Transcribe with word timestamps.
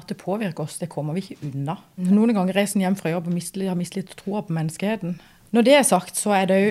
At 0.00 0.08
det 0.08 0.18
påvirker 0.20 0.64
oss, 0.64 0.78
det 0.80 0.90
kommer 0.92 1.16
vi 1.16 1.24
ikke 1.24 1.50
unna. 1.50 1.76
Noen 2.00 2.32
ganger 2.36 2.56
reiser 2.56 2.78
en 2.78 2.86
hjem 2.88 2.98
fra 2.98 3.12
jobb 3.12 3.28
og 3.28 3.34
har 3.36 3.76
mistet 3.78 4.00
litt 4.00 4.14
troa 4.16 4.42
på 4.46 4.56
menneskeheten. 4.56 5.18
Når 5.52 5.66
det 5.66 5.74
er 5.76 5.84
sagt, 5.86 6.16
så 6.16 6.32
er 6.38 6.46
det 6.48 6.60
jo 6.60 6.70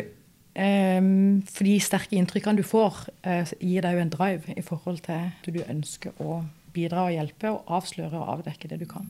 eh, 0.60 1.10
For 1.52 1.68
de 1.68 1.76
sterke 1.84 2.18
inntrykkene 2.18 2.60
du 2.60 2.66
får, 2.66 3.06
eh, 3.24 3.54
gir 3.60 3.86
deg 3.86 3.98
jo 3.98 4.06
en 4.06 4.16
drive 4.16 4.58
i 4.58 4.66
forhold 4.66 5.04
til 5.06 5.30
at 5.30 5.52
du 5.52 5.62
ønsker 5.68 6.16
å 6.24 6.42
bidra 6.74 7.08
og 7.10 7.16
hjelpe 7.16 7.54
og 7.54 7.78
avsløre 7.80 8.20
og 8.20 8.36
avdekke 8.38 8.72
det 8.72 8.82
du 8.84 8.90
kan. 8.90 9.08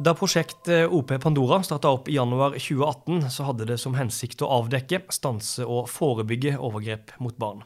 Da 0.00 0.14
prosjektet 0.16 0.88
OP 0.88 1.10
Pandora 1.20 1.58
starta 1.62 1.90
opp 1.92 2.06
i 2.08 2.14
januar 2.14 2.54
2018, 2.56 3.26
så 3.30 3.44
hadde 3.44 3.66
det 3.68 3.76
som 3.82 3.92
hensikt 3.98 4.40
å 4.40 4.48
avdekke, 4.54 5.02
stanse 5.12 5.66
og 5.68 5.90
forebygge 5.92 6.54
overgrep 6.56 7.12
mot 7.20 7.36
barn. 7.36 7.60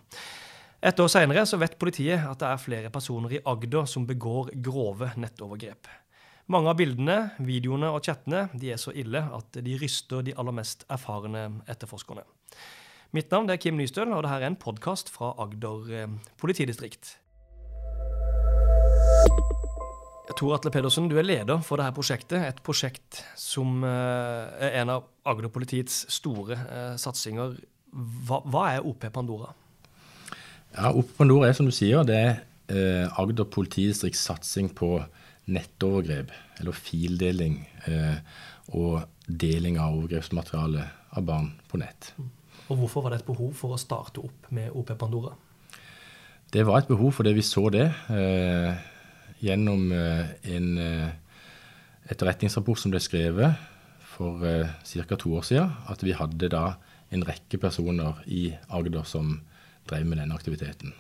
Et 0.82 0.98
år 0.98 1.12
seinere 1.14 1.44
vet 1.62 1.78
politiet 1.78 2.27
at 2.27 2.42
det 2.42 2.48
er 2.50 2.58
flere 2.58 2.91
personer 2.91 3.36
i 3.36 3.42
Agder 3.46 3.86
som 3.86 4.02
begår 4.08 4.50
grove 4.66 5.12
nettovergrep. 5.14 5.86
Mange 6.50 6.74
av 6.74 6.80
bildene, 6.82 7.18
videoene 7.38 7.94
og 7.94 8.02
chattene 8.02 8.48
de 8.50 8.74
er 8.74 8.82
så 8.82 8.91
ille 8.91 9.22
at 9.38 9.62
de 9.62 9.78
ryster 9.78 10.27
de 10.27 10.34
aller 10.34 10.58
mest 10.58 10.82
erfarne 10.91 11.46
etterforskerne. 11.70 12.27
Mitt 13.14 13.30
navn 13.30 13.46
er 13.46 13.62
Kim 13.62 13.78
Nystøl, 13.78 14.10
og 14.10 14.27
dette 14.27 14.42
er 14.42 14.50
en 14.50 14.58
podkast 14.58 15.14
fra 15.14 15.36
Agder 15.38 15.94
eh, 16.02 16.19
politidistrikt. 16.42 17.14
Tor 20.33 20.55
Atle 20.56 20.70
Pedersen, 20.73 21.10
du 21.10 21.19
er 21.20 21.27
leder 21.27 21.60
for 21.60 21.80
dette 21.80 21.92
prosjektet. 21.92 22.41
Et 22.48 22.60
prosjekt 22.64 23.20
som 23.37 23.84
eh, 23.84 24.55
er 24.64 24.78
en 24.80 24.95
av 24.95 25.10
Agder-politiets 25.28 26.06
store 26.16 26.56
eh, 26.64 26.95
satsinger. 27.00 27.59
Hva, 27.92 28.41
hva, 28.48 28.64
er 28.73 28.88
OP 28.88 29.05
Pandora? 29.12 29.52
Ja, 30.72 30.94
OP 30.97 31.12
Pandora 31.19 31.50
er 31.50 31.58
som 31.58 31.69
du 31.69 31.75
sier, 31.77 32.06
det 32.08 32.16
er 32.16 32.33
eh, 32.72 33.20
Agder 33.20 33.44
politidistrikts 33.53 34.25
satsing 34.25 34.72
på 34.72 34.97
nettovergrep, 35.44 36.33
eller 36.62 36.72
fildeling, 36.78 37.61
eh, 37.84 38.16
og 38.72 39.05
deling 39.28 39.77
av 39.77 39.98
overgrepsmateriale 39.98 40.88
av 41.14 41.28
barn 41.28 41.53
på 41.69 41.83
nett. 41.84 42.14
Og 42.72 42.81
Hvorfor 42.81 43.05
var 43.05 43.12
det 43.12 43.20
et 43.20 43.28
behov 43.28 43.53
for 43.61 43.77
å 43.77 43.81
starte 43.81 44.25
opp 44.25 44.48
med 44.56 44.72
OP 44.72 44.97
Pandora? 44.97 45.36
Det 46.55 46.64
var 46.64 46.81
et 46.81 46.88
behov 46.88 47.12
fordi 47.12 47.36
vi 47.36 47.44
så 47.44 47.69
det. 47.75 47.91
Eh, 48.09 48.84
gjennom 49.42 49.90
eh, 49.92 50.34
en 50.54 50.68
eh, 50.78 51.12
etterretningsrapport 52.12 52.80
som 52.80 52.92
ble 52.94 53.00
skrevet 53.02 53.62
for 54.14 54.44
eh, 54.46 54.74
ca. 54.84 55.16
to 55.16 55.32
år 55.38 55.46
siden, 55.48 55.72
at 55.91 56.04
vi 56.04 56.14
hadde 56.16 56.52
da 56.52 56.74
en 57.14 57.24
rekke 57.26 57.58
personer 57.62 58.20
i 58.26 58.48
Agder 58.68 59.06
som 59.08 59.41
drev 59.88 60.06
med 60.06 60.20
denne 60.22 60.36
aktiviteten. 60.36 60.94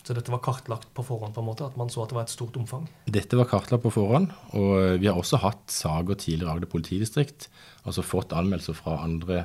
Så 0.00 0.14
dette 0.16 0.32
var 0.32 0.40
kartlagt 0.42 0.88
på 0.96 1.04
forhånd? 1.04 1.34
på 1.34 1.42
en 1.42 1.48
måte, 1.50 1.66
At 1.66 1.76
man 1.76 1.90
så 1.92 2.02
at 2.02 2.10
det 2.10 2.16
var 2.16 2.24
et 2.24 2.32
stort 2.32 2.56
omfang? 2.56 2.88
Dette 3.06 3.36
var 3.36 3.48
kartlagt 3.50 3.84
på 3.84 3.92
forhånd. 3.92 4.30
Og 4.56 4.96
vi 4.98 5.06
har 5.06 5.18
også 5.18 5.42
hatt 5.42 5.68
saker 5.70 6.16
tidligere 6.16 6.48
i 6.48 6.56
Agder 6.56 6.72
politidistrikt. 6.72 7.50
Altså 7.84 8.02
fått 8.02 8.32
anmeldelser 8.32 8.78
fra 8.78 8.96
andre 9.04 9.44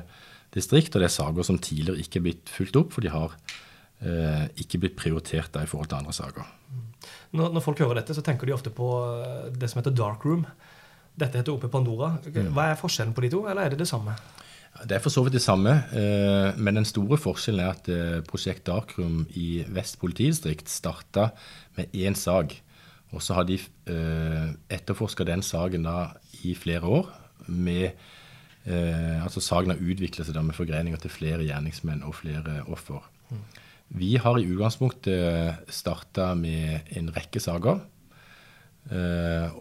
distrikt. 0.56 0.96
Og 0.96 1.04
det 1.04 1.10
er 1.10 1.18
saker 1.18 1.46
som 1.46 1.60
tidligere 1.60 2.00
ikke 2.00 2.22
er 2.22 2.26
blitt 2.30 2.52
fulgt 2.52 2.80
opp, 2.80 2.94
for 2.96 3.04
de 3.04 3.12
har 3.12 3.36
eh, 4.00 4.46
ikke 4.64 4.80
blitt 4.80 4.96
prioritert 4.96 5.60
i 5.60 5.68
forhold 5.68 5.92
til 5.92 6.00
andre 6.00 6.16
saker. 6.16 6.55
Når, 7.36 7.52
når, 7.54 7.64
folk 7.64 7.82
hører 7.82 8.00
dette, 8.00 8.16
så 8.16 8.24
tenker 8.24 8.48
de 8.48 8.54
ofte 8.56 8.72
på 8.74 8.88
eh, 9.20 9.52
det 9.56 9.70
som 9.70 9.80
heter 9.80 9.94
dark 9.96 10.24
room. 10.26 10.46
Dette 11.16 11.40
heter 11.40 11.54
oppe 11.54 11.70
Pandora. 11.72 12.14
Mm. 12.24 12.52
Hva 12.56 12.70
er 12.70 12.80
forskjellen 12.80 13.14
på 13.16 13.24
de 13.24 13.32
to, 13.32 13.44
eller 13.48 13.66
er 13.66 13.74
det 13.74 13.80
det 13.82 13.88
samme? 13.90 14.16
Det 14.76 14.98
er 14.98 15.00
for 15.00 15.12
så 15.12 15.22
vidt 15.24 15.38
det 15.38 15.44
samme, 15.44 15.72
eh, 15.96 16.50
men 16.60 16.80
den 16.80 16.88
store 16.88 17.16
forskjellen 17.20 17.64
er 17.64 17.72
at 17.72 17.88
eh, 17.92 18.18
Prosjekt 18.28 18.66
Darkroom 18.68 19.24
i 19.40 19.64
Vest 19.72 19.96
politidistrikt 20.02 20.68
starta 20.72 21.30
med 21.78 21.94
én 21.96 22.18
sak. 22.18 22.58
Og 23.14 23.22
så 23.22 23.36
har 23.38 23.46
de 23.46 23.54
etterforska 24.68 25.24
den 25.24 25.40
saken 25.46 25.84
da 25.86 26.10
i 26.44 26.56
flere 26.58 26.84
år. 26.84 27.06
med 27.46 27.94
altså 29.22 29.40
Saken 29.40 29.70
har 29.70 29.78
utviklet 29.78 30.26
seg 30.26 30.34
da 30.34 30.42
med 30.42 30.56
forgreininger 30.58 30.98
til 30.98 31.12
flere 31.14 31.46
gjerningsmenn 31.46 32.02
og 32.02 32.16
flere 32.18 32.64
offer. 32.66 33.06
Mm. 33.30 33.44
Vi 33.88 34.16
har 34.18 34.38
i 34.38 34.48
utgangspunktet 34.48 35.70
starta 35.72 36.32
med 36.34 36.88
en 36.98 37.12
rekke 37.14 37.40
saker. 37.42 37.84
Eh, 38.90 39.54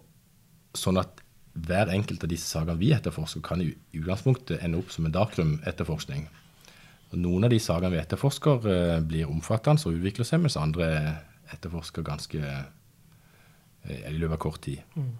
sånn 0.75 0.99
at 1.01 1.21
hver 1.55 1.91
enkelt 1.93 2.23
av 2.25 2.31
disse 2.31 2.49
sakene 2.49 2.79
vi 2.79 2.91
etterforsker, 2.95 3.43
kan 3.45 3.61
i 3.63 3.71
utgangspunktet 3.95 4.63
ende 4.63 4.81
opp 4.81 4.91
som 4.91 5.07
en 5.07 5.13
darkroom-etterforskning. 5.15 6.25
Noen 7.15 7.47
av 7.47 7.53
de 7.53 7.59
sakene 7.63 7.93
vi 7.93 8.01
etterforsker, 8.01 8.65
eh, 8.67 8.99
blir 9.01 9.29
omfattende 9.29 9.85
og 9.87 9.95
utvikler 9.95 10.27
seg, 10.27 10.41
mens 10.41 10.57
andre 10.57 11.21
etterforsker 11.53 12.03
ganske 12.03 12.41
eh, 12.41 14.09
i 14.09 14.17
løpet 14.17 14.33
av 14.33 14.41
kort 14.41 14.61
tid. 14.65 14.81
Mm. 14.95 15.13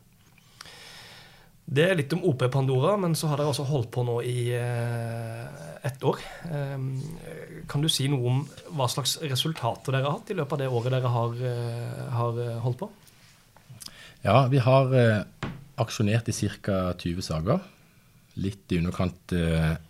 Det 1.66 1.81
er 1.81 1.98
litt 1.98 2.14
om 2.14 2.22
OP 2.30 2.44
Pandora, 2.53 2.94
men 3.02 3.16
så 3.18 3.31
har 3.31 3.42
dere 3.42 3.50
også 3.50 3.66
holdt 3.66 3.90
på 3.94 4.03
nå 4.06 4.20
i 4.22 4.52
eh, 4.53 5.66
ett 5.86 6.03
år. 6.03 6.18
Eh, 6.52 6.78
kan 7.70 7.81
du 7.84 7.90
si 7.92 8.08
noe 8.09 8.30
om 8.31 8.44
hva 8.78 8.88
slags 8.92 9.18
resultater 9.26 9.94
dere 9.94 10.08
har 10.08 10.18
hatt 10.20 10.31
i 10.34 10.38
løpet 10.38 10.58
av 10.58 10.62
det 10.62 10.70
året 10.70 10.96
dere 10.96 11.12
har, 11.14 11.36
eh, 11.50 12.06
har 12.20 12.40
eh, 12.42 12.62
holdt 12.64 12.81
på? 12.81 12.90
Ja, 14.25 14.48
vi 14.50 14.58
har 14.58 14.94
aksjonert 15.78 16.30
i 16.31 16.34
ca. 16.34 16.96
20 16.98 17.22
saker. 17.22 17.59
Litt 18.42 18.74
i 18.74 18.80
underkant 18.81 19.34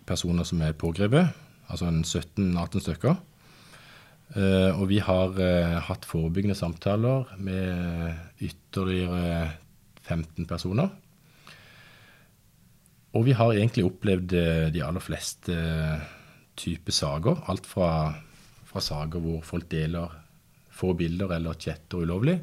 personer 0.06 0.44
som 0.44 0.60
er 0.62 0.76
pågrepet, 0.76 1.32
altså 1.72 1.88
17-18 1.88 2.82
stykker. 2.84 3.16
og 4.76 4.84
vi 4.90 4.98
har 4.98 5.80
hatt 5.80 6.04
forebyggende 6.04 6.54
samtaler 6.58 7.32
med 7.38 8.42
ytterligere 8.44 9.56
15 10.04 10.46
personer. 10.46 10.90
Og 13.16 13.24
vi 13.24 13.34
har 13.36 13.54
egentlig 13.54 13.86
opplevd 13.86 14.34
eh, 14.36 14.66
de 14.74 14.82
aller 14.84 15.02
fleste 15.02 15.54
eh, 15.56 16.06
typer 16.58 16.92
saker. 16.92 17.44
Alt 17.50 17.68
fra, 17.68 17.90
fra, 18.68 18.82
saker 18.84 19.22
hvor 19.24 19.44
folk 19.46 19.68
deler 19.72 20.12
få 20.76 20.92
bilder 20.98 21.32
eller 21.38 21.56
chatter 21.56 22.04
ulovlig, 22.04 22.36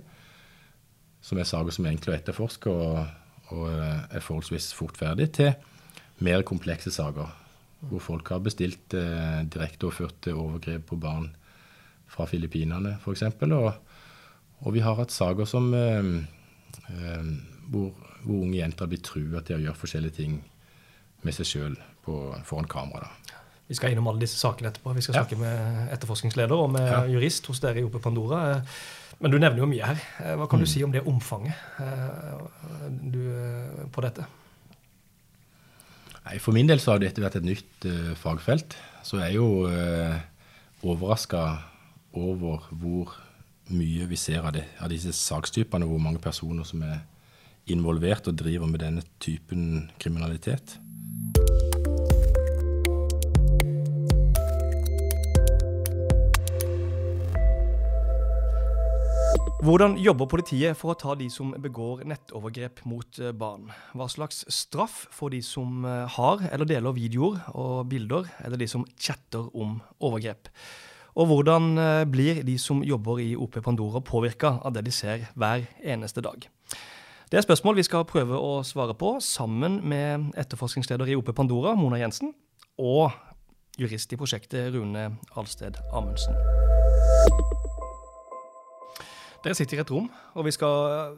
som 1.22 1.38
er 1.38 1.46
saker 1.46 1.76
som 1.76 1.86
er 1.86 1.94
enkle 1.94 2.16
å 2.16 2.18
etterforske 2.18 2.74
og, 2.74 2.96
og 3.54 3.68
eh, 3.70 4.18
er 4.18 4.26
forholdsvis 4.26 4.72
fort 4.74 4.98
ferdig, 4.98 5.30
til 5.38 5.54
mer 6.26 6.46
komplekse 6.48 6.92
saker. 6.94 7.30
Hvor 7.84 8.02
folk 8.02 8.30
har 8.32 8.42
bestilt 8.42 8.96
eh, 8.98 9.44
direkteoverførte 9.54 10.34
overgrep 10.34 10.88
på 10.90 10.98
barn 11.04 11.28
fra 12.10 12.26
Filippinene 12.30 12.96
f.eks. 13.02 13.26
Og, 13.50 13.70
og 14.64 14.74
vi 14.74 14.82
har 14.86 14.98
hatt 14.98 15.14
saker 15.14 15.50
som 15.50 15.70
eh, 15.78 16.10
eh, 16.88 17.30
hvor, 17.70 17.92
hvor, 18.24 18.40
unge 18.40 18.58
jenter 18.58 18.90
blir 18.90 19.04
trua 19.04 19.44
til 19.44 19.60
å 19.60 19.66
gjøre 19.68 19.82
forskjellige 19.84 20.18
ting 20.22 20.42
med 21.28 21.36
seg 21.36 21.50
sjøl 21.50 21.78
foran 22.04 22.68
kamera. 22.70 23.08
Da. 23.08 23.40
Vi 23.70 23.78
skal 23.78 23.94
innom 23.94 24.10
alle 24.12 24.26
disse 24.26 24.38
sakene 24.38 24.70
etterpå. 24.70 24.94
Vi 24.98 25.06
skal 25.06 25.22
snakke 25.22 25.38
ja. 25.38 25.42
med 25.46 25.94
etterforskningsleder 25.96 26.60
og 26.60 26.70
med 26.76 26.86
ja. 26.86 27.00
jurist 27.10 27.48
hos 27.50 27.64
dere 27.64 27.80
i 27.80 27.88
Ope 27.88 28.02
Pandora. 28.04 28.44
Men 29.24 29.32
du 29.32 29.40
nevner 29.40 29.64
jo 29.64 29.70
mye 29.72 29.88
her. 29.94 30.02
Hva 30.38 30.48
kan 30.52 30.60
mm. 30.60 30.66
du 30.66 30.70
si 30.70 30.84
om 30.84 30.92
det 30.94 31.04
omfanget 31.08 31.56
eh, 31.80 32.42
du, 33.14 33.22
eh, 33.32 33.86
på 33.94 34.04
dette? 34.04 34.26
Nei, 36.24 36.38
For 36.44 36.56
min 36.56 36.68
del 36.68 36.82
så 36.84 36.94
har 36.94 37.04
dette 37.04 37.24
vært 37.24 37.40
et 37.40 37.48
nytt 37.48 37.88
uh, 37.88 38.14
fagfelt. 38.20 38.76
Så 39.04 39.20
jeg 39.20 39.34
er 39.34 39.38
jo 39.38 39.68
uh, 39.68 40.20
overraska 40.84 41.44
over 42.20 42.68
hvor 42.72 43.16
mye 43.74 44.06
vi 44.08 44.20
ser 44.20 44.44
av, 44.44 44.54
det, 44.56 44.68
av 44.84 44.92
disse 44.92 45.16
sakstypene, 45.16 45.88
hvor 45.88 46.02
mange 46.04 46.22
personer 46.24 46.68
som 46.68 46.84
er 46.86 47.02
involvert 47.72 48.28
og 48.28 48.38
driver 48.40 48.68
med 48.68 48.84
denne 48.84 49.04
typen 49.24 49.90
kriminalitet. 50.04 50.78
Hvordan 59.64 59.94
jobber 59.96 60.28
politiet 60.28 60.76
for 60.76 60.92
å 60.92 60.98
ta 61.00 61.14
de 61.16 61.30
som 61.32 61.54
begår 61.64 62.02
nettovergrep 62.12 62.82
mot 62.84 63.20
eh, 63.24 63.32
barn? 63.32 63.70
Hva 63.96 64.10
slags 64.12 64.42
straff 64.52 65.06
får 65.16 65.32
de 65.38 65.40
som 65.40 65.86
eh, 65.88 66.18
har 66.18 66.44
eller 66.50 66.68
deler 66.68 66.98
videoer 66.98 67.38
og 67.56 67.86
bilder, 67.88 68.28
eller 68.44 68.60
de 68.60 68.68
som 68.68 68.84
chatter 69.00 69.48
om 69.56 69.78
overgrep? 70.04 70.52
Og 71.16 71.32
hvordan 71.32 71.78
eh, 71.80 72.04
blir 72.12 72.44
de 72.44 72.58
som 72.60 72.84
jobber 72.84 73.24
i 73.24 73.30
OP 73.40 73.56
Pandora 73.64 74.04
påvirka 74.04 74.58
av 74.60 74.76
det 74.76 74.84
de 74.90 74.92
ser 74.92 75.30
hver 75.32 75.64
eneste 75.80 76.26
dag? 76.28 76.44
Det 77.34 77.40
er 77.40 77.48
spørsmål 77.48 77.80
vi 77.80 77.84
skal 77.88 78.04
prøve 78.06 78.38
å 78.38 78.60
svare 78.62 78.94
på 78.94 79.16
sammen 79.26 79.80
med 79.90 80.36
etterforskningsleder 80.38 81.10
i 81.10 81.16
OP 81.18 81.32
Pandora, 81.34 81.72
Mona 81.74 81.98
Jensen, 81.98 82.30
og 82.78 83.10
jurist 83.82 84.14
i 84.14 84.20
prosjektet, 84.22 84.68
Rune 84.76 85.08
Alsted 85.34 85.80
Amundsen. 85.98 86.38
Dere 89.42 89.58
sitter 89.58 89.82
i 89.82 89.82
et 89.82 89.96
rom, 89.96 90.12
og 90.38 90.46
vi 90.46 90.54
skal 90.54 91.18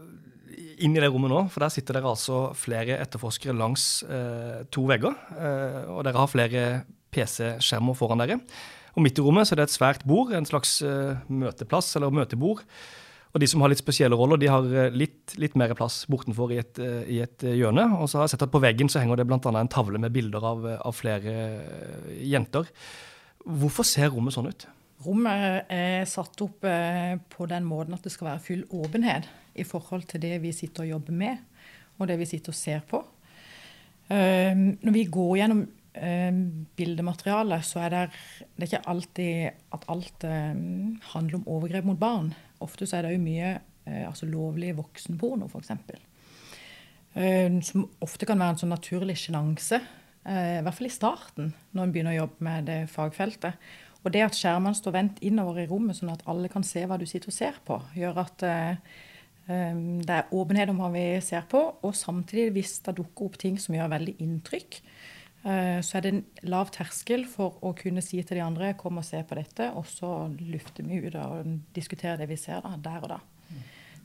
inn 0.88 0.96
i 0.96 1.04
det 1.04 1.12
rommet 1.12 1.36
nå. 1.36 1.44
For 1.52 1.68
der 1.68 1.76
sitter 1.76 2.00
dere 2.00 2.16
altså 2.16 2.46
flere 2.56 2.96
etterforskere 3.04 3.60
langs 3.60 4.06
eh, 4.08 4.64
to 4.72 4.88
vegger. 4.88 5.20
Eh, 5.36 5.82
og 5.98 6.06
dere 6.08 6.24
har 6.24 6.32
flere 6.32 6.68
PC-skjermer 7.12 8.00
foran 8.00 8.24
dere. 8.24 8.40
Og 8.96 9.04
midt 9.04 9.20
i 9.20 9.28
rommet 9.28 9.52
så 9.52 9.60
er 9.60 9.66
det 9.66 9.68
et 9.74 9.80
svært 9.82 10.08
bord, 10.08 10.32
en 10.32 10.48
slags 10.48 10.78
eh, 10.80 11.28
møteplass 11.28 11.98
eller 12.00 12.22
møtebord. 12.24 12.64
Og 13.36 13.42
de 13.44 13.50
som 13.52 13.60
har 13.60 13.68
litt 13.68 13.82
spesielle 13.82 14.16
roller, 14.16 14.40
de 14.40 14.48
har 14.48 14.94
litt, 14.96 15.34
litt 15.42 15.58
mer 15.60 15.74
plass 15.76 16.06
bortenfor 16.08 16.54
i 16.56 16.62
et, 16.62 16.80
i 17.12 17.20
et, 17.20 17.44
hjørne. 17.44 17.84
Og 18.00 18.08
så 18.08 18.22
har 18.22 18.30
jeg 18.30 18.38
sett 18.38 18.46
at 18.48 18.54
på 18.54 18.62
veggen 18.64 18.88
så 18.88 19.02
henger 19.04 19.20
det 19.20 19.26
bl.a. 19.28 19.42
en 19.60 19.72
tavle 19.72 20.00
med 20.00 20.14
bilder 20.16 20.46
av, 20.48 20.64
av 20.80 20.96
flere 20.96 21.34
jenter. 22.24 22.72
Hvorfor 23.44 23.84
ser 23.84 24.14
rommet 24.14 24.38
sånn 24.38 24.48
ut? 24.48 24.68
Rommet 25.04 25.68
er 25.68 26.08
satt 26.08 26.40
opp 26.46 26.64
på 27.36 27.48
den 27.52 27.68
måten 27.68 27.98
at 27.98 28.08
det 28.08 28.14
skal 28.14 28.32
være 28.32 28.46
full 28.46 28.64
åpenhet 28.72 29.28
i 29.60 29.68
forhold 29.68 30.08
til 30.08 30.24
det 30.24 30.40
vi 30.40 30.56
sitter 30.56 30.86
og 30.86 30.94
jobber 30.96 31.20
med, 31.20 31.44
og 32.00 32.08
det 32.08 32.18
vi 32.24 32.30
sitter 32.30 32.56
og 32.56 32.58
ser 32.58 32.88
på. 32.88 33.04
Når 34.08 34.96
vi 34.96 35.04
går 35.12 35.36
gjennom 35.42 35.66
Ehm, 35.96 36.66
bildemateriale, 36.76 37.62
så 37.64 37.86
er 37.86 37.94
det, 37.94 38.02
det 38.56 38.66
er 38.66 38.72
ikke 38.72 38.90
alltid 38.92 39.62
at 39.76 39.86
alt 39.92 40.26
um, 40.28 40.98
handler 41.14 41.40
om 41.40 41.48
overgrep 41.56 41.88
mot 41.88 42.00
barn. 42.00 42.34
Ofte 42.64 42.88
så 42.88 42.98
er 42.98 43.08
det 43.08 43.14
jo 43.16 43.24
mye 43.24 43.54
uh, 43.88 44.04
altså 44.10 44.28
lovlig 44.28 44.74
voksenporno, 44.76 45.48
f.eks. 45.48 45.72
Som 47.64 47.86
ofte 48.04 48.28
kan 48.28 48.42
være 48.42 48.58
en 48.58 48.60
sånn 48.60 48.74
naturlig 48.74 49.16
sjenanse. 49.22 49.78
I 50.28 50.64
hvert 50.66 50.76
fall 50.76 50.90
i 50.90 50.92
starten, 50.92 51.52
når 51.72 51.86
en 51.86 51.92
begynner 51.94 52.12
å 52.12 52.18
jobbe 52.26 52.44
med 52.44 52.66
det 52.68 52.80
fagfeltet. 52.92 53.56
Og 54.02 54.12
det 54.12 54.26
at 54.26 54.36
skjermene 54.36 54.76
står 54.76 54.96
vendt 54.98 55.22
innover 55.24 55.62
i 55.62 55.68
rommet, 55.70 55.96
sånn 55.96 56.12
at 56.12 56.26
alle 56.28 56.50
kan 56.52 56.66
se 56.68 56.84
hva 56.84 56.98
du 57.00 57.06
sitter 57.08 57.32
og 57.32 57.38
ser 57.38 57.62
på, 57.64 57.78
gjør 57.96 58.20
at 58.26 58.44
det 59.48 60.18
er 60.18 60.36
åpenhet 60.36 60.74
om 60.74 60.82
hva 60.84 60.90
vi 60.92 61.06
ser 61.24 61.48
på. 61.48 61.62
Og 61.88 61.96
samtidig, 61.96 62.50
hvis 62.58 62.82
det 62.84 62.98
dukker 63.00 63.30
opp 63.30 63.40
ting 63.40 63.62
som 63.64 63.78
gjør 63.78 63.94
veldig 63.96 64.18
inntrykk, 64.26 64.82
Eh, 64.82 64.95
så 65.46 65.98
er 66.00 66.02
det 66.02 66.10
en 66.10 66.24
lav 66.50 66.72
terskel 66.74 67.28
for 67.30 67.60
å 67.62 67.76
kunne 67.78 68.02
si 68.02 68.18
til 68.26 68.40
de 68.40 68.42
andre 68.42 68.72
kom 68.80 68.98
og 68.98 69.06
se 69.06 69.20
på 69.22 69.36
dette, 69.38 69.68
og 69.78 69.86
så 69.86 70.10
lufter 70.40 70.88
vi 70.88 71.04
ut 71.04 71.18
og 71.22 71.52
diskuterer 71.76 72.18
det 72.18 72.32
vi 72.32 72.38
ser 72.42 72.64
da, 72.66 72.72
der 72.82 73.06
og 73.06 73.12
da. 73.12 73.20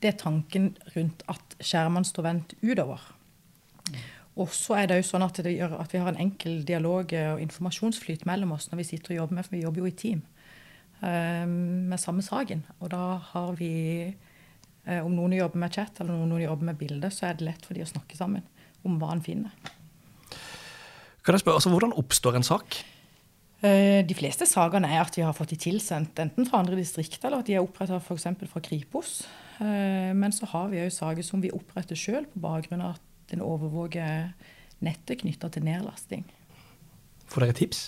Det 0.00 0.10
er 0.10 0.20
tanken 0.20 0.74
rundt 0.94 1.24
at 1.32 1.56
skjermene 1.60 2.08
står 2.08 2.26
vendt 2.26 2.54
utover. 2.60 3.00
Og 4.40 4.52
så 4.54 4.78
er 4.78 4.88
det 4.88 5.00
jo 5.00 5.08
sånn 5.10 5.26
at 5.26 5.40
det 5.44 5.52
gjør 5.52 5.76
at 5.80 5.92
vi 5.92 6.00
har 6.00 6.12
en 6.12 6.22
enkel 6.22 6.62
dialog 6.66 7.12
og 7.18 7.42
informasjonsflyt 7.42 8.24
mellom 8.28 8.54
oss 8.56 8.70
når 8.70 8.80
vi 8.80 8.88
sitter 8.92 9.14
og 9.14 9.22
jobber 9.22 9.38
med, 9.38 9.46
for 9.46 9.56
vi 9.56 9.64
jobber 9.64 9.82
jo 9.82 9.90
i 9.90 9.96
team 9.98 10.22
eh, 11.02 11.44
med 11.50 12.00
samme 12.00 12.24
saken. 12.24 12.62
Og 12.78 12.92
da 12.94 13.04
har 13.32 13.52
vi 13.58 13.72
eh, 14.06 15.00
Om 15.02 15.12
noen 15.18 15.36
jobber 15.36 15.60
med 15.60 15.74
chat 15.76 16.00
eller 16.00 16.16
noen 16.16 16.46
jobber 16.46 16.70
med 16.70 16.80
bilde, 16.80 17.10
så 17.12 17.28
er 17.28 17.36
det 17.36 17.50
lett 17.50 17.66
for 17.66 17.76
de 17.76 17.84
å 17.84 17.90
snakke 17.90 18.16
sammen 18.16 18.46
om 18.86 18.96
hva 19.00 19.12
en 19.12 19.24
finner. 19.24 19.52
Kan 21.24 21.36
jeg 21.36 21.44
spørre, 21.44 21.60
altså, 21.60 21.72
Hvordan 21.72 21.92
oppstår 22.00 22.38
en 22.38 22.46
sak? 22.46 22.80
Eh, 23.60 24.00
de 24.08 24.16
fleste 24.16 24.46
sakene 24.48 24.88
er 24.88 25.02
at 25.02 25.16
vi 25.18 25.24
har 25.24 25.36
fått 25.36 25.52
de 25.52 25.58
tilsendt 25.60 26.18
enten 26.22 26.46
fra 26.48 26.62
andre 26.62 26.78
distrikter 26.78 27.28
eller 27.28 27.42
at 27.42 27.50
de 27.50 27.58
er 27.58 27.64
oppretta 27.64 27.98
f.eks. 28.00 28.28
fra 28.48 28.62
Kripos. 28.64 29.18
Eh, 29.60 30.12
men 30.16 30.32
så 30.32 30.48
har 30.54 30.70
vi 30.72 30.80
òg 30.80 30.92
saker 30.94 31.26
som 31.26 31.42
vi 31.44 31.52
oppretter 31.52 31.98
sjøl 31.98 32.24
på 32.30 32.40
bakgrunn 32.40 32.84
av 32.86 32.96
at 32.96 33.34
en 33.36 33.44
overvåker 33.44 34.32
nettet 34.80 35.20
knytta 35.20 35.50
til 35.52 35.66
nedlasting. 35.68 36.24
Får 37.28 37.44
dere 37.44 37.58
tips? 37.58 37.82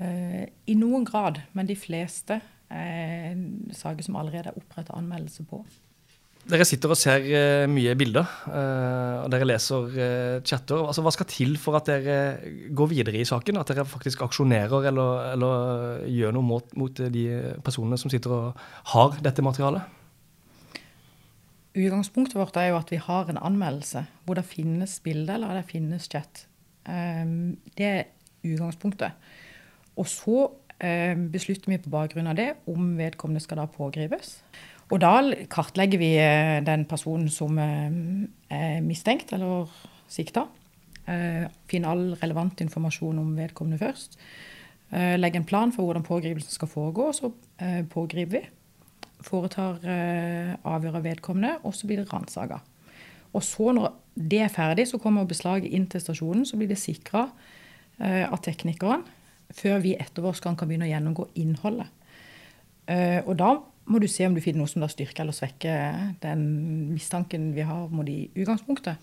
Eh, 0.00 0.46
I 0.48 0.78
noen 0.80 1.04
grad, 1.04 1.42
men 1.52 1.68
de 1.68 1.76
fleste 1.76 2.40
er 2.72 3.36
saker 3.76 4.04
som 4.04 4.16
allerede 4.16 4.48
er 4.48 4.56
oppretta 4.56 4.96
anmeldelse 4.96 5.44
på. 5.48 5.60
Dere 6.48 6.64
sitter 6.64 6.88
og 6.88 6.96
ser 6.96 7.24
uh, 7.28 7.66
mye 7.68 7.92
bilder, 7.98 8.28
uh, 8.48 9.20
og 9.20 9.28
dere 9.34 9.46
leser 9.50 9.88
uh, 9.92 10.36
chatter. 10.48 10.80
Altså, 10.80 11.02
hva 11.04 11.10
skal 11.12 11.26
til 11.28 11.58
for 11.60 11.76
at 11.76 11.90
dere 11.90 12.14
går 12.72 12.88
videre 12.88 13.20
i 13.20 13.26
saken? 13.28 13.58
At 13.60 13.68
dere 13.68 13.84
faktisk 13.88 14.22
aksjonerer 14.24 14.86
eller, 14.88 15.34
eller 15.34 16.06
gjør 16.08 16.32
noe 16.38 16.48
mot, 16.48 16.70
mot, 16.80 17.02
de 17.12 17.24
personene 17.66 17.98
som 18.00 18.12
sitter 18.12 18.32
og 18.32 18.62
har 18.94 19.18
dette 19.26 19.44
materialet? 19.44 19.96
Utgangspunktet 21.76 22.38
vårt 22.40 22.56
er 22.56 22.70
jo 22.70 22.78
at 22.78 22.94
vi 22.94 23.02
har 23.04 23.28
en 23.28 23.42
anmeldelse 23.50 24.06
hvor 24.24 24.40
det 24.40 24.46
finnes 24.48 24.96
bilde 25.04 25.36
eller 25.36 25.60
det 25.60 25.68
finnes 25.68 26.08
chat. 26.08 26.46
Um, 26.88 27.58
det 27.76 27.90
er 27.90 28.08
utgangspunktet. 28.48 29.28
Og 30.00 30.08
så 30.08 30.48
beslutter 30.78 31.72
vi 31.72 31.80
på 31.82 31.90
bakgrunn 31.90 32.28
av 32.30 32.36
det 32.38 32.52
om 32.70 32.92
vedkommende 32.94 33.42
skal 33.42 33.58
da 33.58 33.64
pågripes. 33.66 34.36
Og 34.88 35.00
da 35.02 35.14
kartlegger 35.52 36.00
vi 36.00 36.14
eh, 36.16 36.58
den 36.64 36.86
personen 36.88 37.28
som 37.32 37.58
eh, 37.60 37.88
er 38.54 38.78
mistenkt 38.84 39.34
eller 39.36 39.68
sikta. 40.08 40.46
Eh, 41.08 41.44
finner 41.68 41.92
all 41.92 42.06
relevant 42.22 42.62
informasjon 42.64 43.20
om 43.20 43.34
vedkommende 43.36 43.80
først. 43.82 44.20
Legger 44.88 45.42
en 45.42 45.44
plan 45.44 45.68
for 45.68 45.84
hvordan 45.84 46.04
pågripelsen 46.06 46.48
skal 46.48 46.70
foregå, 46.72 47.10
og 47.10 47.16
så 47.18 47.28
pågriper 47.92 48.30
vi. 48.38 48.40
Foretar 49.20 49.82
avhør 50.64 50.96
av 50.96 51.04
vedkommende, 51.04 51.50
og 51.60 51.74
så 51.76 51.84
blir 51.84 52.00
det 52.00 52.06
ransaka. 52.08 52.62
Og 53.36 53.44
så 53.44 53.74
når 53.76 53.90
det 54.16 54.40
er 54.46 54.54
ferdig, 54.54 54.86
så 54.88 54.96
kommer 55.02 55.28
beslaget 55.28 55.76
inn 55.76 55.84
til 55.92 56.00
stasjonen. 56.00 56.46
Så 56.48 56.56
blir 56.56 56.72
det 56.72 56.80
sikra 56.80 57.26
av 58.00 58.40
teknikeren 58.40 59.04
før 59.52 59.84
vi 59.84 59.92
etterforskerne 60.00 60.56
kan 60.56 60.72
begynne 60.72 60.88
å 60.88 60.92
gjennomgå 60.94 61.28
innholdet. 61.36 61.92
Og 63.28 63.34
da 63.36 63.52
må 63.88 64.00
du 64.02 64.08
se 64.10 64.26
om 64.28 64.36
du 64.36 64.42
finner 64.44 64.62
noe 64.62 64.70
som 64.70 64.84
da 64.84 64.88
styrker 64.90 65.24
eller 65.24 65.36
svekker 65.36 66.14
den 66.22 66.44
mistanken 66.92 67.50
vi 67.56 67.64
har 67.66 67.88
mot 67.92 68.08
i 68.08 68.28
utgangspunktet. 68.34 69.00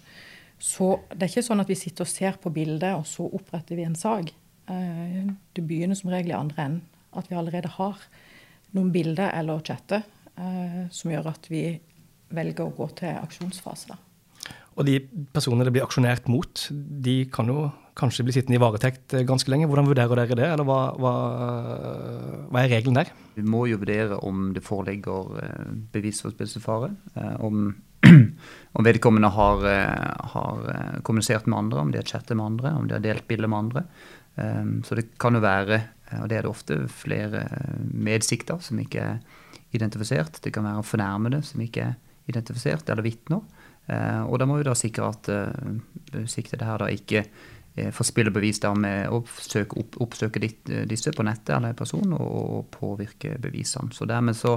Så 0.62 0.92
det 1.12 1.26
er 1.26 1.32
ikke 1.34 1.48
sånn 1.50 1.64
at 1.64 1.72
vi 1.72 1.78
sitter 1.78 2.06
og 2.06 2.12
ser 2.12 2.38
på 2.42 2.52
bildet, 2.54 2.94
og 2.96 3.06
så 3.10 3.26
oppretter 3.28 3.78
vi 3.78 3.86
en 3.88 3.98
sak. 4.00 4.32
Eh, 4.72 5.26
det 5.56 5.64
begynner 5.68 5.98
som 6.00 6.14
regel 6.14 6.32
i 6.32 6.38
andre 6.38 6.68
enden. 6.70 6.84
At 7.16 7.30
vi 7.32 7.38
allerede 7.40 7.72
har 7.78 8.00
noen 8.76 8.92
bilder 8.92 9.32
eller 9.36 9.64
chatter 9.64 10.04
eh, 10.36 10.82
som 10.92 11.12
gjør 11.12 11.32
at 11.32 11.48
vi 11.52 11.68
velger 12.36 12.66
å 12.66 12.76
gå 12.76 12.90
til 13.00 13.16
aksjonsfase. 13.20 13.98
Og 14.76 14.88
de 14.88 15.00
personene 15.34 15.68
det 15.68 15.72
blir 15.76 15.86
aksjonert 15.86 16.28
mot, 16.32 16.68
de 16.72 17.22
kan 17.32 17.48
jo 17.52 17.70
kanskje 17.96 18.26
blir 18.28 18.36
sittende 18.36 18.60
i 18.60 18.62
varetekt 18.62 19.16
eh, 19.16 19.26
ganske 19.28 19.52
lenge. 19.52 19.70
Hvordan 19.72 19.88
vurderer 19.88 20.22
dere 20.22 20.38
det, 20.38 20.48
eller 20.52 20.68
hva, 20.68 20.80
hva, 21.00 21.14
hva 22.52 22.64
er 22.64 22.72
regelen 22.74 23.00
der? 23.00 23.12
Vi 23.36 23.46
må 23.48 23.66
jo 23.70 23.80
vurdere 23.82 24.20
om 24.28 24.50
det 24.56 24.64
foreligger 24.66 25.40
eh, 25.42 25.72
bevisforspillelsesfare. 25.96 26.92
Eh, 27.16 27.34
om, 27.46 27.70
om 28.78 28.88
vedkommende 28.88 29.32
har, 29.36 29.66
har, 30.36 30.68
kommunisert 31.08 31.48
med 31.48 31.60
andre, 31.64 31.82
om 31.86 31.94
de 31.94 32.02
har 32.02 32.10
chattet 32.10 32.36
med 32.36 32.46
andre, 32.46 32.76
om 32.76 32.90
de 32.90 32.98
har 32.98 33.06
delt 33.06 33.28
bilder 33.30 33.52
med 33.52 33.68
andre. 33.68 33.88
Så 34.84 34.98
det 35.00 35.14
kan 35.16 35.32
jo 35.32 35.40
være, 35.40 35.78
og 36.20 36.26
det 36.28 36.36
er 36.36 36.44
det 36.44 36.50
ofte, 36.50 36.76
flere 36.92 37.46
medsikter 37.88 38.58
som 38.60 38.82
ikke 38.84 39.00
er 39.00 39.46
identifisert. 39.72 40.42
Det 40.44 40.52
kan 40.52 40.68
være 40.68 40.84
fornærmede 40.84 41.40
som 41.48 41.64
ikke 41.64 41.86
er 41.86 41.94
identifisert, 42.28 42.84
eller 42.92 43.06
vitner. 43.06 43.40
Og 44.28 44.36
da 44.42 44.48
må 44.50 44.58
vi 44.60 44.68
da 44.68 44.74
sikre 44.76 45.08
at 45.08 45.30
siktede 46.28 46.68
her 46.68 46.84
da 46.84 46.92
ikke 46.92 47.24
Eh, 47.76 47.92
og 47.92 48.34
bevis 48.34 48.62
der 48.64 48.76
med 48.80 49.10
å 49.12 49.22
søke 49.28 49.82
opp, 49.82 49.98
oppsøke 50.02 50.40
ditt, 50.40 50.70
disse 50.88 51.12
på 51.12 51.26
nettet 51.28 51.58
eller 51.58 51.74
en 51.74 51.80
person 51.80 52.14
og 52.16 52.70
påvirke 52.72 53.36
bevisene. 53.42 53.92
Så 53.92 54.08
Dermed 54.08 54.36
så 54.36 54.56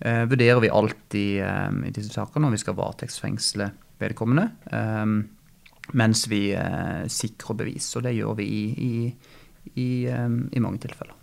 eh, 0.00 0.24
vurderer 0.28 0.60
vi 0.60 0.68
alltid 0.68 1.40
eh, 1.40 1.70
i 1.88 1.94
disse 1.94 2.12
sakene 2.12 2.46
når 2.46 2.56
vi 2.56 2.62
skal 2.64 2.76
varetektsfengsle 2.76 3.70
vedkommende, 4.02 4.48
eh, 4.68 5.06
mens 5.98 6.26
vi 6.28 6.50
eh, 6.52 7.06
sikrer 7.08 7.58
bevis. 7.62 7.88
Og 7.96 8.04
det 8.04 8.16
gjør 8.18 8.36
vi 8.42 8.48
i, 8.48 8.62
i, 8.90 8.92
i, 9.72 9.88
i, 10.04 10.60
mange 10.60 10.82
tilfeller. 10.84 11.16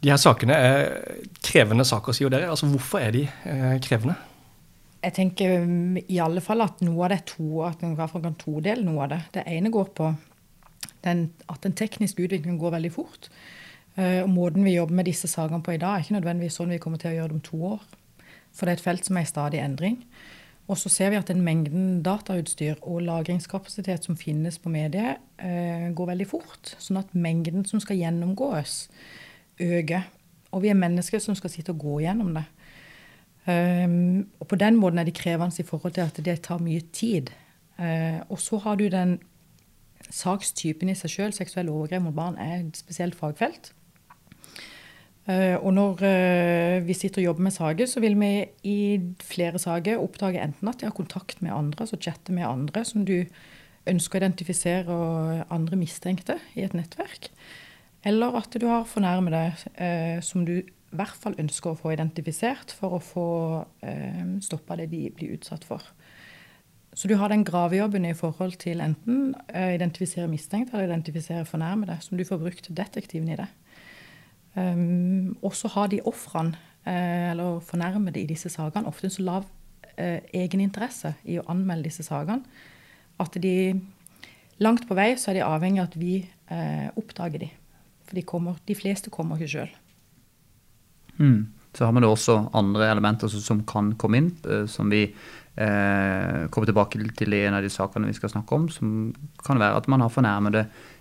De 0.00 0.12
her 0.12 0.20
sakene 0.22 0.54
er 0.54 1.22
krevende 1.42 1.84
saker, 1.84 2.14
sier 2.14 2.30
dere. 2.30 2.48
Altså, 2.52 2.70
hvorfor 2.70 3.02
er 3.02 3.12
de 3.16 3.24
krevende? 3.82 4.14
Jeg 5.02 5.14
tenker 5.14 5.60
mm, 5.66 5.98
i 6.10 6.18
alle 6.22 6.40
fall 6.42 6.62
at 6.62 6.80
noe 6.86 7.04
av 7.04 7.12
det 7.12 7.18
er 7.20 7.26
to, 7.26 7.48
at 7.66 7.82
man 7.82 7.96
kan 7.98 8.38
todele 8.38 8.86
noe 8.86 9.04
av 9.04 9.12
det. 9.12 9.20
Det 9.34 9.44
ene 9.50 9.72
går 9.74 9.90
på 9.94 10.08
den, 11.04 11.28
at 11.48 11.62
den 11.62 11.76
tekniske 11.78 12.22
utviklingen 12.24 12.58
går 12.60 12.76
veldig 12.76 12.92
fort. 12.94 13.30
Uh, 13.98 14.22
og 14.22 14.30
Måten 14.30 14.66
vi 14.66 14.76
jobber 14.76 14.94
med 15.00 15.08
disse 15.10 15.30
sakene 15.30 15.62
på 15.62 15.74
i 15.74 15.80
dag, 15.80 15.96
er 15.96 16.06
ikke 16.06 16.18
nødvendigvis 16.18 16.58
sånn 16.60 16.74
vi 16.74 16.80
kommer 16.82 17.00
til 17.02 17.12
å 17.12 17.16
gjøre 17.16 17.32
det 17.32 17.38
om 17.38 17.46
to 17.46 17.62
år. 17.74 17.86
For 18.54 18.66
det 18.66 18.74
er 18.74 18.80
et 18.80 18.84
felt 18.84 19.06
som 19.06 19.18
er 19.18 19.26
i 19.26 19.30
stadig 19.30 19.62
endring. 19.62 20.02
Og 20.68 20.76
så 20.76 20.90
ser 20.92 21.10
vi 21.10 21.16
at 21.16 21.30
den 21.30 21.40
mengden 21.46 22.02
datautstyr 22.04 22.76
og 22.82 23.00
lagringskapasitet 23.06 24.04
som 24.04 24.18
finnes 24.20 24.58
på 24.60 24.72
mediet, 24.72 25.22
uh, 25.40 25.88
går 25.96 26.12
veldig 26.12 26.28
fort. 26.28 26.74
Sånn 26.82 27.00
at 27.00 27.16
mengden 27.16 27.66
som 27.68 27.82
skal 27.82 28.00
gjennomgås, 28.00 28.86
øker. 29.58 30.06
Og 30.52 30.62
vi 30.64 30.70
er 30.72 30.78
mennesker 30.78 31.20
som 31.20 31.36
skal 31.36 31.52
sitte 31.52 31.74
og 31.74 31.82
gå 31.82 31.98
gjennom 32.04 32.30
det. 32.36 32.46
Um, 33.48 34.28
og 34.40 34.48
på 34.50 34.58
den 34.60 34.76
måten 34.76 35.00
er 35.00 35.08
det 35.08 35.16
krevende 35.16 35.56
i 35.62 35.64
forhold 35.64 35.94
til 35.96 36.04
at 36.04 36.18
det 36.24 36.40
tar 36.44 36.60
mye 36.60 36.84
tid. 36.92 37.30
Uh, 37.78 38.20
og 38.28 38.40
så 38.40 38.58
har 38.60 38.76
du 38.76 38.88
den 38.92 39.18
sakstypen 40.10 40.90
i 40.92 40.96
seg 40.98 41.12
sjøl, 41.12 41.34
seksuelle 41.36 41.72
overgrep 41.74 42.04
mot 42.06 42.16
barn, 42.16 42.38
er 42.40 42.62
et 42.62 42.80
spesielt 42.80 43.18
fagfelt. 43.18 43.72
Eh, 45.28 45.56
og 45.60 45.74
når 45.76 46.02
eh, 46.08 46.78
vi 46.86 46.96
sitter 46.96 47.20
og 47.20 47.30
jobber 47.30 47.48
med 47.48 47.56
saker, 47.58 47.88
så 47.90 48.00
vil 48.00 48.16
vi 48.16 48.32
i 48.64 48.78
flere 49.20 49.60
saker 49.60 50.00
oppdage 50.00 50.40
enten 50.40 50.70
at 50.70 50.80
de 50.80 50.88
har 50.88 50.96
kontakt 50.96 51.42
med 51.44 51.52
andre, 51.52 51.84
altså 51.84 52.00
chatte 52.00 52.32
med 52.32 52.48
andre 52.48 52.84
som 52.88 53.04
du 53.04 53.26
ønsker 53.88 54.18
å 54.18 54.22
identifisere 54.22 54.94
og 54.94 55.52
andre 55.54 55.78
mistenkte 55.80 56.38
i 56.56 56.64
et 56.64 56.76
nettverk. 56.76 57.30
Eller 58.08 58.36
at 58.40 58.56
du 58.56 58.66
har 58.70 58.88
fornærmede 58.88 59.44
eh, 59.76 60.20
som 60.24 60.46
du 60.48 60.60
i 60.62 60.96
hvert 60.96 61.20
fall 61.20 61.36
ønsker 61.40 61.74
å 61.74 61.78
få 61.78 61.92
identifisert 61.92 62.72
for 62.72 62.96
å 62.96 63.02
få 63.04 63.28
eh, 63.84 64.24
stoppa 64.44 64.78
det 64.80 64.88
de 64.94 65.08
blir 65.12 65.36
utsatt 65.36 65.66
for. 65.68 65.84
Så 66.98 67.06
du 67.06 67.14
har 67.14 67.30
den 67.30 67.44
gravejobben 67.46 68.08
i 68.08 68.16
forhold 68.16 68.56
til 68.58 68.80
enten 68.82 69.30
eh, 69.54 69.76
identifisere 69.76 70.26
mistenkt 70.26 70.72
eller 70.72 70.88
identifisere 70.88 71.44
fornærmede, 71.46 71.94
som 72.02 72.18
du 72.18 72.24
får 72.26 72.40
brukt 72.42 72.70
detektiven 72.74 73.28
i 73.30 73.36
det. 73.38 73.46
Um, 74.58 75.36
og 75.42 75.54
så 75.54 75.70
har 75.70 75.86
de 75.92 76.00
ofrene, 76.02 76.58
eh, 76.82 77.30
eller 77.30 77.60
fornærmede 77.60 78.18
i 78.18 78.26
disse 78.26 78.50
sakene, 78.50 78.90
ofte 78.90 79.06
en 79.06 79.14
så 79.14 79.22
lav 79.22 79.46
uh, 79.46 80.18
egeninteresse 80.34 81.14
i 81.22 81.38
å 81.38 81.46
anmelde 81.46 81.86
disse 81.86 82.02
sakene 82.02 82.42
at 83.22 83.38
de 83.42 83.78
langt 84.58 84.88
på 84.88 84.96
vei 84.98 85.12
så 85.18 85.30
er 85.30 85.38
de 85.38 85.46
avhengig 85.46 85.84
av 85.84 85.92
at 85.92 85.96
vi 86.00 86.16
uh, 86.50 86.90
oppdager 86.98 87.44
de. 87.44 87.52
For 88.08 88.18
de, 88.18 88.26
kommer, 88.26 88.58
de 88.66 88.74
fleste 88.74 89.12
kommer 89.14 89.38
ikke 89.38 89.54
sjøl. 89.54 89.70
Mm. 91.18 91.54
Så 91.76 91.86
har 91.86 91.94
vi 91.94 92.02
da 92.02 92.10
også 92.10 92.40
andre 92.58 92.90
elementer 92.90 93.30
som 93.30 93.62
kan 93.68 93.92
komme 94.00 94.18
inn, 94.18 94.30
som 94.66 94.88
vi 94.90 95.04
kommer 95.58 96.68
tilbake 96.68 97.00
til 97.18 97.34
en 97.34 97.56
av 97.58 97.64
de 97.64 97.70
sakene 97.72 98.06
vi 98.06 98.14
skal 98.14 98.30
snakke 98.30 98.54
om, 98.54 98.68
som 98.70 98.92
kan 99.42 99.58
være 99.58 99.80
at 99.80 99.88
man 99.90 100.04
har 100.04 100.12
fornærmede 100.14 100.60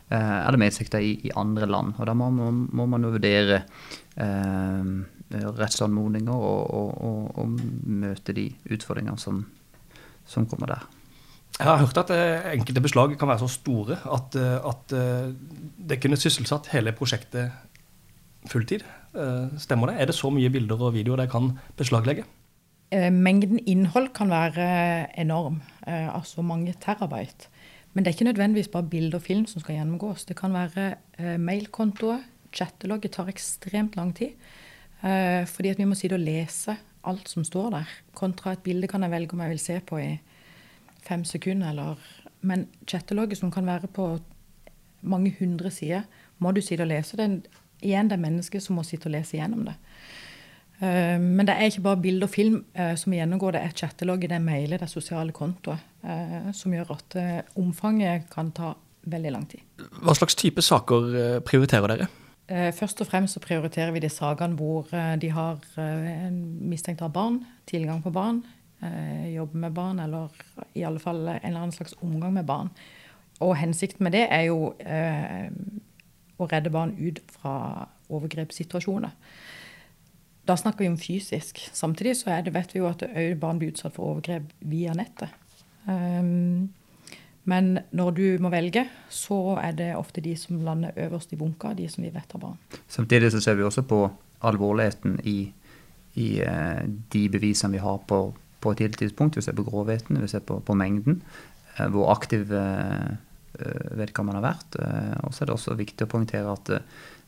eh, 0.10 0.48
eller 0.48 0.62
medsikta 0.62 1.02
i, 1.02 1.14
i, 1.28 1.34
andre 1.36 1.68
land. 1.70 1.94
Og 1.98 2.08
da 2.10 2.16
må, 2.18 2.30
må, 2.34 2.50
må 2.52 2.88
man 2.90 3.06
jo 3.06 3.14
vurdere 3.16 3.62
eh, 4.16 4.92
rettsanmodninger 5.32 6.34
og, 6.34 6.74
og, 6.74 6.92
og, 7.04 7.40
og, 7.44 7.58
møte 8.04 8.36
de 8.36 8.50
utfordringene 8.72 9.20
som, 9.22 9.44
som 10.26 10.48
kommer 10.50 10.74
der. 10.76 10.88
Jeg 11.58 11.66
har 11.66 11.80
hørt 11.82 11.98
at 12.04 12.12
eh, 12.14 12.52
enkelte 12.54 12.84
beslag 12.86 13.16
kan 13.18 13.32
være 13.32 13.42
så 13.42 13.50
store 13.50 13.98
at, 14.14 14.36
eh, 14.38 14.58
at 14.62 14.94
eh, 14.94 15.32
det 15.90 15.98
kunne 16.04 16.20
sysselsatt 16.20 16.70
hele 16.76 16.94
prosjektet 16.94 17.52
fulltid. 18.48 18.86
Stemmer 19.58 19.90
det? 19.90 19.96
Er 19.98 20.08
det 20.08 20.16
så 20.16 20.30
mye 20.32 20.52
bilder 20.54 20.80
og 20.86 20.94
videoer 20.94 21.24
de 21.24 21.32
kan 21.32 21.50
beslaglegge? 21.76 22.24
Mengden 22.92 23.60
innhold 23.68 24.14
kan 24.16 24.30
være 24.32 25.20
enorm, 25.20 25.62
altså 25.86 26.42
mange 26.42 26.74
terabyte. 26.80 27.50
Men 27.94 28.06
det 28.06 28.12
er 28.12 28.16
ikke 28.16 28.30
nødvendigvis 28.30 28.68
bare 28.72 28.88
bilder 28.88 29.18
og 29.18 29.26
film 29.26 29.46
som 29.46 29.60
skal 29.60 29.76
gjennomgås. 29.76 30.26
Det 30.26 30.38
kan 30.40 30.54
være 30.54 31.38
mailkontoer. 31.38 32.22
Chattelogget 32.54 33.12
tar 33.12 33.28
ekstremt 33.28 33.96
lang 33.96 34.16
tid. 34.16 34.38
Fordi 35.46 35.70
at 35.70 35.78
vi 35.78 35.86
må 35.86 35.96
sitte 36.00 36.16
og 36.16 36.24
lese 36.24 36.78
alt 37.04 37.30
som 37.30 37.44
står 37.44 37.70
der. 37.76 37.92
Kontra 38.16 38.52
et 38.56 38.64
bilde 38.64 38.88
kan 38.88 39.04
jeg 39.04 39.12
velge 39.12 39.34
om 39.34 39.42
jeg 39.44 39.50
vil 39.50 39.60
se 39.60 39.80
på 39.80 39.98
i 39.98 40.20
fem 41.04 41.24
sekunder, 41.24 41.70
eller 41.70 41.96
Men 42.42 42.68
chattelogget 42.88 43.38
som 43.38 43.52
kan 43.52 43.66
være 43.66 43.88
på 43.88 44.20
mange 45.02 45.36
hundre 45.40 45.72
sider, 45.72 46.02
må 46.40 46.52
du 46.52 46.62
sitte 46.62 46.86
og 46.86 46.92
lese. 46.92 47.18
Det 47.18 47.26
er 47.26 47.40
igjen 47.82 48.10
det 48.12 48.20
mennesket 48.20 48.64
som 48.64 48.78
må 48.78 48.86
sitte 48.86 49.10
og 49.10 49.16
lese 49.16 49.38
gjennom 49.38 49.66
det. 49.66 49.76
Uh, 50.78 51.18
men 51.18 51.48
det 51.48 51.56
er 51.56 51.72
ikke 51.72 51.86
bare 51.88 52.02
bilde 52.02 52.28
og 52.28 52.34
film 52.34 52.60
uh, 52.78 52.94
som 53.00 53.16
gjennomgår, 53.16 53.56
det 53.56 53.64
er 53.66 53.78
chattelogget, 53.82 54.30
det 54.30 54.38
er 54.38 54.46
mailer, 54.46 54.78
det 54.78 54.86
er 54.86 54.92
sosiale 54.92 55.34
kontoer, 55.34 55.82
uh, 56.06 56.52
som 56.54 56.76
gjør 56.76 56.94
at 56.98 57.18
omfanget 57.58 58.30
kan 58.34 58.52
ta 58.54 58.76
veldig 59.08 59.34
lang 59.34 59.48
tid. 59.50 59.64
Hva 60.04 60.14
slags 60.18 60.36
type 60.38 60.62
saker 60.62 61.40
prioriterer 61.48 61.94
dere? 61.94 62.08
Først 62.48 63.02
og 63.04 63.10
fremst 63.10 63.36
så 63.36 63.42
prioriterer 63.44 63.92
vi 63.92 64.00
de 64.00 64.08
sakene 64.12 64.56
hvor 64.56 64.88
de 65.20 65.30
har 65.36 65.58
mistenkt 66.64 67.02
av 67.04 67.12
barn, 67.16 67.42
tilgang 67.68 68.00
på 68.04 68.12
barn, 68.16 68.40
eh, 68.82 69.34
jobbe 69.34 69.58
med 69.58 69.74
barn, 69.76 70.00
eller 70.00 70.30
i 70.76 70.84
alle 70.88 71.00
fall 71.00 71.28
en 71.28 71.40
eller 71.44 71.60
annen 71.60 71.76
slags 71.76 71.96
omgang 72.02 72.34
med 72.34 72.46
barn. 72.46 72.70
Og 73.40 73.56
hensikten 73.58 74.04
med 74.04 74.16
det 74.16 74.28
er 74.32 74.48
jo 74.48 74.74
eh, 74.80 75.50
å 76.38 76.48
redde 76.50 76.74
barn 76.74 76.96
ut 77.00 77.22
fra 77.36 77.88
overgrepssituasjoner. 78.10 79.12
Da 80.48 80.56
snakker 80.58 80.86
vi 80.86 80.90
om 80.92 80.98
fysisk. 81.00 81.60
Samtidig 81.76 82.16
så 82.20 82.38
det, 82.46 82.54
vet 82.56 82.74
vi 82.76 82.80
jo 82.80 82.88
at 82.90 83.04
barn 83.40 83.60
blir 83.60 83.74
utsatt 83.74 83.96
for 83.98 84.14
overgrep 84.14 84.48
via 84.60 84.96
nettet. 84.96 85.34
Um, 85.88 86.70
men 87.48 87.78
når 87.96 88.16
du 88.16 88.24
må 88.44 88.52
velge, 88.52 88.86
så 89.12 89.58
er 89.60 89.76
det 89.76 89.92
ofte 89.96 90.24
de 90.24 90.34
som 90.40 90.60
lander 90.64 90.96
øverst 91.08 91.36
i 91.36 91.40
bunka, 91.40 91.74
de 91.76 91.88
som 91.92 92.04
vi 92.04 92.12
vet 92.16 92.32
har 92.32 92.44
barn. 92.44 92.58
Samtidig 92.88 93.32
så 93.36 93.44
ser 93.44 93.60
vi 93.60 93.68
også 93.68 93.84
på 93.88 94.02
alvorligheten 94.48 95.20
i, 95.28 95.38
i 96.16 96.28
uh, 96.44 96.84
de 97.14 97.24
bevisene 97.32 97.76
vi 97.76 97.84
har 97.84 98.04
på 98.08 98.26
på 98.62 98.74
et 98.74 98.82
tidlig 98.82 98.98
tidspunkt. 99.02 99.38
Vi 99.38 99.46
ser 99.46 99.56
på 99.58 99.66
grovheten, 99.68 100.22
vi 100.22 100.28
ser 100.28 100.44
på, 100.46 100.60
på 100.60 100.76
mengden. 100.78 101.22
Eh, 101.78 101.88
hvor 101.94 102.12
aktiv 102.14 102.52
eh, 102.54 103.14
vedkommende 103.98 104.42
har 104.42 104.48
vært. 104.50 104.80
Eh, 104.82 105.14
og 105.24 105.34
så 105.34 105.44
er 105.44 105.50
det 105.50 105.58
også 105.58 105.78
viktig 105.78 106.08
å 106.08 106.12
poengtere 106.12 106.58
at 106.58 106.76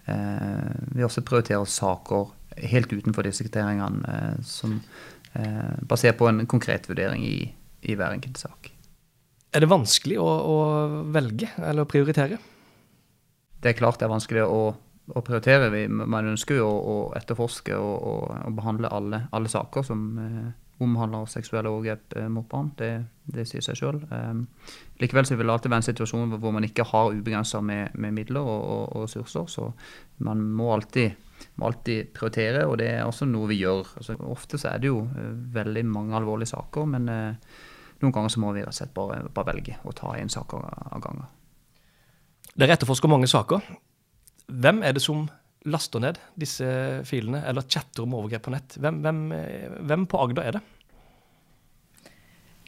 vi 0.09 1.03
også 1.05 1.21
prioriterer 1.21 1.67
saker 1.69 2.31
helt 2.71 2.91
utenfor 2.93 3.27
disse 3.27 3.45
kriteriene 3.45 4.35
som 4.45 4.79
basert 5.85 6.17
på 6.17 6.25
en 6.25 6.41
konkret 6.49 6.87
vurdering 6.89 7.21
i, 7.21 7.51
i 7.85 7.95
hver 7.95 8.15
enkelt 8.15 8.39
sak. 8.41 8.71
Er 9.53 9.61
det 9.61 9.69
vanskelig 9.69 10.17
å, 10.21 10.25
å, 10.25 10.55
velge 11.13 11.51
eller 11.57 11.85
å 11.85 11.89
prioritere? 11.89 12.39
Det 13.61 13.71
er 13.71 13.77
klart 13.77 14.01
det 14.01 14.07
er 14.07 14.13
vanskelig 14.13 14.45
å, 14.45 14.61
å 15.13 15.23
prioritere. 15.25 15.69
Man 15.89 16.31
ønsker 16.33 16.57
jo 16.57 16.65
å, 16.69 16.79
å 16.79 16.97
etterforske 17.17 17.77
og, 17.77 18.33
behandle 18.57 18.89
alle, 18.93 19.23
alle, 19.35 19.51
saker 19.53 19.85
som 19.85 20.09
omhandler 20.79 21.27
seksuelle 21.29 21.71
overgrep 21.71 22.15
eh, 22.17 22.27
mot 22.31 22.47
barn. 22.49 22.71
Det, 22.79 22.91
det 23.27 23.45
sier 23.49 23.63
seg 23.63 23.79
sjøl. 23.79 24.01
Um, 24.11 24.45
likevel 25.01 25.27
så 25.27 25.37
vil 25.37 25.49
det 25.49 25.55
alltid 25.55 25.73
være 25.73 25.83
en 25.83 25.89
situasjon 25.89 26.35
hvor 26.37 26.55
man 26.55 26.67
ikke 26.67 26.87
har 26.91 27.11
ubegrensa 27.15 27.61
med, 27.65 27.95
med, 27.99 28.15
midler 28.15 28.45
og, 28.45 28.61
og, 28.61 28.83
og, 28.93 29.07
ressurser. 29.07 29.49
Så 29.51 29.67
man 30.25 30.43
må 30.55 30.71
alltid, 30.75 31.17
må 31.59 31.69
alltid, 31.69 32.13
prioritere, 32.15 32.65
og 32.67 32.77
det 32.81 32.89
er 32.93 33.03
også 33.07 33.27
noe 33.29 33.49
vi 33.51 33.59
gjør. 33.61 33.95
Altså, 33.99 34.15
ofte 34.29 34.59
så 34.61 34.71
er 34.73 34.81
det 34.81 34.91
jo 34.91 35.01
uh, 35.05 35.33
veldig 35.55 35.83
mange 35.89 36.15
alvorlige 36.17 36.53
saker, 36.53 36.87
men 36.89 37.09
eh, 37.11 37.59
noen 37.99 38.15
ganger 38.15 38.33
så 38.33 38.41
må 38.43 38.53
vi 38.55 38.63
rett 38.63 38.73
og 38.73 38.79
slett 38.79 38.95
bare, 38.95 39.21
bare 39.35 39.51
velge 39.51 39.75
å 39.83 39.93
ta 39.95 40.15
én 40.19 40.31
sak 40.31 40.55
av 40.55 41.03
gangen. 41.03 41.27
Dere 42.59 42.75
etterforsker 42.75 43.11
mange 43.11 43.29
saker. 43.29 43.63
Hvem 44.49 44.81
er 44.83 44.95
det 44.95 45.03
som 45.03 45.27
laster 45.67 46.01
ned 46.03 46.19
disse 46.39 46.65
filene, 47.07 47.41
eller 47.47 47.67
chatter 47.67 48.05
om 48.05 48.15
overgrep 48.17 48.45
på 48.47 48.53
nett, 48.53 48.77
hvem, 48.79 49.01
hvem, 49.03 49.23
hvem, 49.89 50.05
på 50.09 50.21
Agder 50.23 50.47
er 50.47 50.57
det? 50.57 50.63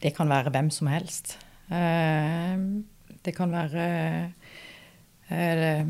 Det 0.01 0.11
kan 0.17 0.31
være 0.31 0.51
hvem 0.53 0.71
som 0.73 0.89
helst. 0.91 1.37
Eh, 1.71 2.57
det 3.21 3.33
kan 3.37 3.53
være 3.53 3.85
eh, 5.29 5.87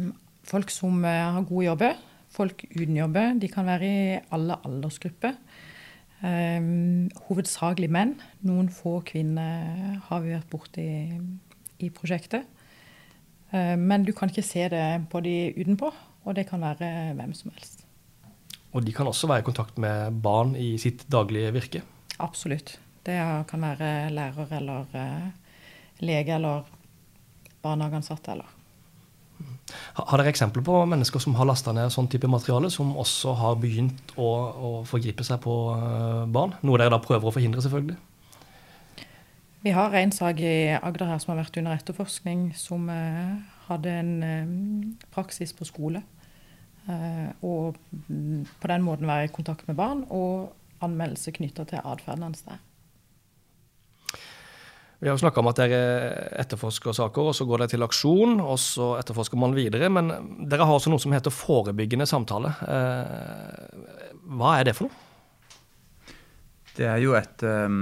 folk 0.48 0.74
som 0.74 1.04
eh, 1.06 1.26
har 1.36 1.48
gode 1.48 1.66
jobber, 1.66 2.00
folk 2.32 2.66
uten 2.76 2.98
jobber. 2.98 3.36
De 3.40 3.50
kan 3.52 3.68
være 3.68 3.88
i 3.88 4.20
alle 4.34 4.58
aldersgrupper. 4.68 5.36
Hovedsakelig 6.22 7.90
menn. 7.92 8.16
Noen 8.46 8.70
få 8.74 9.00
kvinner 9.08 10.00
har 10.08 10.24
vi 10.24 10.36
vært 10.36 10.52
borti 10.52 10.88
i 11.82 11.90
prosjektet. 11.94 12.46
Men 13.52 14.06
du 14.08 14.14
kan 14.16 14.32
ikke 14.32 14.46
se 14.46 14.68
det 14.72 14.86
på 15.12 15.24
de 15.26 15.36
utenpå. 15.58 15.90
Og 16.22 16.38
det 16.38 16.46
kan 16.52 16.62
være 16.62 17.16
hvem 17.18 17.34
som 17.34 17.52
helst. 17.56 17.82
Og 18.72 18.86
de 18.86 18.94
kan 18.96 19.10
også 19.10 19.28
være 19.28 19.44
i 19.44 19.48
kontakt 19.50 19.80
med 19.82 20.22
barn 20.24 20.54
i 20.56 20.78
sitt 20.80 21.04
daglige 21.12 21.52
virke? 21.56 21.82
Absolutt. 22.24 22.78
Det 23.04 23.18
kan 23.50 23.66
være 23.66 24.12
lærer 24.14 24.54
eller 24.60 24.94
uh, 24.94 25.28
lege 26.06 26.36
eller 26.38 26.70
barnehageansatte 27.62 28.36
eller 28.36 28.61
Har 29.98 30.20
dere 30.20 30.32
eksempler 30.34 30.64
på 30.66 30.78
mennesker 30.90 31.22
som 31.24 31.36
har 31.38 31.48
lasta 31.48 31.74
ned 31.76 31.92
sånn 31.94 32.10
type 32.12 32.30
materiale, 32.30 32.72
som 32.74 32.94
også 33.00 33.36
har 33.40 33.60
begynt 33.62 34.14
å, 34.18 34.30
å 34.52 34.72
forgripe 34.88 35.26
seg 35.28 35.42
på 35.44 35.58
uh, 35.76 36.24
barn? 36.32 36.56
Noe 36.66 36.80
dere 36.82 36.94
da 36.94 37.02
prøver 37.04 37.30
å 37.30 37.36
forhindre, 37.36 37.64
selvfølgelig? 37.64 38.00
Vi 39.62 39.76
har 39.78 39.94
en 39.94 40.12
sak 40.16 40.40
i 40.42 40.56
Agder 40.74 41.12
her 41.12 41.20
som 41.22 41.36
har 41.36 41.44
vært 41.44 41.60
under 41.62 41.78
etterforskning, 41.78 42.48
som 42.58 42.90
uh, 42.90 43.38
hadde 43.68 43.94
en 44.02 44.16
um, 44.24 44.58
praksis 45.14 45.54
på 45.54 45.68
skole. 45.70 46.02
Uh, 46.88 47.30
og 47.46 47.78
på 48.02 48.72
den 48.72 48.82
måten 48.82 49.10
være 49.10 49.30
i 49.30 49.34
kontakt 49.36 49.68
med 49.70 49.78
barn, 49.78 50.04
og 50.10 50.52
anmeldelse 50.82 51.34
knytta 51.38 51.68
til 51.70 51.84
atferden 51.86 52.26
hans 52.26 52.42
der. 52.48 52.58
Vi 55.02 55.10
har 55.10 55.16
jo 55.18 55.22
snakka 55.24 55.42
om 55.42 55.50
at 55.50 55.58
dere 55.58 55.78
etterforsker 56.44 56.94
saker, 56.94 57.32
og 57.32 57.34
så 57.34 57.48
går 57.50 57.64
dere 57.64 57.74
til 57.74 57.86
aksjon, 57.86 58.36
og 58.44 58.60
så 58.62 58.92
etterforsker 59.00 59.40
man 59.42 59.56
videre. 59.58 59.90
Men 59.90 60.12
dere 60.46 60.68
har 60.70 60.78
også 60.78 60.94
noe 60.94 61.02
som 61.02 61.16
heter 61.16 61.34
forebyggende 61.34 62.06
samtale. 62.10 62.54
Uh, 62.62 64.20
hva 64.38 64.60
er 64.60 64.70
det 64.70 64.76
for 64.78 64.86
noe? 64.86 66.14
Det 66.78 66.86
er 66.88 67.02
jo 67.02 67.18
et 67.18 67.50
um 67.50 67.82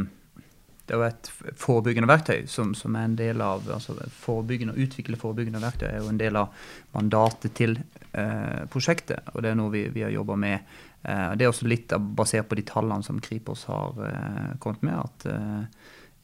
det 0.89 0.97
er 0.97 1.03
et 1.05 1.27
forebyggende 1.59 2.09
verktøy 2.09 2.47
som, 2.49 2.71
som, 2.73 2.95
er 2.97 3.05
en 3.05 3.17
del 3.17 3.41
av 3.45 3.67
altså 3.69 3.93
forebyggende, 4.23 4.73
Å 4.73 4.85
utvikle 4.87 5.19
forebyggende 5.21 5.61
verktøy 5.61 5.85
er 5.91 5.99
jo 6.01 6.09
en 6.09 6.17
del 6.17 6.39
av 6.39 6.55
mandatet 6.95 7.53
til 7.59 7.75
eh, 7.77 8.63
prosjektet. 8.73 9.29
og 9.35 9.43
Det 9.45 9.51
er 9.51 9.59
noe 9.59 9.69
vi, 9.73 9.83
vi 9.93 10.01
har 10.01 10.13
jobba 10.15 10.39
med. 10.41 10.73
Eh, 11.03 11.27
det 11.37 11.45
er 11.45 11.51
også 11.51 11.69
litt 11.69 11.93
basert 12.17 12.49
på 12.49 12.57
de 12.57 12.65
tallene 12.65 13.05
som 13.05 13.21
Kripos 13.21 13.67
har 13.69 14.01
eh, 14.07 14.49
kommet 14.63 14.87
med. 14.89 14.97
at 14.97 15.29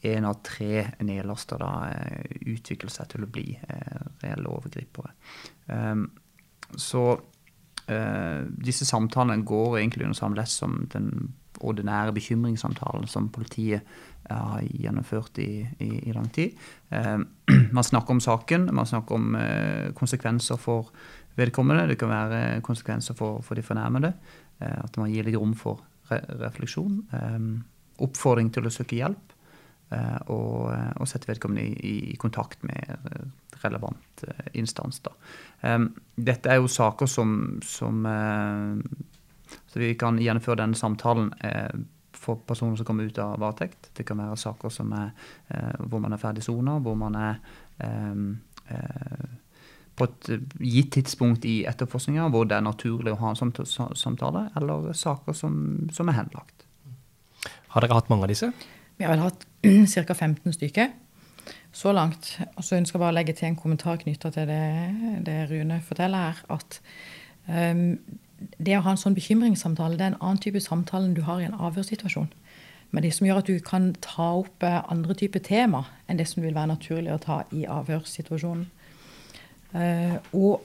én 0.06 0.26
av 0.28 0.40
tre 0.46 0.84
nedlaster 1.04 1.60
da 1.62 1.72
utvikler 2.46 2.92
seg 2.92 3.10
til 3.12 3.26
å 3.26 3.30
bli 3.30 3.48
reelle 4.22 4.52
overgripere. 4.52 5.12
Um, 5.66 6.08
så 6.76 7.16
disse 7.86 8.82
samtalene 8.82 9.46
går 9.46 9.76
egentlig 9.78 10.08
under 10.08 10.18
samme 10.18 10.38
lest 10.40 10.58
som 10.58 10.80
den 10.90 11.28
ordinære 11.64 12.14
bekymringssamtalen 12.16 13.06
som 13.06 13.28
politiet 13.32 13.86
har 14.30 14.62
gjennomført 14.62 15.38
i, 15.38 15.66
i, 15.78 15.90
i 16.08 16.14
lang 16.14 16.28
tid. 16.34 16.56
Eh, 16.90 17.18
man 17.76 17.86
snakker 17.86 18.16
om 18.16 18.20
saken, 18.22 18.68
man 18.74 18.88
snakker 18.88 19.14
om 19.14 19.36
eh, 19.38 19.92
konsekvenser 19.94 20.58
for 20.60 20.90
vedkommende. 21.38 21.86
Det 21.92 21.98
kan 22.00 22.10
være 22.10 22.42
konsekvenser 22.66 23.16
for, 23.18 23.42
for 23.46 23.58
de 23.58 23.64
fornærmede. 23.66 24.12
Eh, 24.58 24.78
at 24.82 24.98
man 25.00 25.12
gir 25.12 25.28
litt 25.28 25.38
rom 25.38 25.54
for 25.58 25.84
re 26.10 26.20
refleksjon. 26.42 27.00
Eh, 27.14 27.48
oppfordring 28.06 28.50
til 28.54 28.66
å 28.66 28.74
søke 28.74 28.98
hjelp. 28.98 29.35
Eh, 29.90 30.20
og, 30.34 30.72
eh, 30.74 30.92
og, 30.98 31.06
sette 31.06 31.28
vedkommende 31.30 31.62
i, 31.62 32.10
i 32.10 32.16
kontakt 32.18 32.64
med 32.66 32.96
relevant 33.62 34.24
instans. 34.58 34.98
Da. 35.00 35.12
dette 36.14 36.50
er 36.50 36.58
jo 36.58 36.68
saker 36.68 37.08
som, 37.08 37.30
som 37.64 38.02
så 38.04 39.80
vi 39.80 39.94
kan 39.98 40.18
gjennomføre 40.20 40.60
denne 40.60 40.76
samtalen 40.76 41.30
for 42.12 42.42
personer 42.46 42.76
som 42.76 42.86
kommer 42.86 43.08
ut 43.08 43.18
av 43.22 43.38
varetekt. 43.40 43.90
Det 43.96 44.04
kan 44.06 44.20
være 44.20 44.36
saker 44.38 44.74
som 44.74 44.92
er, 44.92 45.08
hvor 45.88 46.02
man 46.04 46.12
er 46.12 46.20
ferdig 46.20 46.44
sona, 46.44 46.76
hvor 46.84 46.98
man 47.00 47.16
er 47.16 47.40
på 49.96 50.10
et 50.10 50.30
gitt 50.60 50.92
tidspunkt 50.98 51.48
i 51.48 51.62
etterforskninga 51.70 52.28
hvor 52.34 52.44
det 52.44 52.58
er 52.58 52.66
naturlig 52.66 53.14
å 53.14 53.20
ha 53.24 53.32
en 53.32 53.40
samtale, 53.96 54.48
eller 54.60 54.92
saker 54.92 55.32
som, 55.36 55.60
som 55.94 56.12
er 56.12 56.20
henlagt. 56.20 56.66
Har 57.72 57.86
dere 57.86 57.98
hatt 57.98 58.12
mange 58.12 58.28
av 58.28 58.34
disse? 58.34 58.52
Vi 58.96 59.04
har 59.04 59.12
vel 59.12 59.24
hatt 59.24 59.46
ca. 60.06 60.14
15 60.14 60.56
stykker 60.56 60.94
så 61.76 61.92
langt. 61.92 62.38
Og 62.56 62.64
så 62.64 62.78
ønsker 62.78 62.96
jeg 62.96 63.02
bare 63.02 63.12
å 63.12 63.18
legge 63.18 63.34
til 63.36 63.50
en 63.50 63.58
kommentar 63.60 63.98
knytta 64.00 64.32
til 64.32 64.48
det, 64.48 64.62
det, 65.26 65.40
Rune 65.50 65.80
forteller 65.84 66.30
her. 66.30 66.40
At 66.52 66.80
um, 67.48 67.98
det 68.56 68.78
å 68.78 68.84
ha 68.86 68.94
en 68.94 69.00
sånn 69.00 69.16
bekymringssamtale, 69.16 69.98
det 69.98 70.06
er 70.06 70.14
en 70.14 70.22
annen 70.22 70.40
type 70.42 70.62
samtale 70.64 71.08
enn 71.08 71.16
du 71.16 71.24
har 71.26 71.42
i 71.42 71.48
en 71.48 71.58
avhørssituasjon. 71.68 72.30
Men 72.94 73.04
det 73.04 73.12
som 73.16 73.26
gjør 73.26 73.42
at 73.42 73.50
du 73.50 73.58
kan 73.64 73.90
ta 74.00 74.28
opp 74.38 74.62
eh, 74.64 74.78
andre 74.92 75.16
typer 75.18 75.42
tema 75.42 75.82
enn 76.06 76.20
det 76.20 76.28
som 76.30 76.44
vil 76.44 76.54
være 76.54 76.70
naturlig 76.70 77.10
å 77.12 77.20
ta 77.20 77.40
i 77.52 77.64
avhørssituasjonen. 77.68 78.68
Uh, 79.76 80.16
og 80.32 80.62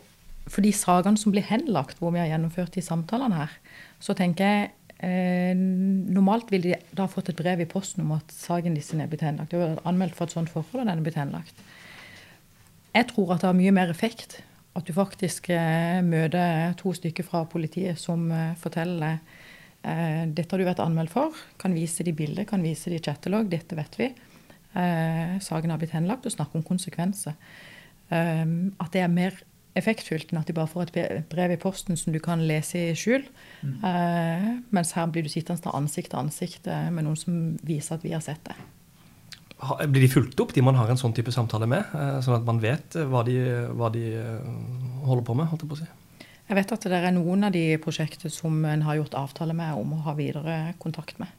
for 0.51 0.63
de 0.63 0.71
sakene 0.75 1.19
som 1.19 1.33
blir 1.33 1.45
henlagt, 1.47 1.99
hvor 1.99 2.13
vi 2.13 2.21
har 2.21 2.29
gjennomført 2.29 2.77
de 2.77 2.83
samtalene 2.85 3.41
her, 3.41 3.57
så 4.01 4.15
tenker 4.17 4.47
jeg 4.47 4.69
uh, 5.01 5.53
Normalt 5.55 6.51
ville 6.53 6.71
de 6.71 6.95
da 6.97 7.07
fått 7.11 7.31
et 7.31 7.39
brev 7.39 7.63
i 7.63 7.69
posten 7.69 8.05
om 8.05 8.15
at 8.17 8.31
saken 8.35 8.77
din 8.77 9.03
er 9.03 9.11
blitt 9.11 9.25
henlagt. 9.25 9.51
Det 9.51 9.59
er 9.61 9.83
anmeldt 9.89 10.17
for 10.17 10.29
et 10.29 10.35
sånt 10.35 10.51
forhold, 10.51 10.83
og 10.83 10.87
den 10.87 10.97
er 10.97 11.05
blitt 11.05 11.19
henlagt. 11.19 11.67
Jeg 12.91 13.07
tror 13.11 13.35
at 13.35 13.43
det 13.43 13.49
har 13.49 13.57
mye 13.57 13.75
mer 13.75 13.91
effekt 13.93 14.41
at 14.75 14.87
du 14.87 14.93
faktisk 14.95 15.49
eh, 15.51 15.99
møter 16.03 16.73
to 16.79 16.93
stykker 16.95 17.25
fra 17.27 17.41
politiet 17.47 17.99
som 17.99 18.29
forteller 18.59 19.19
dette 19.81 20.45
har 20.45 20.61
du 20.61 20.67
vært 20.67 20.79
anmeldt 20.83 21.09
for. 21.09 21.33
Kan 21.57 21.73
vise 21.73 22.03
de 22.05 22.11
bilder, 22.13 22.45
kan 22.45 22.61
vise 22.61 22.91
de 22.93 22.99
chattelogg. 23.01 23.47
Dette 23.49 23.73
vet 23.73 23.95
vi. 23.97 24.11
saken 25.41 25.73
har 25.73 25.79
blitt 25.81 25.95
henlagt, 25.95 26.27
og 26.29 26.35
snakke 26.35 26.59
om 26.59 26.61
konsekvenser. 26.67 27.33
Um, 28.11 28.73
at 28.83 28.91
det 28.91 29.01
er 29.01 29.09
mer 29.09 29.37
effektfullt 29.77 30.33
enn 30.33 30.41
at 30.41 30.49
de 30.49 30.55
bare 30.55 30.69
får 30.69 30.89
et 30.89 31.29
brev 31.31 31.53
i 31.55 31.59
posten 31.61 31.97
som 31.99 32.13
du 32.13 32.19
kan 32.23 32.43
lese 32.47 32.89
i 32.91 32.97
skjul. 32.97 33.23
Mm. 33.61 33.77
Eh, 33.87 34.49
mens 34.75 34.93
her 34.97 35.07
blir 35.11 35.25
du 35.25 35.31
sittende 35.31 35.73
ansikt 35.77 36.11
til 36.11 36.21
ansikt 36.21 36.67
eh, 36.67 36.89
med 36.91 37.07
noen 37.07 37.19
som 37.19 37.39
viser 37.67 37.97
at 37.97 38.05
vi 38.05 38.13
har 38.15 38.23
sett 38.25 38.43
det. 38.49 38.57
Blir 39.61 40.01
de 40.01 40.09
fulgt 40.09 40.39
opp, 40.41 40.55
de 40.55 40.63
man 40.65 40.77
har 40.79 40.89
en 40.89 40.97
sånn 40.97 41.13
type 41.13 41.29
samtale 41.31 41.67
med? 41.69 41.85
Uh, 41.93 42.17
sånn 42.25 42.39
at 42.39 42.47
man 42.47 42.57
vet 42.63 42.95
hva 42.97 43.21
de, 43.27 43.35
hva 43.77 43.91
de 43.93 44.07
holder 45.05 45.27
på 45.27 45.35
med? 45.37 45.51
holdt 45.51 45.67
Jeg 45.67 45.69
på 45.69 45.77
å 45.77 45.81
si? 45.83 45.89
Jeg 46.49 46.57
vet 46.57 46.73
at 46.73 46.87
det 46.89 46.97
er 46.97 47.13
noen 47.13 47.45
av 47.47 47.53
de 47.53 47.65
prosjektene 47.79 48.33
som 48.33 48.57
en 48.65 48.81
har 48.87 48.97
gjort 48.97 49.13
avtale 49.19 49.53
med 49.55 49.77
om 49.77 49.93
å 49.95 50.01
ha 50.07 50.15
videre 50.17 50.73
kontakt 50.81 51.21
med. 51.21 51.29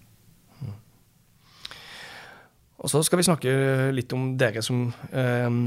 Og 2.82 2.90
Så 2.90 2.98
skal 3.06 3.20
vi 3.20 3.26
snakke 3.28 3.50
litt 3.94 4.10
om 4.16 4.32
dere 4.34 4.62
som 4.66 4.88
eh, 5.14 5.58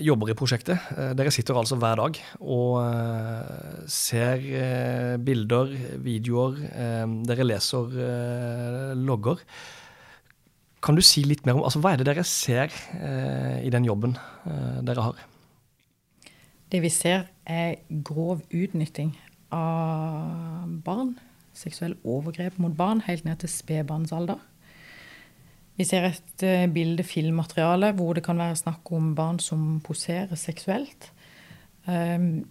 jobber 0.00 0.30
i 0.32 0.36
prosjektet. 0.38 0.80
Eh, 0.96 1.10
dere 1.12 1.32
sitter 1.34 1.58
altså 1.60 1.76
hver 1.76 2.00
dag 2.00 2.20
og 2.40 2.78
eh, 2.80 3.82
ser 3.92 4.46
eh, 4.48 5.16
bilder, 5.20 5.74
videoer. 6.00 6.56
Eh, 6.72 7.04
dere 7.28 7.44
leser 7.44 7.98
eh, 8.06 8.94
logger. 8.96 9.44
Kan 10.84 10.96
du 10.96 11.04
si 11.04 11.26
litt 11.28 11.44
mer 11.44 11.58
om 11.58 11.66
altså, 11.68 11.82
hva 11.84 11.92
er 11.92 12.00
det 12.00 12.08
dere 12.08 12.24
ser 12.28 12.72
i 13.64 13.70
den 13.72 13.86
jobben 13.88 14.18
dere 14.84 15.04
har? 15.06 15.22
Det 16.68 16.82
vi 16.84 16.90
ser, 16.92 17.24
er 17.48 17.78
grov 18.04 18.42
utnytting 18.52 19.14
av 19.48 20.68
barn. 20.84 21.14
Seksuell 21.56 21.96
overgrep 22.04 22.60
mot 22.60 22.76
barn 22.76 23.00
helt 23.06 23.24
ned 23.24 23.40
til 23.40 23.52
spedbarnsalder. 23.52 24.40
Vi 25.76 25.84
ser 25.84 26.06
et 26.06 26.44
uh, 26.46 26.66
bilde, 26.72 27.02
filmmateriale, 27.02 27.92
hvor 27.98 28.14
det 28.14 28.22
kan 28.26 28.38
være 28.38 28.56
snakk 28.56 28.92
om 28.94 29.14
barn 29.14 29.40
som 29.42 29.80
poserer 29.84 30.34
seksuelt. 30.38 31.10
Um, 31.86 32.44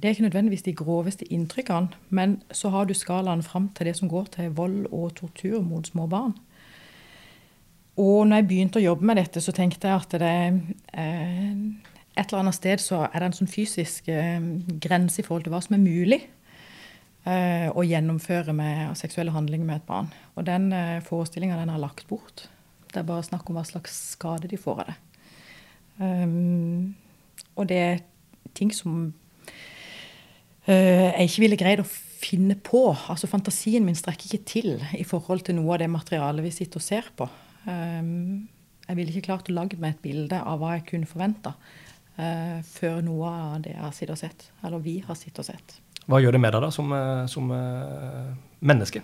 det 0.00 0.08
er 0.08 0.14
ikke 0.14 0.22
nødvendigvis 0.22 0.62
de 0.62 0.74
groveste 0.74 1.32
inntrykkene, 1.32 1.88
men 2.08 2.42
så 2.52 2.68
har 2.68 2.84
du 2.84 2.94
skalaen 2.94 3.42
fram 3.42 3.68
til 3.68 3.86
det 3.86 3.96
som 3.96 4.08
går 4.08 4.24
til 4.36 4.50
vold 4.56 4.86
og 4.92 5.14
tortur 5.14 5.60
mot 5.62 5.86
små 5.86 6.06
barn. 6.06 6.32
Og 8.00 8.26
når 8.26 8.36
jeg 8.36 8.46
begynte 8.48 8.80
å 8.80 8.82
jobbe 8.82 9.04
med 9.04 9.20
dette, 9.20 9.42
så 9.44 9.52
tenkte 9.52 9.88
jeg 9.88 10.00
at 10.00 10.14
det 10.22 10.36
eh, 10.96 11.56
et 12.16 12.26
eller 12.30 12.40
annet 12.40 12.56
sted 12.56 12.80
så 12.80 13.02
er 13.06 13.18
det 13.18 13.28
en 13.28 13.36
sånn 13.42 13.50
fysisk 13.50 14.08
eh, 14.08 14.40
grense 14.80 15.20
i 15.20 15.26
forhold 15.26 15.44
til 15.44 15.52
hva 15.52 15.60
som 15.64 15.76
er 15.76 15.82
mulig 15.84 16.20
eh, 16.22 16.39
å 17.28 17.82
gjennomføre 17.84 18.54
med 18.56 18.96
seksuelle 18.96 19.34
handlinger 19.34 19.68
med 19.68 19.82
et 19.82 19.88
barn. 19.88 20.08
Og 20.36 20.46
den 20.48 20.70
eh, 20.72 21.02
forestillinga 21.04 21.58
den 21.60 21.72
har 21.72 21.82
lagt 21.82 22.06
bort. 22.08 22.46
Det 22.90 23.02
er 23.02 23.08
bare 23.08 23.26
snakk 23.26 23.50
om 23.50 23.58
hva 23.58 23.64
slags 23.68 23.92
skade 24.14 24.48
de 24.50 24.58
får 24.58 24.82
av 24.82 24.90
det. 24.90 24.98
Um, 26.00 26.94
og 27.60 27.66
det 27.68 27.76
er 27.76 27.98
ting 28.56 28.70
som 28.72 29.10
uh, 30.64 30.72
jeg 30.72 31.28
ikke 31.28 31.44
ville 31.44 31.58
greid 31.60 31.82
å 31.82 31.88
finne 31.90 32.56
på. 32.56 32.86
Altså 33.12 33.28
Fantasien 33.30 33.84
min 33.84 33.98
strekker 33.98 34.30
ikke 34.30 34.48
til 34.48 34.72
i 34.96 35.04
forhold 35.06 35.44
til 35.46 35.58
noe 35.58 35.76
av 35.76 35.82
det 35.84 35.90
materialet 35.92 36.46
vi 36.46 36.54
sitter 36.56 36.80
og 36.80 36.86
ser 36.86 37.12
på. 37.16 37.28
Um, 37.68 38.48
jeg 38.88 38.98
ville 38.98 39.12
ikke 39.12 39.28
klart 39.28 39.52
å 39.52 39.54
lage 39.54 39.78
meg 39.78 39.94
et 39.94 40.02
bilde 40.08 40.40
av 40.40 40.58
hva 40.58 40.72
jeg 40.78 40.88
kunne 40.88 41.10
forventa 41.10 41.52
uh, 41.52 42.58
før 42.66 43.04
noe 43.06 43.30
av 43.30 43.62
det 43.68 43.76
jeg 43.76 43.84
har 43.84 43.94
sittet 43.94 44.16
og 44.16 44.22
sett, 44.24 44.50
eller 44.64 44.82
vi 44.88 44.98
har 45.04 45.20
sittet 45.20 45.44
og 45.44 45.50
sett. 45.52 45.78
Hva 46.10 46.18
gjør 46.18 46.34
det 46.34 46.42
med 46.42 46.54
deg 46.56 46.64
da, 46.64 46.70
som, 46.74 46.90
eh, 46.96 47.24
som 47.30 47.50
uh, 47.54 48.30
menneske? 48.66 49.02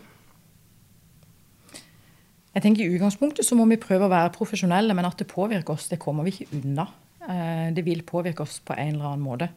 Jeg 2.57 2.65
tenker 2.65 2.87
I 2.87 2.95
utgangspunktet 2.97 3.45
så 3.45 3.57
må 3.59 3.67
vi 3.69 3.77
prøve 3.77 4.07
å 4.07 4.13
være 4.13 4.33
profesjonelle, 4.35 4.95
men 4.97 5.05
at 5.05 5.19
det 5.21 5.29
påvirker 5.29 5.75
oss, 5.75 5.91
det 5.93 6.01
kommer 6.01 6.25
vi 6.25 6.33
ikke 6.33 6.63
unna. 6.63 6.87
Eh, 7.27 7.69
det 7.77 7.85
vil 7.85 8.01
påvirke 8.07 8.47
oss 8.47 8.63
på 8.65 8.73
en 8.73 8.95
eller 8.95 9.11
annen 9.11 9.25
måte. 9.27 9.51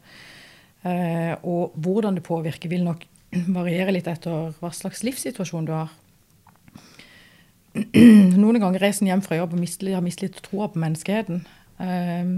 Eh, 0.84 1.32
og 1.48 1.72
hvordan 1.80 2.18
det 2.18 2.26
påvirker, 2.26 2.68
vil 2.68 2.84
nok 2.84 3.06
variere 3.58 3.94
litt 3.96 4.10
etter 4.10 4.52
hva 4.60 4.72
slags 4.76 5.00
livssituasjon 5.06 5.70
du 5.70 5.72
har. 5.78 5.94
Noen 8.42 8.60
ganger 8.60 8.84
reiser 8.84 9.06
en 9.06 9.14
hjem 9.14 9.24
fra 9.24 9.38
jobb 9.38 9.54
og 9.56 9.64
har 9.64 10.04
mistet 10.04 10.26
litt 10.26 10.42
troa 10.44 10.68
på 10.68 10.82
menneskeheten. 10.82 11.40
Eh, 11.80 12.34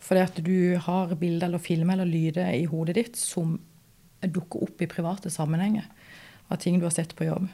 fordi 0.00 0.22
at 0.22 0.38
du 0.44 0.78
har 0.86 1.18
bilder 1.18 1.50
eller 1.50 1.66
filmer 1.66 1.98
eller 1.98 2.08
lyder 2.08 2.54
i 2.54 2.62
hodet 2.70 2.96
ditt 3.00 3.18
som 3.18 3.58
dukker 4.28 4.66
opp 4.66 4.82
i 4.82 4.90
private 4.90 5.32
sammenhenger 5.32 5.86
av 6.50 6.60
ting 6.60 6.78
du 6.80 6.86
har 6.86 6.94
sett 6.94 7.14
på 7.16 7.28
jobb. 7.28 7.48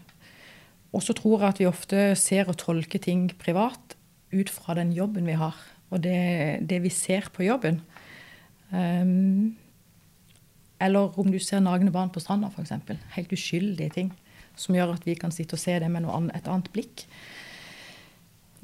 Og 0.97 1.05
så 1.05 1.15
tror 1.17 1.43
jeg 1.43 1.49
at 1.49 1.61
vi 1.61 1.69
ofte 1.69 2.03
ser 2.19 2.49
og 2.51 2.59
tolker 2.61 3.03
ting 3.03 3.29
privat 3.39 3.97
ut 4.35 4.51
fra 4.51 4.75
den 4.79 4.93
jobben 4.97 5.29
vi 5.29 5.37
har, 5.39 5.57
og 5.93 6.03
det, 6.03 6.67
det 6.67 6.81
vi 6.83 6.91
ser 6.91 7.29
på 7.35 7.45
jobben. 7.47 7.81
Um, 8.73 9.57
eller 10.83 11.15
om 11.19 11.29
du 11.33 11.39
ser 11.41 11.63
nagne 11.65 11.93
barn 11.95 12.11
på 12.13 12.21
stranda, 12.21 12.51
f.eks. 12.51 12.73
Helt 13.15 13.33
uskyldige 13.33 13.95
ting 13.95 14.15
som 14.57 14.77
gjør 14.77 14.95
at 14.97 15.05
vi 15.07 15.15
kan 15.21 15.33
sitte 15.35 15.57
og 15.57 15.61
se 15.61 15.77
det 15.81 15.89
med 15.93 16.09
annet, 16.09 16.33
et 16.37 16.49
annet 16.49 16.71
blikk. 16.73 17.05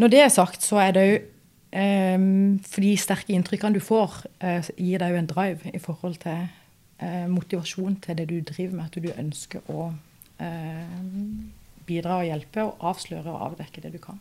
Når 0.01 0.13
det 0.13 0.23
er 0.25 0.33
sagt, 0.33 0.65
så 0.65 0.81
er 0.81 0.97
det 0.97 1.05
òg 1.05 1.29
um, 1.77 2.59
For 2.65 2.85
de 2.85 2.97
sterke 3.01 3.33
inntrykkene 3.37 3.77
du 3.77 3.85
får, 3.85 4.23
uh, 4.45 4.73
gir 4.77 5.01
deg 5.01 5.15
jo 5.15 5.21
en 5.21 5.31
drive 5.31 5.73
i 5.73 5.81
forhold 5.81 6.19
til 6.25 6.49
motivasjon 7.29 7.97
til 8.05 8.19
det 8.19 8.29
du 8.31 8.37
driver 8.47 8.77
med, 8.77 8.85
at 8.87 8.99
du 9.03 9.09
ønsker 9.11 9.71
å 9.73 9.89
uh, 9.91 10.99
bidra 11.89 12.21
og 12.21 12.29
hjelpe 12.29 12.67
og 12.67 12.85
avsløre 12.93 13.33
og 13.33 13.49
avdekke 13.49 13.83
det 13.85 13.95
du 13.97 13.99
kan. 14.03 14.21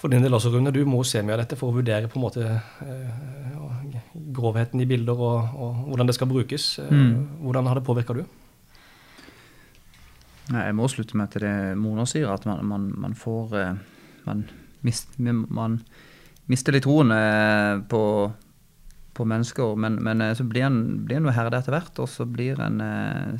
For 0.00 0.08
din 0.08 0.24
del 0.24 0.32
også, 0.32 0.48
Rune, 0.54 0.72
du 0.72 0.80
må 0.88 1.02
se 1.04 1.20
mye 1.20 1.36
av 1.36 1.42
dette 1.42 1.58
for 1.60 1.68
å 1.68 1.76
vurdere 1.76 2.08
på 2.08 2.16
en 2.16 2.22
måte 2.24 2.44
eh, 2.48 3.96
grovheten 4.32 4.80
i 4.80 4.86
bilder 4.88 5.18
og, 5.18 5.50
og, 5.60 5.82
hvordan 5.90 6.08
det 6.08 6.14
skal 6.16 6.30
brukes. 6.30 6.68
Eh, 6.80 6.88
mm. 6.88 7.42
Hvordan 7.44 7.68
har 7.68 7.76
det 7.76 7.84
påvirka 7.84 8.16
du? 8.16 8.22
Jeg 10.50 10.74
må 10.74 10.88
slutte 10.90 11.20
meg 11.20 11.28
til 11.34 11.44
det 11.44 11.54
Mona 11.78 12.06
sier, 12.08 12.32
at 12.32 12.48
man, 12.48 12.64
man, 12.66 12.88
man 13.04 13.18
får 13.18 13.52
eh, 13.60 13.82
man 14.24 14.46
mist, 14.88 15.12
man 15.20 15.76
mister 16.50 16.74
litt 16.74 16.86
troen 16.88 17.12
eh, 17.12 17.84
på, 17.92 18.02
på 19.14 19.26
mennesker. 19.28 19.74
Men, 19.80 19.98
men 20.04 20.22
så 20.36 20.46
blir 20.46 20.66
en, 20.68 20.80
blir 21.06 21.22
noe 21.22 21.34
herdig 21.34 21.60
etter 21.60 21.74
hvert, 21.74 21.98
og 22.02 22.08
så, 22.10 22.26
blir 22.28 22.60
en, 22.62 22.78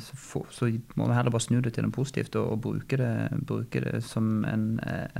så, 0.03 0.17
for, 0.19 0.49
så, 0.53 0.69
må 0.99 1.07
vi 1.09 1.17
heller 1.17 1.33
bare 1.33 1.45
snu 1.47 1.59
det 1.63 1.75
til 1.77 1.87
noe 1.87 1.95
positivt 1.95 2.35
og, 2.39 2.53
og 2.55 2.61
bruke, 2.65 2.99
det, 2.99 3.41
bruke, 3.47 3.83
det, 3.85 4.01
som 4.05 4.45
en 4.47 4.65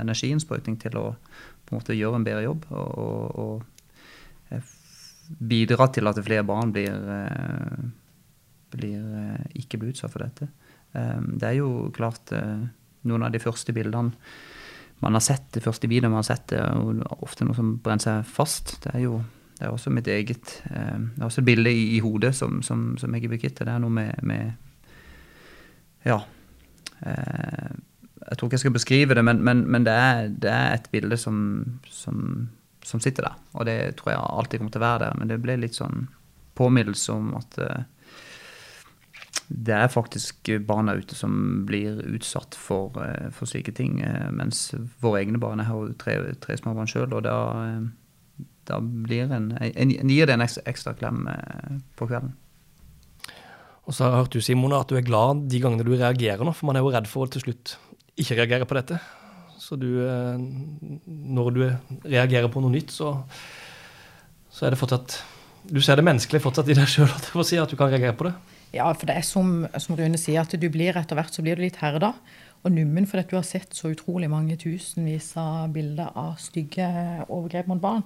energiinnsprøytning 0.00 0.78
til 0.82 0.98
å 1.00 1.06
på 1.62 1.72
en 1.72 1.80
måte 1.80 1.96
gjøre 1.96 2.20
en 2.20 2.26
bedre 2.26 2.46
jobb. 2.46 2.66
og, 2.70 2.98
og, 2.98 3.22
og 3.46 3.68
bidra 5.38 5.86
til 5.88 6.10
at 6.10 6.18
flere 6.26 6.44
barn 6.44 6.72
blir, 6.74 6.92
blir 8.74 9.04
ikke 9.56 9.78
blir 9.80 9.94
utsatt 9.94 10.12
for 10.12 10.26
dette. 10.26 10.48
Det 10.92 11.46
er 11.48 11.54
jo 11.56 11.88
klart 11.94 12.34
noen 13.08 13.26
av 13.26 13.32
de 13.32 13.40
første 13.42 13.72
bildene 13.72 14.12
man 15.02 15.16
har 15.18 15.24
sett, 15.24 15.48
de 15.56 15.62
første 15.62 15.88
videoene 15.90 16.12
man 16.12 16.20
har 16.20 16.28
sett, 16.28 16.44
det 16.52 16.60
er 16.62 16.76
jo 16.78 16.92
ofte 17.26 17.46
noe 17.46 17.56
som 17.58 17.72
brenner 17.82 18.04
seg 18.04 18.28
fast. 18.28 18.76
Det 18.84 18.92
er 18.94 19.00
jo 19.02 19.16
det 19.62 19.68
er 19.68 19.76
også 19.76 19.92
mitt 19.94 20.08
eget 20.10 20.56
eh, 20.74 20.98
Det 20.98 21.20
er 21.20 21.28
også 21.28 21.40
et 21.40 21.46
bilde 21.46 21.70
i, 21.70 21.82
i 21.96 21.98
hodet 22.02 22.32
som, 22.34 22.62
som, 22.66 22.96
som 22.98 23.14
jeg 23.14 23.28
er 23.28 23.30
bekvitt. 23.30 23.60
Det 23.60 23.70
er 23.70 23.78
noe 23.78 23.94
med, 23.94 24.10
med 24.26 24.50
Ja. 26.02 26.18
Eh, 27.06 27.70
jeg 28.26 28.38
tror 28.38 28.48
ikke 28.48 28.58
jeg 28.58 28.64
skal 28.64 28.74
beskrive 28.74 29.14
det, 29.14 29.24
men, 29.24 29.44
men, 29.44 29.62
men 29.70 29.86
det, 29.86 29.92
er, 29.92 30.26
det, 30.34 30.50
er, 30.50 30.74
et 30.74 30.88
bilde 30.90 31.16
som, 31.16 31.36
som, 31.86 32.48
som, 32.82 33.00
sitter 33.00 33.28
der. 33.28 33.38
Og 33.52 33.66
det 33.66 33.96
tror 34.00 34.10
jeg 34.10 34.18
alltid 34.22 34.58
kommer 34.58 34.74
til 34.74 34.82
å 34.82 34.86
være 34.88 35.04
der. 35.04 35.16
Men 35.20 35.30
det 35.30 35.40
ble 35.42 35.56
litt 35.62 35.78
sånn 35.78 36.08
påminnelse 36.58 37.14
om 37.14 37.32
at 37.38 37.58
eh, 37.62 37.86
det 39.46 39.78
er 39.78 39.94
faktisk 39.94 40.50
barna 40.66 40.98
ute 40.98 41.14
som 41.14 41.64
blir 41.70 42.02
utsatt 42.16 42.58
for, 42.58 42.98
eh, 43.06 43.30
for 43.30 43.46
slike 43.46 43.78
ting. 43.78 44.00
Eh, 44.02 44.30
mens 44.34 44.72
våre 44.98 45.22
egne 45.22 45.38
barn 45.38 45.62
er 45.62 45.70
jo 45.70 45.92
tre, 46.02 46.18
tre 46.42 46.58
småbarn 46.58 46.90
sjøl, 46.90 47.12
og 47.14 47.22
da, 47.30 47.38
eh, 47.62 47.90
da 48.72 48.80
blir 48.80 49.28
en, 49.28 49.52
en, 49.52 49.72
en, 49.94 50.12
gir 50.12 50.28
det 50.28 50.36
en 50.36 50.44
ekstra, 50.44 50.64
ekstra 50.72 50.96
klem 50.98 51.26
på 51.98 52.08
kvelden. 52.08 52.34
Og 53.82 53.94
så 53.94 54.04
har 54.04 54.12
jeg 54.12 54.24
hørt 54.24 54.36
du, 54.36 54.44
Simon, 54.44 54.74
at 54.76 54.90
du 54.90 54.96
er 54.98 55.06
glad 55.06 55.48
de 55.50 55.60
gangene 55.62 55.86
du 55.86 55.94
reagerer 55.94 56.44
nå, 56.46 56.54
for 56.54 56.70
man 56.70 56.78
er 56.78 56.84
jo 56.84 56.92
redd 56.94 57.08
for 57.10 57.26
å 57.26 57.32
til 57.32 57.42
slutt 57.44 57.76
ikke 58.20 58.38
reagere 58.38 58.68
på 58.68 58.78
dette. 58.78 59.00
Så 59.62 59.78
du, 59.78 59.88
når 61.06 61.54
du 61.54 61.62
reagerer 62.04 62.50
på 62.52 62.62
noe 62.62 62.72
nytt, 62.74 62.94
så, 62.94 63.14
så 64.50 64.66
er 64.66 64.74
det 64.74 64.80
fortsatt 64.80 65.20
Du 65.62 65.78
ser 65.80 65.98
det 65.98 66.04
menneskelige 66.06 66.42
fortsatt 66.42 66.70
i 66.72 66.74
deg 66.74 66.88
sjøl, 66.90 67.10
si, 67.46 67.58
at 67.58 67.70
du 67.70 67.78
kan 67.78 67.90
reagere 67.90 68.16
på 68.18 68.26
det? 68.26 68.34
Ja, 68.74 68.88
for 68.96 69.06
det 69.06 69.18
er 69.20 69.26
som, 69.26 69.66
som 69.78 69.98
Rune 69.98 70.18
sier, 70.18 70.42
at 70.42 70.54
du 70.58 70.68
blir 70.72 70.96
etter 70.98 71.18
hvert 71.18 71.34
så 71.34 71.44
blir 71.44 71.58
du 71.58 71.62
litt 71.66 71.78
herda 71.82 72.14
og 72.62 72.70
nummen 72.70 73.06
fordi 73.10 73.26
du 73.30 73.36
har 73.36 73.46
sett 73.46 73.74
så 73.74 73.90
utrolig 73.90 74.28
mange 74.30 74.56
tusenvis 74.60 75.32
av 75.40 75.72
bilder 75.74 76.14
av 76.18 76.36
stygge 76.40 76.86
overgrep 77.26 77.70
mot 77.70 77.82
barn. 77.82 78.04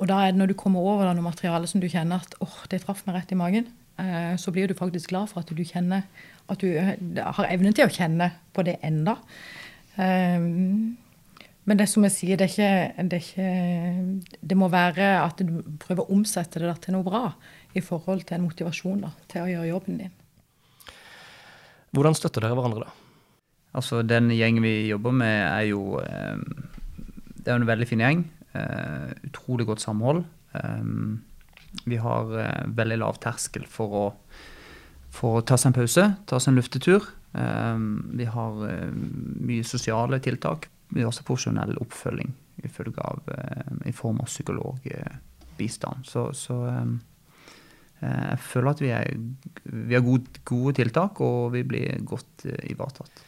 Og 0.00 0.08
da 0.08 0.22
er 0.24 0.32
det 0.32 0.40
når 0.40 0.52
du 0.52 0.56
kommer 0.58 0.80
over 0.80 1.04
da, 1.04 1.12
noe 1.16 1.28
materiale 1.28 1.68
som 1.68 1.82
du 1.82 1.88
kjenner 1.92 2.24
at 2.24 2.36
åh, 2.40 2.62
det 2.72 2.82
traff 2.86 3.04
meg 3.06 3.18
rett 3.18 3.34
i 3.34 3.38
magen, 3.38 3.68
eh, 4.00 4.32
så 4.40 4.52
blir 4.54 4.70
du 4.70 4.76
faktisk 4.78 5.12
glad 5.12 5.28
for 5.28 5.44
at 5.44 5.52
du 5.52 5.60
kjenner 5.60 6.06
at 6.50 6.64
du 6.64 6.72
eh, 6.72 6.96
har 7.20 7.50
evnen 7.50 7.76
til 7.76 7.86
å 7.86 7.92
kjenne 7.92 8.30
på 8.56 8.64
det 8.66 8.78
enda. 8.86 9.18
Um, 10.00 10.96
men 11.68 11.78
det 11.78 11.86
som 11.92 12.04
jeg 12.06 12.14
sier, 12.14 12.40
det, 12.40 12.48
er 12.48 12.54
ikke, 12.54 13.04
det, 13.10 13.18
er 13.18 13.26
ikke, 13.26 14.38
det 14.40 14.56
må 14.58 14.70
være 14.72 15.10
at 15.20 15.42
du 15.44 15.60
prøver 15.82 16.06
å 16.06 16.16
omsette 16.16 16.62
det 16.62 16.72
til 16.82 16.96
noe 16.96 17.06
bra 17.06 17.26
i 17.76 17.82
forhold 17.84 18.24
til 18.26 18.38
en 18.38 18.46
motivasjon 18.48 19.04
da, 19.04 19.12
til 19.30 19.44
å 19.44 19.50
gjøre 19.52 19.68
jobben 19.68 20.00
din. 20.00 20.16
Hvordan 21.94 22.16
støtter 22.16 22.46
dere 22.46 22.56
hverandre, 22.56 22.88
da? 22.88 22.96
Altså, 23.76 24.00
Den 24.02 24.32
gjengen 24.34 24.64
vi 24.64 24.88
jobber 24.88 25.14
med, 25.14 25.36
er 25.46 25.68
jo 25.68 26.00
eh, 26.02 26.40
Det 27.36 27.52
er 27.52 27.60
en 27.60 27.68
veldig 27.68 27.86
fin 27.86 28.02
gjeng. 28.02 28.24
Eh, 28.52 29.10
utrolig 29.28 29.66
godt 29.68 29.82
samhold. 29.82 30.24
Eh, 30.52 30.82
vi 31.86 31.96
har 32.02 32.32
eh, 32.40 32.66
veldig 32.66 32.98
lav 32.98 33.20
terskel 33.22 33.66
for 33.70 33.94
å, 33.94 34.04
for 35.14 35.38
å 35.38 35.44
ta 35.46 35.58
seg 35.58 35.70
en 35.70 35.78
pause, 35.78 36.06
ta 36.26 36.40
seg 36.40 36.52
en 36.52 36.58
luftetur. 36.60 37.10
Vi 37.30 38.24
har 38.26 38.56
mye 38.90 39.62
sosiale 39.62 40.18
tiltak. 40.18 40.64
Vi 40.90 41.04
har 41.04 41.12
også 41.12 41.22
profesjonell 41.28 41.76
oppfølging 41.78 42.32
av, 42.98 43.20
i 43.86 43.92
form 43.94 44.18
av 44.18 44.26
psykologbistand. 44.26 46.02
Så, 46.10 46.24
så 46.34 46.56
jeg 48.02 48.40
føler 48.42 48.72
at 48.72 48.82
vi, 48.82 48.90
er, 48.90 49.14
vi 49.62 49.94
har 49.94 50.02
gode, 50.02 50.42
gode, 50.42 50.74
tiltak, 50.80 51.22
og 51.22 51.52
vi 51.54 51.62
blir 51.70 52.02
godt 52.02 52.48
ivaretatt. 52.50 53.22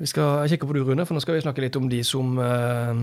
Vi 0.00 0.08
skal 0.08 0.48
kikke 0.48 0.68
på 0.68 0.76
du, 0.76 0.80
Rune, 0.86 1.04
for 1.04 1.16
nå 1.16 1.22
skal 1.22 1.36
vi 1.36 1.44
snakke 1.44 1.62
litt 1.64 1.76
om 1.76 1.90
de 1.92 2.00
som, 2.06 2.32
uh, 2.40 2.96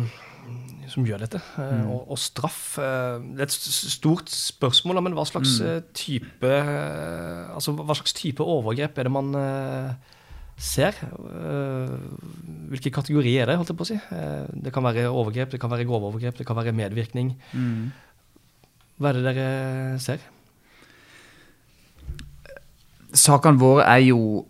som 0.89 1.05
gjør 1.05 1.21
dette. 1.25 1.41
Uh, 1.55 1.62
mm. 1.62 1.88
og, 1.93 2.01
og, 2.15 2.19
straff. 2.21 2.62
det 2.77 3.43
er 3.43 3.47
et 3.47 3.57
stort 3.57 4.31
spørsmål, 4.33 5.03
men 5.05 5.17
hva 5.17 5.27
slags 5.29 5.60
mm. 5.62 5.89
type 5.97 6.53
altså 7.53 7.75
hva 7.77 7.97
slags 7.97 8.17
type 8.17 8.43
overgrep 8.43 8.97
er 8.97 9.10
det 9.10 9.13
man 9.13 9.33
ser? 10.57 10.97
hvilke 12.67 12.89
kategorier 12.89 13.43
er 13.43 13.51
det, 13.51 13.60
holdt 13.60 13.69
jeg 13.69 13.77
på 13.77 13.86
å 13.86 13.89
si? 13.91 13.97
det 14.65 14.73
kan 14.73 14.83
være 14.83 15.05
overgrep, 15.05 15.53
det 15.53 15.60
kan 15.62 15.69
være 15.71 15.86
grove 15.86 16.10
overgrep, 16.10 16.39
det 16.39 16.47
kan 16.49 16.57
være 16.57 16.73
medvirkning. 16.75 17.36
Mm. 17.53 17.93
Hva 18.97 19.12
er 19.12 19.19
det 19.19 19.27
dere 19.29 19.45
ser? 20.01 20.25
sakene 23.15 23.60
våre 23.60 23.86
er 23.88 24.03
jo 24.07 24.19
eh, 24.41 24.45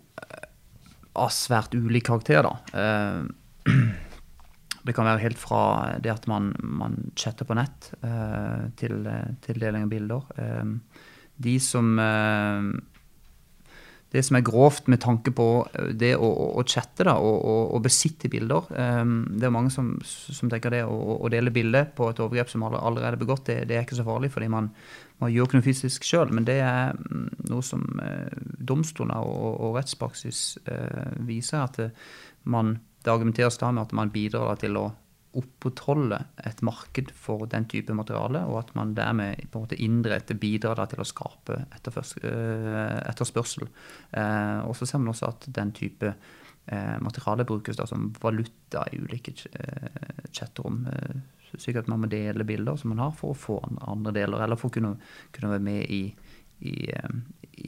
av 1.18 1.32
svært 1.34 1.74
ulik 1.76 2.06
karakter, 2.08 2.46
da. 2.46 2.54
Eh, 2.72 3.74
det 4.86 4.94
kan 4.96 5.08
være 5.08 5.24
helt 5.26 5.40
fra 5.40 5.62
det 6.02 6.12
at 6.14 6.28
man, 6.30 6.52
man 6.62 6.98
chatter 7.18 7.48
på 7.48 7.56
nett, 7.58 7.92
eh, 8.00 8.68
til, 8.80 9.02
til 9.44 9.60
deling 9.60 9.88
av 9.88 9.92
bilder. 9.92 10.30
De 11.38 11.54
som 11.62 11.92
det 14.12 14.22
som 14.24 14.38
er 14.38 14.44
grovt 14.46 14.86
med 14.88 15.02
tanke 15.02 15.32
på 15.36 15.46
det 16.00 16.14
å, 16.16 16.28
å 16.56 16.62
chatte 16.64 17.04
da, 17.04 17.18
og, 17.20 17.42
og, 17.74 17.80
besitte 17.84 18.30
bilder. 18.32 18.70
det 18.70 19.44
er 19.44 19.52
mange 19.52 19.72
som, 19.72 19.90
som 20.04 20.48
tenker 20.48 20.72
det 20.72 20.80
å, 20.88 20.96
å, 21.18 21.28
dele 21.32 21.52
bilde 21.52 21.84
på 21.96 22.08
et 22.08 22.22
overgrep 22.24 22.48
som 22.48 22.64
allerede 22.64 23.10
er 23.10 23.18
begått, 23.20 23.44
det, 23.50 23.58
det, 23.68 23.76
er 23.76 23.84
ikke 23.84 23.98
så 23.98 24.06
farlig, 24.06 24.30
fordi 24.32 24.48
man, 24.52 24.70
man 25.20 25.32
gjør 25.32 25.48
ikke 25.48 25.60
noe 25.60 25.66
fysisk 25.66 26.08
sjøl, 26.08 26.32
men 26.32 26.48
det 26.48 26.56
er 26.64 26.96
mm, 26.96 27.26
noe 27.50 27.66
som 27.66 27.84
eh, 28.04 28.32
domstoler 28.70 29.28
og, 29.28 29.50
og, 29.58 29.76
rettspraksis 29.76 30.42
eh, 30.64 31.12
viser 31.28 31.66
at 31.66 31.82
man, 32.48 32.78
det 33.04 33.12
argumenteres 33.12 33.60
da 33.60 33.74
med 33.74 33.88
at 33.88 33.96
man 33.96 34.14
bidrar 34.14 34.56
til 34.62 34.80
å 34.80 34.88
opprettholde 35.36 36.18
et 36.48 36.62
marked 36.64 37.10
for 37.12 37.44
den 37.52 37.66
type 37.68 37.92
materiale, 37.94 38.40
og 38.48 38.62
at 38.62 38.74
man 38.78 38.94
dermed 38.96 39.42
på 39.50 39.58
en 39.58 39.66
måte 39.66 39.80
indirekte 39.84 40.36
bidrar 40.40 40.88
til 40.88 41.02
å 41.02 41.08
skape 41.08 41.58
eh, 41.60 42.98
etterspørsel. 43.10 43.68
Eh, 44.16 44.60
og 44.64 44.76
så 44.78 44.88
ser 44.88 45.02
man 45.02 45.12
også 45.12 45.28
at 45.28 45.48
den 45.58 45.74
type 45.76 46.14
eh, 46.14 46.96
materiale 47.04 47.46
brukes 47.48 47.80
som 47.90 48.08
valuta 48.22 48.86
i 48.92 49.02
ulike 49.02 49.36
chatterom. 50.32 50.86
Eh, 50.92 51.20
sikkert 51.58 51.88
man 51.92 52.02
må 52.04 52.10
dele 52.12 52.44
bilder 52.48 52.80
som 52.80 52.94
man 52.94 53.04
har 53.04 53.14
for 53.16 53.34
å 53.34 53.38
få 53.38 53.60
andre 53.84 54.16
deler, 54.22 54.40
eller 54.44 54.60
for 54.60 54.72
å 54.72 54.78
kunne, 54.78 54.96
kunne 55.34 55.52
være 55.54 55.66
med 55.68 55.84
i, 55.92 56.02
i, 56.64 56.74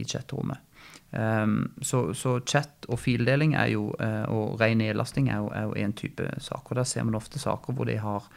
i 0.01 0.09
chatrommet. 0.09 0.65
Um, 1.11 1.73
så, 1.83 2.13
så, 2.15 2.37
chat 2.47 2.87
og 2.89 2.99
fildeling 3.03 3.57
er 3.59 3.73
jo, 3.73 3.89
uh, 3.99 4.25
og 4.31 4.61
ren 4.61 4.79
nedlasting 4.79 5.31
er 5.31 5.41
jo, 5.43 5.49
er 5.55 5.67
jo 5.67 5.75
en 5.75 5.93
type 5.93 6.29
sak. 6.39 6.71
Og 6.71 6.77
der 6.77 6.85
ser 6.85 7.05
man 7.05 7.19
ofte 7.19 7.39
saker 7.39 7.75
hvor 7.75 7.89
de 7.89 7.99
har 7.99 8.29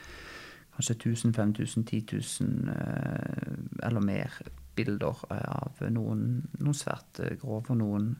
kanskje 0.75 0.95
1000, 0.95 1.33
5000, 1.33 1.85
10 1.85 2.07
000 2.41 2.73
uh, 2.73 3.87
eller 3.87 4.01
mer 4.01 4.41
bilder 4.75 5.25
uh, 5.29 5.37
av 5.59 5.85
noen, 5.93 6.43
noen 6.59 6.77
svært 6.77 7.21
grove 7.41 7.69
og 7.69 7.77
noen 7.77 8.15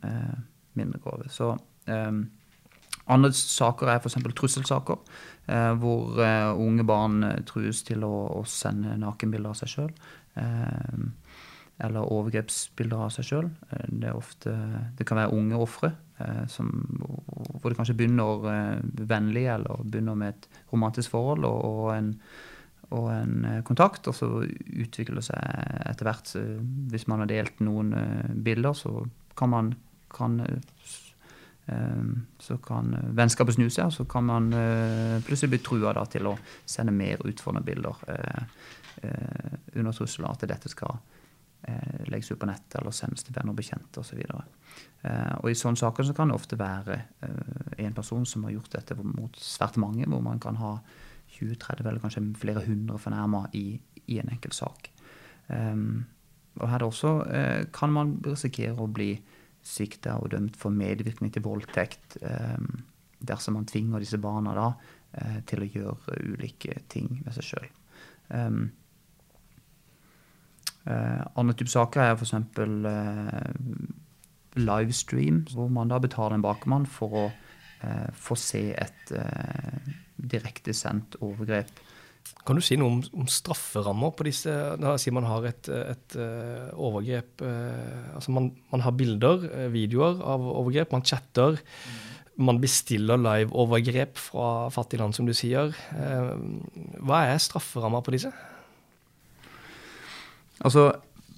mindre 0.77 0.99
grove. 1.01 1.29
Så 1.29 1.55
um, 1.87 2.23
andre 3.11 3.33
saker 3.35 3.89
er 3.91 3.99
f.eks. 3.99 4.15
trusselsaker, 4.37 4.99
eh, 5.51 5.71
hvor 5.79 6.19
eh, 6.23 6.51
unge 6.55 6.85
barn 6.87 7.23
eh, 7.27 7.41
trues 7.47 7.83
til 7.83 8.05
å, 8.07 8.13
å 8.39 8.43
sende 8.47 8.95
nakenbilder 9.01 9.51
av 9.51 9.59
seg 9.59 9.73
sjøl. 9.73 9.89
Eh, 10.39 11.01
eller 11.83 12.09
overgrepsbilder 12.13 13.03
av 13.05 13.11
seg 13.15 13.27
sjøl. 13.27 13.51
Eh, 13.69 13.85
det, 14.03 14.13
det, 14.97 15.07
kan 15.07 15.19
være 15.19 15.35
unge 15.35 15.59
ofre, 15.59 15.91
eh, 16.23 16.57
hvor 16.57 17.69
det 17.69 17.79
kanskje 17.79 17.97
begynner 17.99 18.81
vennlig 19.09 19.45
eller 19.53 19.85
begynner 19.85 20.19
med 20.19 20.35
et 20.35 20.49
romantisk 20.73 21.15
forhold 21.15 21.47
og, 21.49 21.61
og, 21.69 21.87
en, 21.95 22.11
og 22.91 23.09
en, 23.13 23.47
kontakt, 23.67 24.07
og 24.07 24.17
så 24.17 24.31
utvikler 24.43 25.21
det 25.21 25.27
seg 25.29 25.87
etter 25.89 26.09
hvert. 26.09 26.35
Hvis 26.93 27.07
man 27.11 27.23
har 27.23 27.31
delt 27.31 27.63
noen 27.63 27.95
bilder, 28.45 28.77
så 28.77 29.01
kan 29.37 29.53
man 29.53 29.73
kan 30.13 30.37
så 32.39 32.57
kan 32.57 32.91
vennskapet 33.15 33.55
snu 33.55 33.69
seg, 33.71 33.87
og 33.87 33.93
så 33.95 34.05
kan 34.09 34.25
man 34.27 34.51
eh, 34.57 35.19
plutselig 35.23 35.53
bli 35.53 35.61
trua 35.63 35.93
da, 35.95 36.03
til 36.11 36.27
å 36.27 36.35
sende 36.67 36.91
mer 36.95 37.23
utfordrende 37.23 37.63
bilder 37.67 38.01
eh, 38.11 38.41
eh, 39.07 39.53
under 39.77 39.95
trusselen 39.95 40.27
at 40.29 40.43
dette 40.49 40.71
skal 40.71 40.99
legges 42.11 42.31
ut 42.31 42.39
på 42.41 42.47
nettet 42.49 42.75
eller 42.79 42.91
sendes 42.91 43.23
til 43.23 43.35
venner 43.35 43.53
og 43.53 43.59
bekjente 43.59 44.01
osv. 44.01 44.19
Så 44.19 45.13
og 45.39 45.47
i 45.47 45.55
sånne 45.55 45.79
saker 45.79 46.07
så 46.07 46.15
kan 46.17 46.31
det 46.31 46.35
ofte 46.35 46.57
være 46.59 46.97
en 47.79 47.95
person 47.95 48.25
som 48.27 48.43
har 48.47 48.55
gjort 48.55 48.75
dette 48.75 48.97
mot 48.99 49.39
svært 49.39 49.79
mange, 49.79 50.07
hvor 50.11 50.23
man 50.25 50.41
kan 50.43 50.59
ha 50.59 50.73
20-30 51.33 51.87
eller 51.87 52.01
kanskje 52.01 52.23
flere 52.39 52.63
hundre 52.67 52.99
fornærma 53.01 53.45
i, 53.57 53.79
i, 54.05 54.19
en 54.19 54.29
enkelt 54.29 54.55
sak. 54.57 54.89
Um, 55.47 56.05
og 56.61 56.69
her 56.69 56.85
også 56.85 57.11
eh, 57.33 57.61
kan 57.73 57.89
man 57.89 58.17
risikere 58.25 58.77
å 58.77 58.91
bli 58.91 59.15
sikta 59.65 60.19
og 60.21 60.29
dømt 60.35 60.57
for 60.59 60.75
medvirkning 60.75 61.31
til 61.33 61.45
voldtekt 61.45 62.19
um, 62.21 62.83
dersom 63.23 63.57
man 63.57 63.65
tvinger 63.65 64.03
disse 64.03 64.19
barna 64.21 64.53
da 64.53 64.67
uh, 64.69 65.39
til 65.49 65.63
å 65.63 65.69
gjøre 65.71 66.19
ulike 66.29 66.77
ting 66.93 67.23
med 67.23 67.33
seg 67.33 67.47
sjøl. 67.47 67.69
Um, 68.29 68.67
uh, 70.87 71.21
andre 71.39 71.55
typer 71.57 71.73
saker 71.75 72.05
er 72.05 72.17
f.eks. 72.17 72.33
Uh, 72.57 73.47
livestream, 74.59 75.43
hvor 75.53 75.71
man 75.73 75.89
da 75.89 75.97
betaler 76.01 76.37
en 76.37 76.45
bakmann 76.45 76.85
for 76.89 77.17
å 77.17 77.25
uh, 77.31 78.09
få 78.13 78.37
se 78.37 78.67
et 78.73 79.15
uh, 79.17 79.93
direktesendt 80.17 81.17
overgrep 81.21 81.73
kan 82.43 82.57
du 82.59 82.63
si 82.63 82.75
noe 82.79 82.91
om, 82.91 83.01
om 83.23 83.27
strafferammer 83.29 84.13
på 84.15 84.27
disse 84.27 84.53
Da 84.79 84.95
sier 84.99 85.15
man 85.15 85.27
har 85.27 85.45
et, 85.47 85.69
et 85.71 86.17
uh, 86.19 86.71
overgrep 86.75 87.43
uh, 87.43 88.15
Altså 88.17 88.35
man, 88.35 88.49
man, 88.71 88.83
har 88.83 88.95
bilder, 88.99 89.45
uh, 89.47 89.67
videoer 89.73 90.19
av 90.19 90.43
overgrep, 90.43 90.91
man 90.95 91.05
chatter. 91.07 91.59
Mm. 91.59 92.01
Man 92.49 92.59
bestiller 92.63 93.19
live-overgrep 93.21 94.17
fra 94.17 94.47
fattige 94.73 95.03
land, 95.03 95.13
som 95.13 95.27
du 95.29 95.35
sier. 95.37 95.69
hva 95.93 97.19
er 97.29 97.37
strafferamma 97.37 98.01
på 98.01 98.15
disse? 98.15 98.31
Altså, 100.63 100.91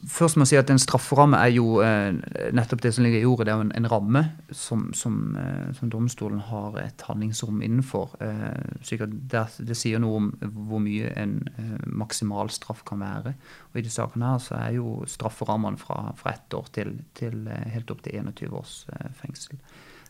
Først 0.05 0.38
må 0.38 0.45
jeg 0.45 0.51
si 0.51 0.57
at 0.59 0.69
En 0.69 0.81
strafferamme 0.81 1.38
er 1.41 1.51
jo 1.55 1.79
eh, 1.81 2.13
nettopp 2.53 2.83
det 2.83 2.91
som 2.93 3.05
ligger 3.05 3.23
i 3.23 3.25
ordet. 3.25 3.47
Det 3.47 3.53
er 3.53 3.57
jo 3.57 3.65
en, 3.65 3.71
en 3.79 3.89
ramme 3.89 4.21
som, 4.51 4.83
som, 4.93 5.15
eh, 5.39 5.71
som, 5.73 5.89
domstolen 5.89 6.43
har 6.45 6.77
et 6.81 7.05
handlingsrom 7.07 7.61
innenfor. 7.65 8.13
Eh, 8.21 8.99
at 8.99 9.15
det, 9.31 9.45
det, 9.65 9.77
sier 9.77 10.01
noe 10.03 10.19
om 10.19 10.29
hvor 10.67 10.83
mye 10.83 11.09
en 11.17 11.39
maksimal 11.85 12.51
straff 12.53 12.83
kan 12.85 13.01
være. 13.01 13.33
Og 13.71 13.81
I 13.81 13.85
de 13.85 13.93
sakene 13.93 14.35
her 14.35 14.43
så 14.43 14.59
er 14.59 14.77
jo 14.77 14.99
strafferammene 15.09 15.81
fra, 15.81 16.11
fra 16.19 16.35
ett 16.35 16.53
år 16.53 16.69
til, 16.75 16.95
til, 17.17 17.49
helt 17.73 17.91
opp 17.91 18.05
til 18.05 18.21
21 18.21 18.53
års 18.61 18.77
fengsel. 19.21 19.57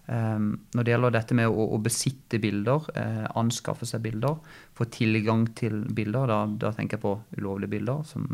Når 0.08 0.86
det 0.86 0.92
gjelder 0.92 1.14
dette 1.16 1.34
med 1.38 1.50
å, 1.50 1.64
å 1.74 1.80
besitte 1.82 2.38
bilder, 2.38 2.84
anskaffe 3.40 3.88
seg 3.90 4.04
bilder, 4.04 4.36
få 4.78 4.86
tilgang 4.94 5.48
til 5.58 5.80
bilder, 5.98 6.30
da, 6.30 6.38
da 6.62 6.72
tenker 6.78 7.00
jeg 7.00 7.04
på 7.08 7.16
ulovlige 7.40 7.74
bilder 7.74 8.04
som 8.06 8.28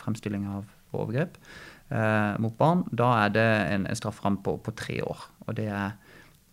fremstilling 0.00 0.46
av 0.48 0.64
overgrep 0.96 1.36
eh, 1.88 2.38
mot 2.38 2.56
barn, 2.58 2.84
da 2.90 3.10
er 3.24 3.34
det 3.34 3.48
en, 3.74 3.86
en 3.88 3.98
strafferamme 3.98 4.42
på, 4.44 4.58
på, 4.64 4.74
tre 4.76 5.00
år. 5.04 5.24
Og 5.46 5.56
det 5.58 5.68
er 5.72 5.96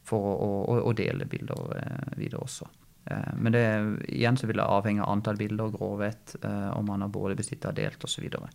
for 0.06 0.34
å, 0.36 0.50
å, 0.72 0.80
å 0.90 0.96
dele 0.98 1.28
bilder 1.30 1.78
eh, 1.80 2.18
videre 2.20 2.44
også. 2.46 2.70
Eh, 3.06 3.34
men 3.38 3.54
det, 3.54 3.64
igjen 4.10 4.38
så 4.38 4.48
vil 4.50 4.60
det 4.60 4.66
avhenge 4.66 5.04
av 5.04 5.14
antall 5.14 5.38
bilder, 5.38 5.74
grovhet, 5.74 6.36
eh, 6.42 6.70
om 6.78 6.88
man 6.90 7.06
har 7.06 7.14
både 7.14 7.38
bestilt 7.38 7.68
og 7.70 7.78
delt 7.78 8.04
osv. 8.08 8.26
Og, 8.40 8.48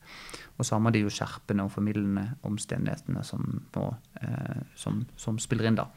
og 0.57 0.67
så 0.67 0.77
har 0.77 0.83
man 0.85 0.97
de 0.97 1.05
skjerpende 1.07 1.67
og 1.67 1.75
formildende 1.75 2.27
omstendighetene 2.47 3.25
som, 3.27 3.63
på, 3.75 3.87
eh, 4.23 4.63
som, 4.79 5.05
som, 5.21 5.39
spiller 5.43 5.71
inn 5.71 5.81
da. 5.81 5.89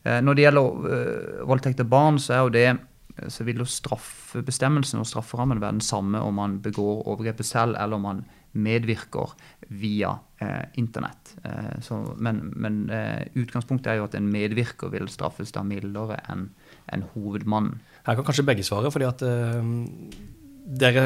Når 0.00 0.36
det 0.36 0.44
gjelder 0.46 1.42
voldtekt 1.44 1.82
av 1.82 1.88
barn, 1.92 2.16
så 2.16 2.46
det 2.48 2.70
så 3.28 3.44
vil 3.44 3.58
jo 3.60 3.66
straffebestemmelsen 3.68 5.02
og 5.02 5.08
strafferammen 5.10 5.60
være 5.60 5.76
den 5.76 5.84
samme 5.84 6.22
om 6.24 6.38
man 6.40 6.54
begår 6.64 7.02
overgrepet 7.04 7.44
selv, 7.44 7.76
eller 7.76 7.98
om 7.98 8.06
man 8.08 8.22
medvirker 8.56 9.34
via 9.70 10.18
eh, 10.42 10.66
internett. 10.74 11.36
Eh, 11.44 11.80
så, 11.80 12.00
men, 12.18 12.42
men 12.58 12.82
eh, 12.90 13.22
utgangspunktet 13.38 13.92
er 13.92 14.00
jo 14.00 14.08
at 14.08 14.16
en 14.18 14.30
medvirker 14.32 14.90
vil 14.90 15.06
straffes 15.12 15.54
da 15.54 15.62
mildere 15.66 16.18
enn 16.30 16.48
en 16.90 17.04
hovedmannen. 17.12 17.76
Her 18.06 18.18
kan 18.18 18.26
kanskje 18.26 18.46
begge 18.48 18.64
svare, 18.66 18.90
fordi 18.90 19.06
at 19.06 19.22
eh, 19.22 19.68
dere 20.80 21.04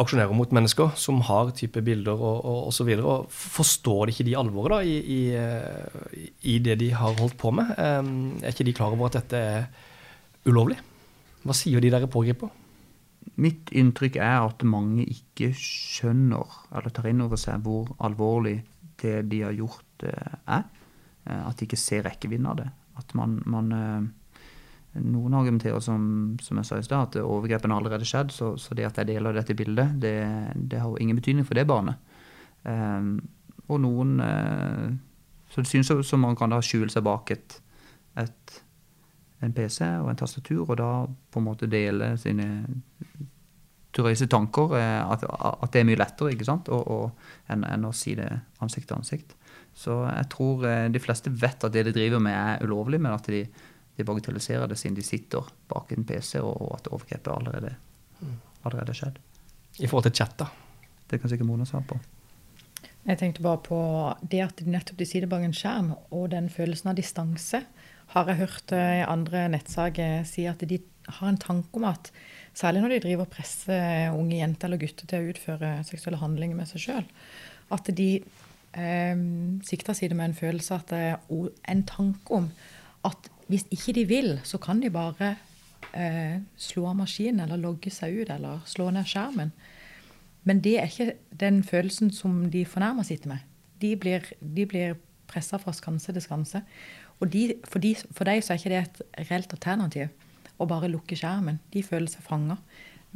aksjonerer 0.00 0.36
mot 0.36 0.52
mennesker 0.54 0.94
som 0.96 1.18
har 1.26 1.50
type 1.58 1.82
bilder 1.84 2.14
og, 2.14 2.38
og, 2.38 2.60
og 2.70 2.76
så 2.76 2.86
videre, 2.86 3.18
og 3.18 3.34
Forstår 3.34 4.14
ikke 4.14 4.28
de 4.30 4.38
alvoret 4.38 4.76
da, 4.76 4.80
i, 4.86 4.96
i, 5.00 5.20
eh, 5.34 6.30
i, 6.54 6.60
det 6.62 6.78
de 6.80 6.92
har 6.94 7.18
holdt 7.18 7.36
på 7.40 7.50
med? 7.56 7.74
Er 7.74 8.54
ikke 8.54 8.68
de 8.68 8.76
klar 8.78 8.94
over 8.94 9.10
at 9.10 9.18
dette 9.18 9.42
er 9.58 9.66
ulovlig? 10.46 10.78
Hva 11.42 11.56
sier 11.56 11.82
de 11.82 11.90
dere 11.92 12.08
pågriper? 12.10 12.59
Mitt 13.40 13.70
inntrykk 13.72 14.18
er 14.20 14.42
at 14.42 14.62
mange 14.68 15.04
ikke 15.08 15.50
skjønner 15.56 16.60
eller 16.76 16.92
tar 16.94 17.08
inn 17.10 17.22
over 17.24 17.40
seg 17.40 17.62
hvor 17.64 17.88
alvorlig 18.04 18.58
det 19.00 19.22
de 19.30 19.42
har 19.46 19.56
gjort, 19.56 20.04
eh, 20.04 20.36
er. 20.56 20.64
Eh, 21.26 21.42
at 21.48 21.56
de 21.56 21.68
ikke 21.68 21.80
ser 21.80 22.04
rekkevidden 22.04 22.48
av 22.50 22.58
det. 22.60 22.68
At 23.00 23.14
man, 23.18 23.38
man 23.46 23.76
eh, 23.76 24.08
Noen 24.90 25.36
argumenterer 25.38 25.78
som, 25.78 26.00
som 26.42 26.58
jeg 26.58 26.66
sa 26.66 26.76
i 26.80 26.82
stad, 26.82 27.12
at 27.14 27.22
overgrepene 27.22 27.76
har 27.76 27.78
allerede 27.78 28.06
skjedd, 28.08 28.32
så, 28.34 28.48
så, 28.58 28.74
det 28.74 28.88
at 28.88 28.96
jeg 28.98 29.06
deler 29.12 29.36
dette 29.36 29.54
bildet, 29.54 29.92
det, 30.02 30.16
det 30.56 30.80
har 30.82 30.90
jo 30.90 30.98
ingen 30.98 31.14
betydning 31.14 31.46
for 31.46 31.54
det 31.54 31.62
barnet. 31.70 31.94
Og 33.70 33.78
noen 33.84 34.16
Så 35.46 35.62
det 35.62 35.70
synes 35.70 35.92
som 36.08 36.26
man 36.26 36.34
kan 36.34 36.50
da 36.50 36.58
skjule 36.58 36.90
seg 36.90 37.06
bak 37.06 37.30
et, 37.30 37.54
et 38.18 38.56
en 39.40 39.52
PC 39.56 39.82
og 40.02 40.10
en 40.10 40.20
tastatur, 40.20 40.66
og 40.68 40.76
da 40.80 40.90
på 41.08 41.40
en 41.40 41.46
måte 41.46 41.68
dele 41.70 42.12
sine 42.20 42.48
turøyse 43.96 44.28
tanker. 44.30 44.76
Eh, 44.78 45.12
at, 45.12 45.24
at, 45.24 45.68
det 45.72 45.82
er 45.82 45.88
mye 45.88 46.00
lettere 46.00 46.34
ikke 46.34 46.48
sant? 46.48 46.70
Og, 46.72 46.86
og, 46.86 47.34
enn, 47.50 47.64
en 47.66 47.88
å 47.88 47.94
si 47.96 48.14
det 48.18 48.28
ansikt 48.62 48.90
til 48.90 49.00
ansikt. 49.00 49.34
Så 49.76 50.02
jeg 50.08 50.28
tror 50.32 50.66
eh, 50.68 50.86
de 50.92 51.02
fleste 51.02 51.32
vet 51.32 51.66
at 51.66 51.74
det 51.74 51.86
de 51.88 51.96
driver 51.96 52.22
med, 52.22 52.36
er 52.36 52.66
ulovlig, 52.66 53.00
men 53.02 53.16
at 53.16 53.30
de, 53.32 53.44
de 53.96 54.06
bagatelliserer 54.06 54.70
det 54.70 54.78
siden 54.80 54.98
de 54.98 55.06
sitter 55.06 55.50
bak 55.70 55.92
en 55.96 56.06
PC, 56.06 56.38
og, 56.42 56.54
og 56.60 56.78
at 56.78 56.92
overgrepet 56.92 57.32
allerede, 57.34 57.74
allerede 58.62 58.92
har 58.92 59.02
skjedd. 59.02 59.20
I 59.80 59.88
forhold 59.88 60.10
til 60.10 60.18
chat, 60.20 60.38
da? 60.40 60.50
Det 61.10 61.18
kan 61.18 61.30
sikkert 61.30 61.48
Mona 61.48 61.66
svare 61.66 61.88
på. 61.90 62.00
Jeg 63.08 63.16
tenkte 63.18 63.42
bare 63.42 63.62
på 63.64 63.78
det 64.30 64.42
at 64.44 64.58
de 64.60 64.70
nettopp 64.70 64.98
de 65.00 65.06
sitter 65.08 65.30
bak 65.30 65.42
en 65.42 65.56
skjerm, 65.56 65.94
og 66.12 66.28
den 66.34 66.50
følelsen 66.52 66.92
av 66.92 66.98
distanse 66.98 67.62
har 68.10 68.30
jeg 68.30 68.40
hørt 68.42 68.74
i 68.74 69.02
andre 69.06 69.46
nettsaker 69.52 70.24
si 70.28 70.46
at 70.50 70.62
de 70.66 70.80
har 71.10 71.30
en 71.30 71.40
tanke 71.40 71.78
om 71.78 71.86
at 71.88 72.10
særlig 72.56 72.82
når 72.82 72.94
de 72.94 73.00
driver 73.04 73.26
og 73.26 73.32
presser 73.32 74.14
unge 74.16 74.38
jenter 74.40 74.68
eller 74.68 74.82
gutter 74.82 75.08
til 75.10 75.22
å 75.22 75.32
utføre 75.32 75.72
seksuelle 75.86 76.20
handlinger 76.20 76.58
med 76.58 76.70
seg 76.70 76.84
sjøl, 76.84 77.06
at 77.70 77.90
de 77.96 78.10
eh, 78.18 79.22
sikter 79.66 79.96
seg 79.96 80.14
med 80.16 80.30
en 80.30 80.38
følelse 80.38 80.78
at 80.78 80.90
det 80.90 81.04
er 81.12 81.20
en 81.74 81.84
tanke 81.88 82.40
om 82.40 82.50
at 83.06 83.30
hvis 83.50 83.66
ikke 83.74 83.94
de 83.96 84.06
vil, 84.06 84.32
så 84.46 84.60
kan 84.62 84.82
de 84.82 84.92
bare 84.94 85.34
eh, 85.94 86.38
slå 86.60 86.86
av 86.90 86.98
maskinen 87.00 87.42
eller 87.46 87.62
logge 87.62 87.90
seg 87.94 88.20
ut 88.20 88.30
eller 88.30 88.62
slå 88.68 88.90
ned 88.94 89.08
skjermen. 89.10 89.50
Men 90.46 90.62
det 90.64 90.76
er 90.78 90.90
ikke 90.90 91.16
den 91.40 91.62
følelsen 91.66 92.12
som 92.14 92.44
de 92.52 92.64
fornærma 92.68 93.04
sitter 93.06 93.32
med. 93.34 93.46
De 93.82 93.94
blir, 93.98 94.24
de 94.40 94.66
blir 94.68 94.94
pressa 95.30 95.58
fra 95.62 95.74
skanse 95.74 96.12
til 96.14 96.22
skanse. 96.24 96.62
Og 97.20 97.28
de, 97.32 97.42
for, 97.68 97.82
de, 97.84 97.92
for 98.16 98.28
deg 98.28 98.44
så 98.44 98.54
er 98.54 98.60
ikke 98.60 98.72
det 98.72 98.80
et 98.80 99.00
reelt 99.28 99.52
alternativ 99.56 100.08
å 100.60 100.68
bare 100.68 100.90
lukke 100.92 101.16
skjermen. 101.16 101.58
De 101.72 101.80
føler 101.84 102.08
seg 102.12 102.24
fanga. 102.24 102.56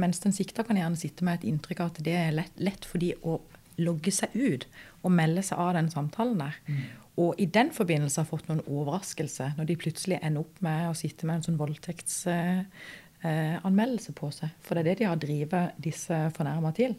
Mens 0.00 0.20
den 0.22 0.32
sikta 0.34 0.64
kan 0.66 0.78
gjerne 0.80 0.96
sitte 0.98 1.24
med 1.26 1.34
et 1.38 1.48
inntrykk 1.50 1.80
av 1.80 1.88
at 1.92 1.98
det 2.04 2.16
er 2.18 2.32
lett, 2.34 2.54
lett 2.58 2.84
for 2.88 2.98
de 3.02 3.10
å 3.22 3.32
logge 3.80 4.12
seg 4.14 4.28
ut 4.34 4.66
og 5.02 5.12
melde 5.14 5.42
seg 5.46 5.58
av 5.60 5.74
den 5.76 5.90
samtalen 5.92 6.38
der. 6.40 6.54
Mm. 6.66 6.82
Og 7.24 7.30
i 7.38 7.46
den 7.46 7.70
forbindelse 7.74 8.20
har 8.22 8.28
fått 8.28 8.48
noen 8.48 8.66
overraskelse 8.66 9.52
når 9.58 9.64
de 9.68 9.76
plutselig 9.78 10.18
ender 10.20 10.40
opp 10.42 10.62
med 10.66 10.88
å 10.88 10.94
sitte 10.98 11.26
med 11.28 11.34
en 11.38 11.44
sånn 11.46 11.60
voldtektsanmeldelse 11.60 14.10
eh, 14.10 14.18
på 14.18 14.26
seg. 14.34 14.48
For 14.64 14.72
det 14.74 14.80
er 14.82 14.86
det 14.88 14.98
de 15.02 15.10
har 15.10 15.18
drevet 15.22 15.66
disse 15.82 16.16
fornærma 16.34 16.70
til. 16.74 16.92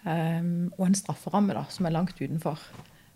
Um, 0.00 0.72
og 0.78 0.86
en 0.86 0.96
strafferamme 0.96 1.52
da, 1.56 1.64
som 1.72 1.84
er 1.84 1.92
langt 1.92 2.20
utenfor 2.20 2.56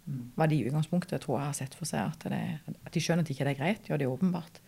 hva 0.05 0.49
de 0.51 0.59
i 0.59 0.67
utgangspunktet 0.69 1.23
tror 1.25 1.39
jeg 1.39 1.49
har 1.49 1.57
sett 1.57 1.77
for 1.79 1.89
seg. 1.89 2.13
At, 2.13 2.27
det, 2.29 2.77
at 2.85 2.93
de 2.93 3.03
skjønner 3.03 3.25
at 3.25 3.33
ikke 3.33 3.47
det 3.49 3.55
er 3.55 3.61
greit, 3.61 3.89
ja, 3.89 3.99
det 4.01 4.07
er 4.07 4.13
åpenbart. 4.13 4.61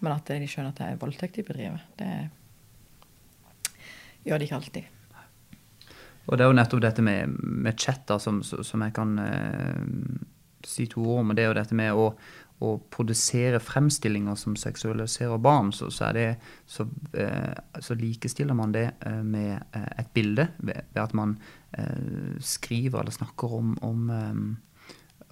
Men 0.00 0.12
at 0.12 0.28
de 0.28 0.48
skjønner 0.50 0.74
at 0.74 0.80
det 0.82 0.90
er 0.90 1.00
voldtekt 1.00 1.38
de 1.38 1.46
bedriver, 1.46 1.84
det 2.00 2.10
gjør 4.24 4.40
de 4.40 4.48
ikke 4.48 4.60
alltid. 4.60 4.92
Og 6.24 6.38
det 6.38 6.44
er 6.44 6.48
jo 6.48 6.56
nettopp 6.56 6.80
dette 6.84 7.04
med, 7.04 7.34
med 7.40 7.76
chat 7.80 8.06
da, 8.08 8.16
som, 8.20 8.40
som, 8.44 8.84
jeg 8.84 8.94
kan 8.96 9.18
eh, 9.20 9.82
si 10.64 10.86
to 10.88 11.04
ord 11.04 11.20
om. 11.24 11.34
Det 11.36 11.44
er 11.44 11.50
jo 11.50 11.58
dette 11.58 11.76
med 11.76 12.00
å, 12.00 12.06
å 12.64 12.70
produsere 12.92 13.60
fremstillinger 13.60 14.38
som 14.40 14.56
seksualiserer 14.56 15.40
barn. 15.44 15.72
Så, 15.76 15.90
så, 15.92 16.08
det, 16.16 16.38
så, 16.64 16.86
eh, 17.12 17.52
så 17.84 17.96
likestiller 18.00 18.56
man 18.56 18.72
det 18.72 18.86
eh, 19.04 19.20
med 19.20 19.58
eh, 19.76 19.90
et 20.00 20.12
bilde 20.16 20.48
ved, 20.64 20.80
ved 20.94 21.02
at 21.04 21.16
man 21.16 21.36
eh, 21.76 22.40
skriver 22.40 23.02
eller 23.02 23.18
snakker 23.20 23.58
om, 23.60 23.76
om 23.84 24.08
eh, 24.16 24.32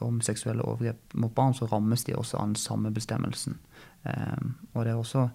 om 0.05 0.21
seksuelle 0.25 0.65
overgrep 0.67 1.15
mot 1.15 1.35
barn, 1.35 1.55
så 1.55 1.69
rammes 1.71 2.05
de 2.05 2.17
også 2.19 2.41
av 2.41 2.53
den 2.53 2.61
samme 2.61 2.93
bestemmelsen. 2.95 3.59
Um, 4.03 4.57
og 4.75 4.85
det 4.85 4.93
er 4.93 4.99
også 4.99 5.29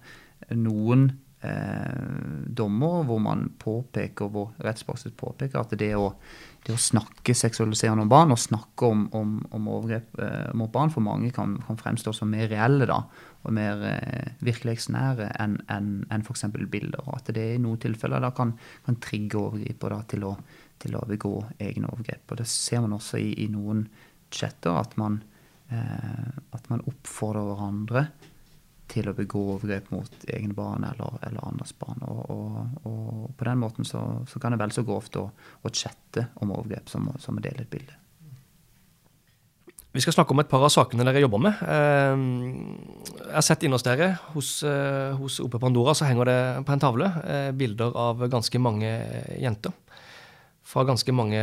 noen 0.56 1.10
eh, 1.42 2.44
dommer 2.48 3.06
hvor 3.08 3.20
man 3.22 3.48
påpeker, 3.60 4.30
hvor 4.32 4.54
rettspraksis 4.64 5.16
påpeker 5.18 5.60
at 5.62 5.74
det 5.80 5.92
å, 5.98 6.10
det 6.66 6.76
å, 6.76 6.82
snakke 6.82 7.36
seksualiserende 7.38 8.06
om 8.06 8.12
barn 8.12 8.34
og 8.34 8.42
snakke 8.42 8.90
om, 8.90 9.08
om, 9.18 9.38
om 9.56 9.72
overgrep 9.76 10.20
eh, 10.24 10.52
mot 10.58 10.72
barn 10.74 10.94
for 10.94 11.06
mange 11.06 11.32
kan, 11.36 11.58
kan, 11.68 11.80
fremstå 11.80 12.14
som 12.16 12.32
mer 12.34 12.50
reelle 12.52 12.90
da, 12.90 13.02
og 13.44 13.56
mer 13.56 13.84
eh, 13.92 14.34
virkelighetsnære 14.46 15.32
enn 15.44 15.60
en, 15.74 15.92
en 16.14 16.26
f.eks. 16.26 16.48
bilder. 16.58 17.04
Og 17.06 17.20
at 17.20 17.34
det 17.36 17.48
i 17.56 17.62
noen 17.62 17.82
tilfeller 17.82 18.24
da 18.24 18.34
kan, 18.36 18.56
kan 18.86 19.00
trigge 19.04 19.40
overgriper 19.42 19.96
da, 19.96 20.02
til, 20.10 20.28
å, 20.28 20.36
til, 20.82 20.98
å, 20.98 21.06
begå 21.10 21.38
egne 21.60 21.92
overgrep. 21.92 22.26
Og 22.32 22.44
Det 22.44 22.50
ser 22.52 22.84
man 22.86 22.98
også 22.98 23.22
i, 23.22 23.34
i 23.46 23.50
noen 23.54 23.88
chatter, 24.34 24.78
at 24.80 24.98
man, 25.00 25.22
eh, 25.70 26.32
at 26.56 26.70
man 26.72 26.84
oppfordrer 26.88 27.48
hverandre 27.52 28.08
til 28.88 29.10
å 29.10 29.16
begå 29.16 29.42
overgrep 29.54 29.92
mot 29.92 30.28
egne 30.32 30.56
barn 30.56 30.86
eller, 30.88 31.20
eller 31.28 31.44
andres 31.44 31.74
barn. 31.78 32.04
Og, 32.08 32.24
og, 32.32 32.84
og, 32.88 33.30
på 33.38 33.48
den 33.48 33.62
måten 33.62 33.88
så, 33.88 34.04
så, 34.30 34.40
kan 34.40 34.56
det 34.56 34.62
vel 34.62 34.74
så 34.76 34.86
grovt 34.88 35.20
å, 35.20 35.28
å 35.62 35.72
chatte 35.74 36.30
om 36.42 36.54
overgrep 36.56 36.92
som, 36.92 37.10
som 37.22 37.40
å 37.40 37.44
dele 37.44 37.66
et 37.66 37.74
bilde. 37.74 37.98
Vi 39.96 40.04
skal 40.04 40.14
snakke 40.14 40.36
om 40.36 40.42
et 40.44 40.50
par 40.52 40.62
av 40.62 40.70
sakene 40.70 41.06
dere 41.08 41.24
jobber 41.24 41.42
med. 41.42 41.62
Eh, 41.66 42.20
jeg 43.18 43.34
har 43.34 43.46
sett 43.46 43.64
inne 43.66 43.80
hos 43.80 43.86
dere, 43.86 44.12
hos, 44.36 44.52
eh, 44.68 45.16
hos 45.18 45.40
Ope 45.42 45.60
Pandora, 45.62 45.96
så 45.98 46.06
henger 46.06 46.30
det 46.30 46.40
på 46.68 46.76
en 46.76 46.84
tavle 46.84 47.08
eh, 47.24 47.50
bilder 47.58 47.96
av 47.98 48.22
ganske 48.30 48.62
mange 48.62 48.92
jenter. 49.42 49.74
Fra 50.68 50.84
ganske 50.84 51.14
mange 51.16 51.40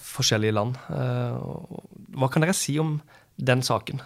forskjellige 0.00 0.54
land. 0.56 0.78
Hva 0.88 2.28
kan 2.32 2.40
dere 2.40 2.54
si 2.56 2.78
om 2.80 2.94
den 3.36 3.60
saken? 3.60 4.00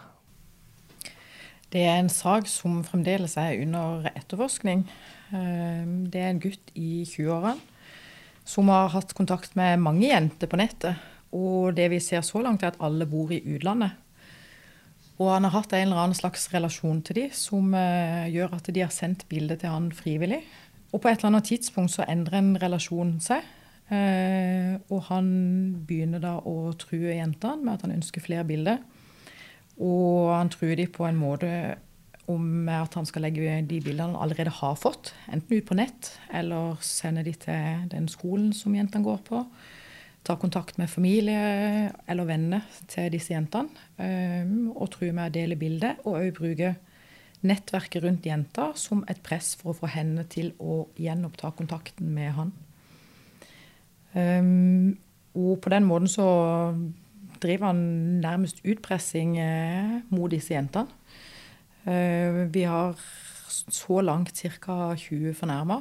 Det 1.74 1.82
er 1.82 1.96
en 1.98 2.10
sak 2.12 2.46
som 2.46 2.82
fremdeles 2.86 3.32
er 3.40 3.56
under 3.64 4.04
etterforskning. 4.12 4.84
Ehm, 5.34 6.04
det 6.06 6.20
er 6.20 6.30
en 6.30 6.42
gutt 6.42 6.70
i 6.78 7.02
20-årene 7.02 7.56
som 8.44 8.68
har 8.68 8.92
hatt 8.92 9.14
kontakt 9.16 9.56
med 9.56 9.80
mange 9.82 10.06
jenter 10.06 10.50
på 10.50 10.60
nettet. 10.60 11.00
Og 11.34 11.74
det 11.74 11.88
vi 11.90 11.98
ser 11.98 12.22
så 12.22 12.42
langt, 12.44 12.62
er 12.62 12.70
at 12.70 12.82
alle 12.84 13.08
bor 13.10 13.32
i 13.34 13.40
utlandet. 13.42 13.96
Og 15.18 15.32
han 15.32 15.46
har 15.48 15.54
hatt 15.56 15.72
en 15.72 15.88
eller 15.88 16.02
annen 16.04 16.18
slags 16.18 16.46
relasjon 16.52 17.00
til 17.06 17.18
dem 17.22 17.34
som 17.34 17.74
eh, 17.78 18.30
gjør 18.34 18.54
at 18.58 18.70
de 18.70 18.82
har 18.84 18.94
sendt 18.94 19.26
bilde 19.30 19.56
til 19.58 19.72
han 19.72 19.90
frivillig. 19.94 20.44
Og 20.92 21.00
på 21.00 21.10
et 21.10 21.18
eller 21.18 21.32
annet 21.32 21.50
tidspunkt 21.50 21.94
så 21.94 22.06
endrer 22.06 22.38
en 22.38 22.54
relasjon 22.62 23.16
seg. 23.24 23.42
Eh, 23.92 24.76
og 24.88 25.02
han 25.10 25.26
begynner 25.86 26.22
da 26.22 26.38
å 26.40 26.72
true 26.80 27.16
jentene 27.18 27.60
med 27.60 27.74
at 27.74 27.84
han 27.86 27.96
ønsker 27.98 28.24
flere 28.24 28.46
bilder. 28.48 28.80
Og 29.82 30.30
han 30.32 30.52
truer 30.52 30.78
dem 30.78 30.92
på 30.94 31.06
en 31.08 31.18
måte 31.18 31.50
om 32.30 32.68
at 32.72 32.94
han 32.96 33.06
skal 33.08 33.26
legge 33.26 33.58
de 33.68 33.80
bildene 33.84 34.14
han 34.14 34.22
allerede 34.24 34.52
har 34.62 34.76
fått, 34.80 35.12
enten 35.28 35.58
ut 35.58 35.66
på 35.68 35.76
nett 35.76 36.14
eller 36.32 36.78
sende 36.80 37.24
de 37.26 37.34
til 37.36 37.84
den 37.92 38.08
skolen 38.08 38.54
som 38.56 38.74
jentene 38.76 39.04
går 39.04 39.20
på. 39.26 39.42
Ta 40.24 40.38
kontakt 40.40 40.78
med 40.80 40.88
familie 40.88 41.90
eller 42.08 42.24
venner 42.24 42.64
til 42.88 43.10
disse 43.12 43.34
jentene. 43.34 43.68
Um, 43.98 44.70
og 44.72 44.88
true 44.94 45.12
med 45.12 45.28
å 45.28 45.34
dele 45.34 45.58
bilder, 45.60 45.98
og 46.06 46.22
òg 46.22 46.30
bruke 46.38 46.70
nettverket 47.44 48.06
rundt 48.06 48.24
jenta 48.24 48.70
som 48.80 49.04
et 49.12 49.20
press 49.26 49.52
for 49.60 49.74
å 49.74 49.78
få 49.82 49.90
henne 49.92 50.24
til 50.32 50.54
å 50.64 50.86
gjenoppta 50.96 51.52
kontakten 51.58 52.08
med 52.16 52.32
han. 52.38 52.54
Um, 54.14 54.98
og 55.34 55.58
på 55.60 55.72
den 55.72 55.84
måten 55.84 56.08
så 56.08 56.28
driver 57.44 57.66
han 57.72 57.82
nærmest 58.22 58.62
utpressing 58.64 59.36
eh, 59.40 59.98
mot 60.14 60.30
disse 60.32 60.54
jentene. 60.54 60.88
Eh, 61.84 62.44
vi 62.54 62.62
har 62.68 62.94
så 63.68 64.00
langt 64.00 64.32
ca. 64.36 64.94
20 64.96 65.34
fornærma. 65.34 65.80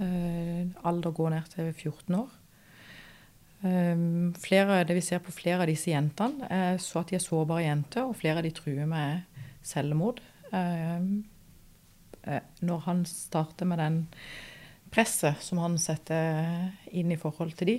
Eh, 0.00 0.66
alder 0.84 1.10
går 1.10 1.30
ned 1.30 1.52
til 1.54 1.72
14 1.72 2.14
år. 2.14 2.32
Flere, 3.64 4.84
det 4.84 4.92
vi 4.92 5.00
ser 5.00 5.22
på 5.24 5.32
flere 5.32 5.62
av 5.64 5.70
disse 5.70 5.88
jentene, 5.88 6.44
er 6.52 6.74
så 6.84 7.00
at 7.00 7.08
de 7.08 7.16
er 7.16 7.22
sårbare 7.24 7.62
jenter, 7.64 8.04
og 8.04 8.18
flere 8.20 8.42
av 8.42 8.44
de 8.44 8.50
truer 8.52 8.84
med 8.84 9.22
selvmord. 9.64 10.20
Når 12.60 12.82
han 12.84 13.00
starter 13.08 13.64
med 13.64 13.80
den 13.80 13.96
presset 14.94 15.42
som 15.42 15.58
han 15.62 15.76
setter 15.82 16.70
inn 16.94 17.10
i 17.12 17.18
forhold 17.20 17.56
til 17.58 17.70
de, 17.72 17.76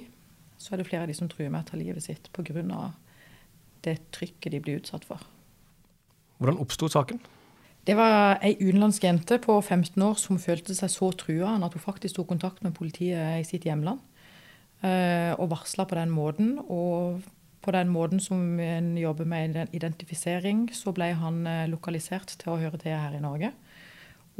så 0.59 0.73
er 0.73 0.81
det 0.81 0.89
flere 0.89 1.05
av 1.05 1.11
de 1.11 1.15
som 1.17 1.29
truer 1.31 1.51
med 1.51 1.63
å 1.63 1.69
ta 1.69 1.79
livet 1.79 2.03
sitt 2.03 2.29
pga 2.35 2.63
det 3.85 3.99
trykket 4.15 4.49
de 4.51 4.59
blir 4.63 4.79
utsatt 4.79 5.03
for. 5.05 5.21
Hvordan 6.41 6.57
oppsto 6.63 6.89
saken? 6.89 7.19
Det 7.85 7.93
var 7.93 8.39
ei 8.41 8.55
utenlandsk 8.57 9.03
jente 9.05 9.37
på 9.43 9.59
15 9.61 10.01
år 10.01 10.15
som 10.17 10.41
følte 10.41 10.73
seg 10.73 10.89
så 10.89 11.11
trua 11.13 11.53
at 11.53 11.75
hun 11.77 11.83
faktisk 11.83 12.17
tok 12.17 12.31
kontakt 12.33 12.63
med 12.65 12.73
politiet 12.73 13.43
i 13.43 13.45
sitt 13.45 13.67
hjemland. 13.67 14.01
Eh, 14.81 15.31
og 15.37 15.51
varsla 15.53 15.85
på 15.85 15.97
den 15.99 16.09
måten. 16.09 16.57
Og 16.65 17.21
på 17.61 17.73
den 17.73 17.89
måten 17.93 18.21
som 18.21 18.59
en 18.59 18.95
jobber 18.97 19.29
med 19.29 19.69
identifisering, 19.73 20.67
så 20.73 20.93
ble 20.97 21.11
han 21.17 21.45
eh, 21.49 21.67
lokalisert 21.69 22.35
til 22.41 22.55
å 22.55 22.59
høre 22.61 22.81
til 22.81 22.97
her 22.97 23.13
i 23.13 23.21
Norge. 23.21 23.53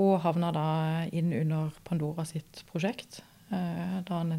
Og 0.01 0.17
havna 0.25 0.51
da 0.51 0.67
inn 1.15 1.31
under 1.33 1.75
Pandora 1.87 2.25
sitt 2.27 2.63
prosjekt, 2.71 3.21
eh, 3.51 4.01
da 4.03 4.21
han 4.21 4.33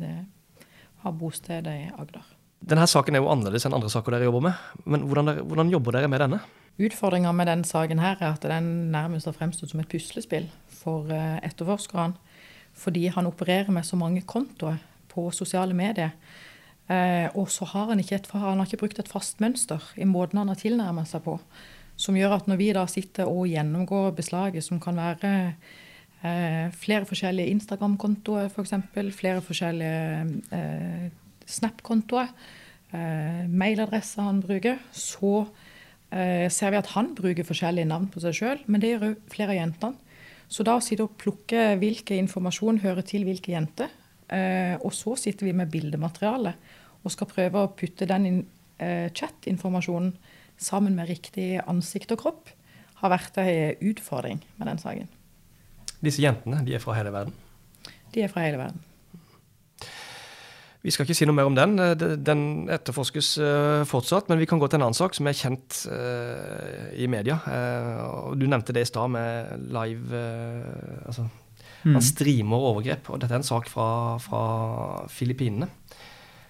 har 1.05 1.15
bosted 1.17 1.69
i 1.71 1.91
Agder. 1.97 2.25
Denne 2.67 2.87
saken 2.89 3.15
er 3.15 3.23
jo 3.23 3.31
annerledes 3.31 3.67
enn 3.69 3.77
andre 3.77 3.91
saker 3.93 4.17
dere 4.17 4.29
jobber 4.29 4.49
med. 4.49 4.63
Men 4.85 5.05
hvordan, 5.07 5.31
dere, 5.31 5.45
hvordan 5.47 5.73
jobber 5.73 5.97
dere 5.97 6.11
med 6.11 6.23
denne? 6.25 6.41
Utfordringa 6.77 7.33
med 7.33 7.49
denne 7.49 7.69
saken 7.69 8.01
her 8.03 8.19
er 8.21 8.35
at 8.35 8.45
den 8.45 8.91
nærmest 8.93 9.29
har 9.29 9.37
fremstått 9.37 9.73
som 9.73 9.81
et 9.81 9.89
puslespill 9.93 10.49
for 10.83 11.13
eh, 11.13 11.39
etterforskerne. 11.47 12.19
Fordi 12.77 13.07
han 13.15 13.29
opererer 13.29 13.73
med 13.73 13.87
så 13.89 13.97
mange 13.97 14.21
kontoer 14.29 14.77
på 15.09 15.31
sosiale 15.33 15.77
medier. 15.77 16.13
Eh, 16.93 17.31
og 17.35 17.49
så 17.51 17.65
har 17.71 17.93
han, 17.93 18.03
ikke 18.03 18.19
et, 18.19 18.29
han 18.35 18.61
har 18.61 18.69
ikke 18.69 18.83
brukt 18.85 19.01
et 19.01 19.09
fast 19.11 19.41
mønster 19.41 19.83
i 19.97 20.05
måten 20.05 20.43
han 20.43 20.53
har 20.53 20.61
tilnærmet 20.61 21.09
seg 21.09 21.25
på. 21.25 21.39
Som 21.97 22.17
gjør 22.19 22.37
at 22.37 22.49
når 22.51 22.61
vi 22.61 22.71
da 22.77 22.85
sitter 22.91 23.29
og 23.31 23.47
gjennomgår 23.49 24.13
beslaget, 24.19 24.65
som 24.65 24.81
kan 24.83 24.99
være 25.01 25.33
eh, 26.23 26.67
flere 26.77 27.09
forskjellige 27.09 27.55
Instagram-kontoer 27.57 28.51
f.eks., 28.51 28.75
for 28.93 29.13
flere 29.17 29.45
forskjellige 29.45 30.59
eh, 30.59 31.07
Snap-kontoer, 31.47 32.33
eh, 32.93 33.45
mailadresser 33.49 34.27
han 34.27 34.43
bruker, 34.45 34.81
så 34.93 35.47
eh, 36.11 36.49
ser 36.53 36.75
vi 36.75 36.81
at 36.81 36.93
han 36.97 37.15
bruker 37.17 37.47
forskjellige 37.47 37.89
navn 37.89 38.11
på 38.13 38.23
seg 38.25 38.37
sjøl, 38.37 38.65
men 38.67 38.83
det 38.83 38.93
gjør 38.95 39.09
òg 39.13 39.31
flere 39.33 39.55
av 39.55 39.61
jentene. 39.63 40.03
Så 40.49 40.63
da 40.67 40.77
å 40.79 40.83
sitte 40.85 41.07
og 41.07 41.17
plukke 41.19 41.73
hvilken 41.81 42.23
informasjon 42.23 42.79
hører 42.85 43.07
til 43.07 43.25
hvilke 43.27 43.55
jenter, 43.55 43.91
eh, 44.31 44.77
og 44.79 44.93
så 44.95 45.17
sitter 45.19 45.49
vi 45.49 45.57
med 45.57 45.73
bildemateriale 45.73 46.55
og 47.03 47.13
skal 47.15 47.31
prøve 47.31 47.63
å 47.63 47.73
putte 47.75 48.07
den 48.07 48.27
in, 48.27 48.39
eh, 48.79 49.09
chat-informasjonen 49.11 50.13
sammen 50.59 50.97
med 50.97 51.11
riktig 51.11 51.57
ansikt 51.67 52.15
og 52.15 52.23
kropp, 52.25 52.53
har 53.03 53.13
vært 53.13 53.37
en 53.43 53.89
utfordring 53.91 54.41
med 54.57 54.71
den 54.71 54.81
saken. 54.81 55.09
Disse 56.05 56.23
jentene, 56.25 56.63
de 56.65 56.77
er 56.77 56.83
fra 56.83 56.97
hele 56.97 57.13
verden? 57.13 57.35
De 58.15 58.25
er 58.25 58.33
fra 58.33 58.45
hele 58.47 58.61
verden. 58.61 58.81
Vi 60.87 60.93
skal 60.95 61.03
ikke 61.03 61.17
si 61.19 61.27
noe 61.27 61.35
mer 61.35 61.49
om 61.49 61.57
den. 61.57 61.81
Eh, 61.83 61.97
den 61.99 62.43
etterforskes 62.71 63.33
uh, 63.43 63.83
fortsatt. 63.91 64.29
Men 64.31 64.39
vi 64.39 64.47
kan 64.47 64.61
gå 64.63 64.69
til 64.71 64.79
en 64.79 64.87
annen 64.87 64.99
sak 64.99 65.17
som 65.19 65.27
er 65.27 65.35
kjent 65.35 65.81
uh, 65.91 66.93
i 66.95 67.09
media. 67.11 67.41
Du 68.39 68.47
nevnte 68.47 68.77
det 68.77 68.87
i 68.87 68.91
stad 68.93 69.11
med 69.11 69.67
live 69.75 70.21
altså, 71.09 71.27
mm. 71.83 71.91
Man 71.97 72.07
streamer 72.07 72.69
overgrep. 72.71 73.11
Og 73.11 73.19
dette 73.23 73.35
er 73.35 73.43
en 73.43 73.49
sak 73.51 73.67
fra, 73.73 73.89
fra 74.23 74.45
Filippinene. 75.11 75.71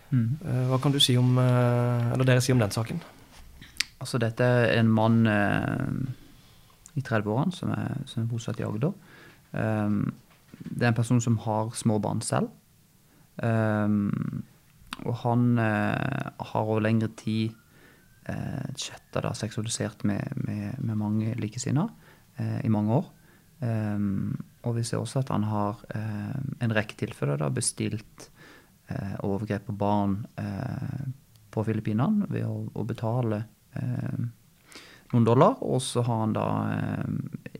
Mm. 0.06 0.38
hva 0.70 0.76
kan 0.78 0.92
du 0.94 1.00
si 1.02 1.16
om, 1.18 1.32
eller 1.34 2.22
dere 2.28 2.42
si 2.44 2.52
om 2.54 2.60
den 2.62 2.70
saken? 2.70 3.00
Altså, 4.00 4.18
dette 4.20 4.44
er 4.44 4.78
en 4.80 4.90
mann 4.92 5.22
i 5.26 7.00
30-årene 7.00 7.54
som, 7.54 7.72
som, 8.04 8.22
er 8.22 8.28
bosatt 8.28 8.60
i 8.60 8.66
Agder. 8.66 8.92
det 9.52 10.84
er 10.84 10.90
en 10.90 10.98
person 10.98 11.20
som 11.20 11.38
har 11.46 11.72
små 11.76 11.96
barn 12.04 12.20
selv. 12.24 12.50
Um, 13.40 14.44
og 15.04 15.16
han 15.26 15.58
eh, 15.60 16.28
har 16.50 16.62
over 16.64 16.80
lengre 16.84 17.10
tid 17.18 17.52
eh, 18.30 18.68
chatta 18.78 19.22
da 19.26 19.34
seksualisert 19.36 20.06
med, 20.08 20.24
med, 20.46 20.78
med 20.80 20.96
mange 20.96 21.34
likesinnede 21.40 21.90
eh, 22.40 22.64
i 22.64 22.72
mange 22.72 23.00
år. 23.00 23.10
Um, 23.60 24.36
og 24.68 24.76
vi 24.76 24.84
ser 24.84 25.00
også 25.00 25.22
at 25.22 25.32
han 25.32 25.46
har 25.48 25.84
eh, 25.96 26.40
en 26.64 26.74
rekke 26.76 26.96
tilfeller 27.00 27.40
da 27.40 27.52
bestilt 27.52 28.30
overgrep 29.26 29.64
på 29.66 29.72
barn 29.74 30.12
på 31.50 31.62
Filippinene 31.66 32.28
ved 32.30 32.44
å, 32.46 32.68
å 32.70 32.84
betale 32.86 33.40
noen 35.12 35.26
dollar. 35.26 35.58
Og 35.62 35.82
så 35.82 36.02
har 36.06 36.22
han 36.24 36.34
da 36.36 36.46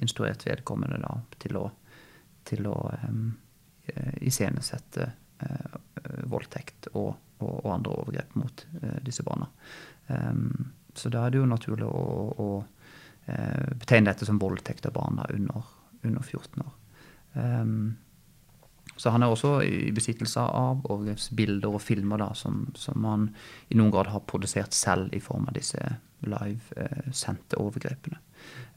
instruert 0.01 0.47
vedkommende 0.47 0.99
da 1.03 1.13
til 1.43 1.61
å, 1.61 1.67
til 2.47 2.67
å 2.71 2.79
um, 3.07 3.29
iscenesette 4.21 5.11
Eh, 5.39 6.25
voldtekt 6.25 6.89
og, 6.95 7.11
og, 7.39 7.51
og, 7.65 7.69
andre 7.75 7.93
overgrep 7.93 8.37
mot 8.41 8.63
eh, 8.81 8.97
disse 9.05 9.25
barna. 9.27 9.51
Så 10.97 11.11
da 11.13 11.27
er 11.27 11.35
det 11.35 11.41
jo 11.43 11.49
naturlig 11.51 11.85
å, 11.85 12.05
å, 12.41 12.47
eh, 13.27 13.73
betegne 13.77 14.13
dette 14.13 14.29
som 14.29 14.39
voldtekt 14.41 14.87
av 14.89 14.95
barna 14.97 15.27
under, 15.35 15.67
under 16.07 16.23
14 16.23 16.63
år. 16.65 16.75
Så 18.97 19.13
han 19.13 19.27
er 19.27 19.29
også 19.29 19.51
i 19.67 19.91
besittelse 19.93 20.41
av 20.41 20.87
overgrepsbilder 20.87 21.75
og 21.75 21.83
filmer 21.85 22.23
da, 22.23 22.31
som, 22.39 22.63
som 22.79 23.05
han 23.05 23.27
i 23.69 23.77
noen 23.77 23.93
grad 23.93 24.09
har 24.15 24.25
produsert 24.25 24.73
selv 24.73 25.13
i 25.13 25.21
form 25.21 25.51
av 25.51 25.59
disse 25.59 25.83
live-sendte 26.25 27.59
overgrepene. 27.61 28.19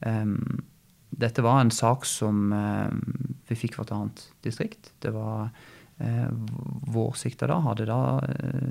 Um, 0.05 0.61
dette 1.09 1.43
var 1.43 1.61
en 1.61 1.71
sak 1.73 2.05
som 2.05 2.53
um, 2.53 3.01
vi 3.49 3.57
fikk 3.57 3.79
et 3.79 3.93
annet 3.95 4.25
distrikt. 4.45 4.91
Det 4.99 5.11
var 5.15 5.49
uh, 5.49 6.29
vår 6.93 7.15
sikta 7.19 7.49
da 7.49 7.59
hadde 7.65 7.87
da 7.89 8.01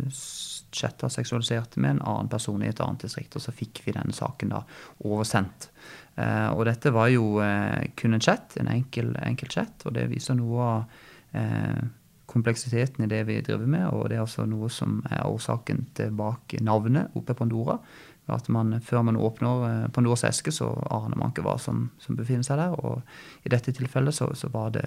chatta 0.09 1.09
seksualisert 1.09 1.79
med 1.81 1.97
en 1.97 2.05
annen 2.05 2.31
person 2.31 2.63
i 2.63 2.69
et 2.69 2.81
annet 2.85 3.07
distrikt, 3.07 3.37
og 3.37 3.45
så 3.45 3.55
fikk 3.57 3.83
vi 3.87 3.97
denne 3.97 4.15
saken 4.17 4.53
da 4.53 4.63
oversendt. 5.09 5.71
Og 6.19 6.65
dette 6.67 6.91
var 6.91 7.09
jo 7.13 7.39
kun 7.97 8.17
en 8.17 8.23
chat, 8.23 8.57
en 8.59 8.69
enkel, 8.73 9.13
enkel 9.23 9.53
chat, 9.55 9.85
og 9.87 9.95
det 9.95 10.09
viser 10.11 10.35
noe 10.35 10.65
av 10.67 10.97
eh, 11.33 11.85
kompleksiteten 12.29 13.05
i 13.05 13.09
det 13.09 13.23
vi 13.25 13.41
driver 13.41 13.67
med. 13.67 13.87
Og 13.89 14.09
det 14.09 14.19
er 14.19 14.25
altså 14.27 14.45
noe 14.49 14.69
som 14.73 15.01
er 15.09 15.27
årsaken 15.27 15.87
til 15.97 16.13
bak 16.17 16.59
navnet 16.65 17.17
oppe 17.17 17.35
i 17.35 17.39
Pandora. 17.39 17.79
At 18.29 18.49
man, 18.53 18.81
Før 18.85 19.03
man 19.03 19.17
åpner 19.17 19.65
eh, 19.69 19.89
Pandoras 19.95 20.25
eske, 20.29 20.53
så 20.53 20.69
aner 20.91 21.17
man 21.17 21.33
ikke 21.33 21.45
hva 21.47 21.57
som, 21.61 21.89
som 22.03 22.17
befinner 22.19 22.47
seg 22.47 22.61
der. 22.61 22.75
Og 22.77 23.03
i 23.45 23.53
dette 23.53 23.73
tilfellet 23.73 24.15
så, 24.15 24.29
så 24.37 24.51
var 24.53 24.75
det 24.77 24.85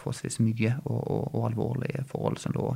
forholdsvis 0.00 0.40
mye 0.42 0.76
og, 0.84 1.00
og, 1.00 1.24
og, 1.32 1.42
alvorlige 1.50 2.04
forhold 2.10 2.40
som 2.42 2.56
lå, 2.56 2.70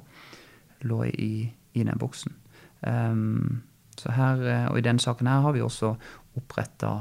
lå 0.87 1.03
i, 1.11 1.33
i, 1.75 1.83
den 1.83 1.99
boksen. 1.99 2.37
Um, 2.81 3.63
så 3.99 4.15
her, 4.15 4.43
eh, 4.47 4.67
og 4.71 4.79
I 4.79 4.87
denne 4.87 5.03
saken 5.03 5.27
her 5.27 5.43
har 5.47 5.57
vi 5.57 5.65
også 5.65 5.95
oppretta 6.39 6.93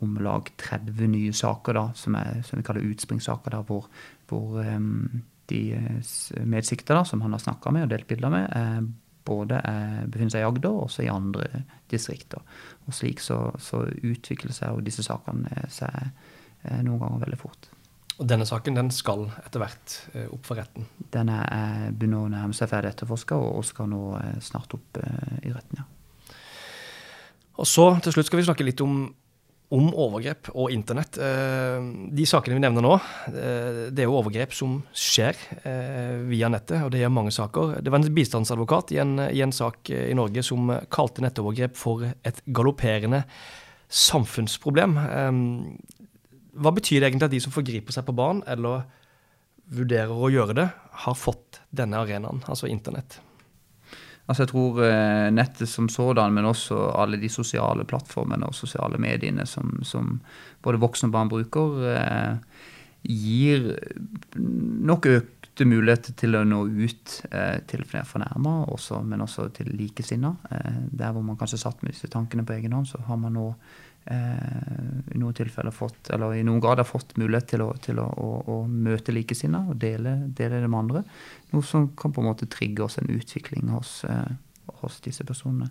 om 0.00 0.16
lag 0.24 0.48
30 0.58 1.10
nye 1.12 1.32
saker 1.36 1.76
da, 1.76 1.84
som, 1.94 2.16
er, 2.18 2.40
som 2.46 2.58
vi 2.58 2.64
kaller 2.66 2.86
utspringssaker, 2.88 3.52
der 3.52 3.66
hvor, 3.68 3.86
hvor 4.30 4.58
um, 4.64 5.20
de 5.50 5.62
medsikta 6.46 7.04
som 7.04 7.22
han 7.22 7.34
har 7.34 7.42
snakka 7.42 7.72
med 7.74 7.86
og 7.86 7.92
delt 7.92 8.08
bilder 8.08 8.32
med, 8.32 8.50
eh, 8.56 8.82
både 9.26 9.60
er, 9.64 10.06
befinner 10.10 10.34
seg 10.34 10.44
i 10.44 10.48
Agder 10.48 10.70
og 10.70 10.86
også 10.88 11.04
i 11.04 11.10
andre 11.12 11.64
distrikter. 11.90 12.42
Og 12.86 12.96
slik 12.96 13.22
så, 13.24 13.38
så 13.60 13.84
utvikler 13.86 14.54
seg 14.56 14.80
disse 14.86 15.04
sakene 15.06 15.66
seg 15.72 15.94
eh, 16.00 16.80
noen 16.86 17.00
ganger 17.02 17.24
veldig 17.26 17.40
fort. 17.40 17.70
Og 18.20 18.28
denne 18.28 18.44
saken 18.44 18.76
den 18.76 18.90
skal 18.92 19.30
etter 19.40 19.62
hvert 19.62 19.94
opp 20.28 20.44
for 20.44 20.60
retten? 20.60 20.84
Den 21.14 21.30
er 21.32 21.88
begynner 21.88 22.26
å 22.26 22.32
nærme 22.32 22.56
seg 22.56 22.68
ferdig 22.68 22.90
etterforska 22.92 23.38
og 23.40 23.64
skal 23.64 23.88
nå 23.88 24.02
snart 24.44 24.76
opp 24.76 25.00
i 25.00 25.54
retten, 25.54 25.80
ja. 25.80 25.86
Og 27.60 27.68
så 27.68 27.86
til 28.04 28.14
slutt 28.14 28.28
skal 28.28 28.40
vi 28.40 28.46
snakke 28.48 28.66
litt 28.66 28.80
om 28.84 29.02
om 29.70 29.92
overgrep 29.94 30.50
og 30.58 30.72
internett. 30.74 31.14
Eh, 31.22 31.78
de 32.10 32.26
sakene 32.26 32.56
vi 32.56 32.62
nevner 32.64 32.82
nå, 32.84 32.96
eh, 33.30 33.80
det 33.94 34.02
er 34.02 34.08
jo 34.08 34.16
overgrep 34.18 34.54
som 34.56 34.80
skjer 34.90 35.38
eh, 35.62 36.16
via 36.26 36.50
nettet, 36.50 36.82
og 36.82 36.90
det 36.94 37.04
er 37.06 37.12
mange 37.14 37.30
saker. 37.34 37.76
Det 37.78 37.92
var 37.92 38.02
en 38.02 38.16
bistandsadvokat 38.16 38.90
i 38.96 39.00
en, 39.02 39.14
i 39.30 39.42
en 39.44 39.54
sak 39.54 39.92
i 39.94 40.16
Norge 40.18 40.42
som 40.46 40.74
kalte 40.90 41.22
nettovergrep 41.22 41.78
for 41.78 42.02
et 42.10 42.42
galopperende 42.50 43.22
samfunnsproblem. 43.90 44.98
Hva 46.60 46.74
betyr 46.74 47.00
det 47.00 47.08
egentlig 47.08 47.30
at 47.30 47.34
de 47.34 47.42
som 47.42 47.54
forgriper 47.54 47.94
seg 47.94 48.06
på 48.06 48.14
barn, 48.14 48.42
eller 48.50 48.84
vurderer 49.70 50.14
å 50.14 50.30
gjøre 50.30 50.58
det, 50.58 50.68
har 51.06 51.18
fått 51.18 51.62
denne 51.74 51.98
arenaen, 52.02 52.42
altså 52.50 52.70
internett? 52.70 53.20
Altså 54.30 54.44
jeg 54.44 54.52
tror 54.52 54.76
eh, 54.86 55.28
nettet 55.34 55.66
som 55.66 55.88
sådan, 55.90 56.34
men 56.36 56.46
også 56.46 56.78
alle 56.94 57.18
de 57.18 57.28
sosiale 57.32 57.82
plattformene 57.88 58.46
og 58.46 58.54
sosiale 58.54 59.00
mediene 59.02 59.42
som, 59.48 59.80
som 59.82 60.20
både 60.62 60.78
voksne 60.78 61.10
og 61.10 61.16
barn 61.16 61.32
bruker, 61.32 61.80
eh, 61.90 62.68
gir 63.02 63.72
nok 64.38 65.08
økte 65.60 65.68
muligheter 65.68 66.14
til 66.16 66.36
å 66.38 66.44
nå 66.48 66.62
ut 66.64 67.20
eh, 67.30 67.60
til 67.68 67.84
flere 67.84 68.08
fornærma, 68.08 68.64
men 69.04 69.20
også 69.20 69.50
til 69.52 69.68
likesinnede. 69.76 70.36
der 70.90 71.12
hvor 71.12 71.22
man 71.22 71.36
kanskje 71.36 71.58
satt 71.60 71.82
med 71.82 71.92
disse 71.92 72.08
tankene 72.08 72.44
på 72.44 72.54
egen 72.54 72.72
hånd, 72.72 72.88
så 72.88 73.00
har 73.04 73.16
man 73.16 73.32
nå 73.34 73.54
i 74.10 75.18
noen 75.20 75.34
tilfeller 75.36 75.70
fått, 75.70 76.08
eller 76.10 76.32
i 76.34 76.42
noen 76.42 76.58
grad 76.58 76.80
har 76.80 76.88
fått 76.88 77.12
mulighet 77.20 77.50
til 77.52 77.62
å, 77.62 77.74
til 77.84 77.98
å, 78.00 78.06
å, 78.08 78.28
å 78.48 78.54
møte 78.66 79.12
likesinnede 79.12 79.70
og 79.70 79.76
dele, 79.78 80.14
dele 80.34 80.62
det 80.62 80.70
med 80.70 80.78
andre. 80.78 81.02
Noe 81.52 81.62
som 81.62 81.90
kan 81.94 82.14
på 82.16 82.24
en 82.24 82.30
måte 82.30 82.48
trigge 82.50 82.82
oss 82.82 82.96
en 82.98 83.10
utvikling 83.12 83.68
hos, 83.70 84.00
eh, 84.08 84.32
hos 84.80 84.96
disse 85.04 85.26
personene. 85.28 85.68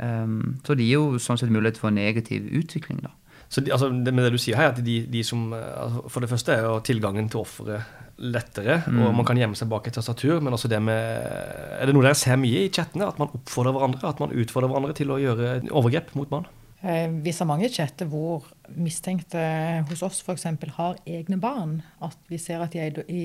Um, 0.00 0.56
så 0.64 0.74
det 0.74 0.88
gir 0.88 0.96
jo 0.96 1.20
sånn 1.20 1.38
sett 1.38 1.52
mulighet 1.52 1.78
for 1.78 1.92
en 1.92 2.00
negativ 2.00 2.48
utvikling, 2.48 3.04
da. 3.04 3.12
Så 3.52 3.60
de, 3.60 3.70
altså, 3.76 3.92
det, 3.92 4.10
med 4.16 4.24
det 4.24 4.32
du 4.34 4.40
sier 4.42 4.58
her, 4.58 4.72
at 4.72 4.80
de, 4.82 4.96
de 5.06 5.22
som 5.22 5.52
altså, 5.52 6.02
For 6.10 6.24
det 6.24 6.32
første 6.32 6.56
er 6.56 6.64
jo 6.66 6.80
tilgangen 6.82 7.28
til 7.30 7.44
offeret 7.44 8.05
lettere, 8.16 8.78
mm. 8.86 9.00
og 9.04 9.16
man 9.18 9.26
kan 9.28 9.38
gjemme 9.38 9.58
seg 9.58 9.68
bak 9.70 9.88
et 9.88 9.96
tastatur. 9.98 10.40
Men 10.44 10.56
også 10.56 10.70
det 10.72 10.80
med 10.82 10.96
Er 10.96 11.86
det 11.86 11.94
noe 11.96 12.06
dere 12.06 12.18
ser 12.18 12.38
mye 12.40 12.64
i 12.64 12.72
chattene? 12.72 13.08
At 13.08 13.20
man 13.20 13.32
oppfordrer 13.36 13.76
hverandre? 13.76 14.08
At 14.08 14.22
man 14.22 14.32
utfordrer 14.32 14.72
hverandre 14.72 14.96
til 14.96 15.12
å 15.12 15.20
gjøre 15.20 15.58
overgrep 15.70 16.14
mot 16.18 16.30
barn? 16.32 16.48
Eh, 16.80 17.08
vi 17.24 17.32
ser 17.32 17.48
mange 17.48 17.70
chatter 17.72 18.08
hvor 18.10 18.48
mistenkte 18.76 19.40
hos 19.88 20.04
oss 20.06 20.20
f.eks. 20.24 20.46
har 20.76 21.00
egne 21.06 21.38
barn. 21.42 21.80
At 22.04 22.18
vi 22.30 22.40
ser 22.40 22.64
at 22.64 22.76
de 22.76 22.84
er 22.84 23.00
i 23.08 23.24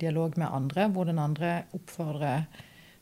dialog 0.00 0.38
med 0.40 0.52
andre, 0.52 0.88
hvor 0.92 1.08
den 1.08 1.20
andre 1.22 1.62
oppfordrer 1.76 2.46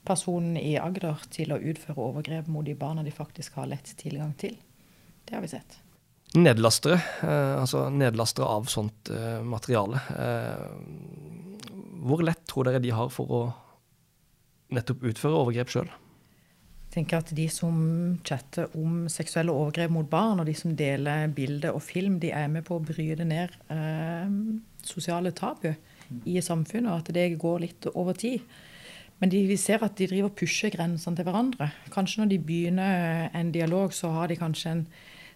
personen 0.04 0.58
i 0.60 0.76
Agder 0.76 1.22
til 1.32 1.54
å 1.54 1.60
utføre 1.60 2.10
overgrep 2.10 2.50
mot 2.52 2.66
de 2.66 2.76
barna 2.76 3.04
de 3.06 3.14
faktisk 3.14 3.56
har 3.60 3.70
lett 3.70 3.94
tilgang 4.00 4.34
til. 4.38 4.58
Det 5.24 5.38
har 5.38 5.44
vi 5.44 5.54
sett. 5.54 5.80
Nedlastere, 6.34 6.98
eh, 7.22 7.56
altså 7.60 7.88
nedlastere 7.94 8.46
av 8.46 8.70
sånt 8.70 9.10
eh, 9.14 9.42
materiale. 9.46 10.00
Eh, 10.18 10.64
hvor 12.04 12.24
lett 12.26 12.42
tror 12.50 12.68
dere 12.68 12.82
de 12.82 12.90
har 12.94 13.12
for 13.14 13.30
å 13.30 13.42
nettopp 14.74 15.06
utføre 15.12 15.38
overgrep 15.44 15.70
sjøl? 15.70 15.92
tenker 16.94 17.22
at 17.22 17.32
De 17.34 17.46
som 17.50 17.74
chatter 18.26 18.70
om 18.78 19.06
seksuelle 19.10 19.54
overgrep 19.54 19.92
mot 19.94 20.08
barn, 20.10 20.40
og 20.40 20.48
de 20.48 20.54
som 20.58 20.74
deler 20.78 21.30
bilder 21.34 21.74
og 21.74 21.82
film, 21.84 22.20
de 22.22 22.32
er 22.34 22.50
med 22.52 22.66
på 22.68 22.78
å 22.78 22.84
bryte 22.84 23.26
ned 23.26 23.54
eh, 23.72 24.36
sosiale 24.84 25.34
tabu 25.34 25.72
i 26.28 26.38
samfunnet, 26.44 26.90
og 26.90 27.02
at 27.02 27.14
det 27.16 27.28
går 27.40 27.64
litt 27.64 27.88
over 27.94 28.16
tid. 28.18 28.44
Men 29.22 29.30
de, 29.30 29.44
vi 29.48 29.56
ser 29.60 29.82
at 29.86 29.96
de 29.98 30.08
driver 30.10 30.32
pusher 30.36 30.72
grensene 30.74 31.16
til 31.16 31.26
hverandre. 31.26 31.70
Kanskje 31.94 32.22
når 32.22 32.32
de 32.32 32.40
begynner 32.46 33.28
en 33.34 33.52
dialog, 33.54 33.94
så 33.94 34.10
har 34.16 34.30
de 34.30 34.38
kanskje 34.38 34.72
en 34.74 34.86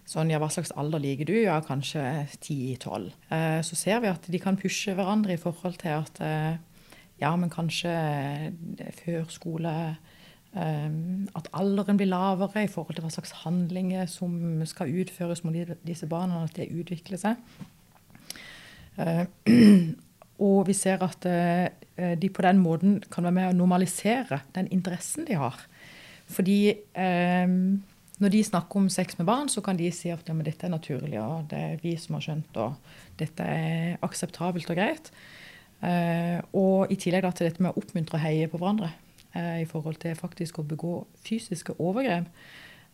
sånn 0.09 0.31
Ja, 0.33 0.39
hva 0.41 0.49
slags 0.53 0.73
alder 0.79 1.01
liker 1.03 1.27
du? 1.29 1.35
Ja, 1.43 1.59
kanskje 1.65 2.01
10-12. 2.41 3.09
Eh, 3.29 3.59
så 3.65 3.77
ser 3.77 4.01
vi 4.03 4.11
at 4.11 4.25
de 4.25 4.41
kan 4.41 4.57
pushe 4.59 4.95
hverandre 4.97 5.35
i 5.35 5.41
forhold 5.41 5.77
til 5.81 5.99
at 5.99 6.21
eh, 6.25 6.55
Ja, 7.21 7.33
men 7.35 7.51
kanskje 7.51 7.91
før 9.03 9.27
skole 9.33 9.73
at 10.49 11.45
alderen 11.53 11.99
blir 11.99 12.07
lavere 12.09 12.63
i 12.65 12.69
forhold 12.71 12.95
til 12.97 13.03
hva 13.05 13.11
slags 13.13 13.35
handlinger 13.43 14.07
som 14.09 14.63
skal 14.65 14.89
utføres 14.97 15.43
mot 15.45 15.53
disse 15.85 16.07
barna, 16.09 16.39
at 16.47 16.55
det 16.57 16.71
utvikler 16.73 17.21
seg. 17.21 17.37
Og 20.49 20.63
vi 20.65 20.73
ser 20.73 21.03
at 21.05 21.27
eh, 21.29 22.15
de 22.17 22.31
på 22.33 22.41
den 22.47 22.63
måten 22.63 22.97
kan 23.11 23.27
være 23.27 23.35
med 23.35 23.51
å 23.51 23.57
normalisere 23.59 24.41
den 24.55 24.71
interessen 24.73 25.27
de 25.27 25.37
har. 25.37 25.59
Fordi 26.29 26.73
når 28.19 28.33
de 28.33 28.43
snakker 28.43 28.81
om 28.81 28.89
sex 28.91 29.17
med 29.19 29.27
barn, 29.29 29.49
så 29.51 29.63
kan 29.65 29.77
de 29.79 29.89
si 29.95 30.11
at 30.13 30.27
ja, 30.27 30.35
dette 30.45 30.67
er 30.67 30.73
naturlig, 30.73 31.15
og 31.21 31.49
det 31.51 31.59
er 31.59 31.83
vi 31.83 31.95
som 31.99 32.17
har 32.17 32.25
skjønt, 32.25 32.57
og 32.59 32.95
dette 33.19 33.43
er 33.43 33.99
akseptabelt 34.05 34.69
og 34.69 34.79
greit. 34.79 35.11
Og 36.59 36.91
i 36.91 36.97
tillegg 36.99 37.29
til 37.31 37.47
dette 37.47 37.63
med 37.63 37.71
å 37.71 37.79
oppmuntre 37.79 38.19
og 38.19 38.23
heie 38.25 38.49
på 38.51 38.59
hverandre 38.59 38.89
eh, 39.31 39.61
i 39.61 39.67
forhold 39.69 40.01
til 40.03 40.17
faktisk 40.19 40.59
å 40.59 40.67
begå 40.67 40.95
fysiske 41.23 41.77
overgrep. 41.79 42.27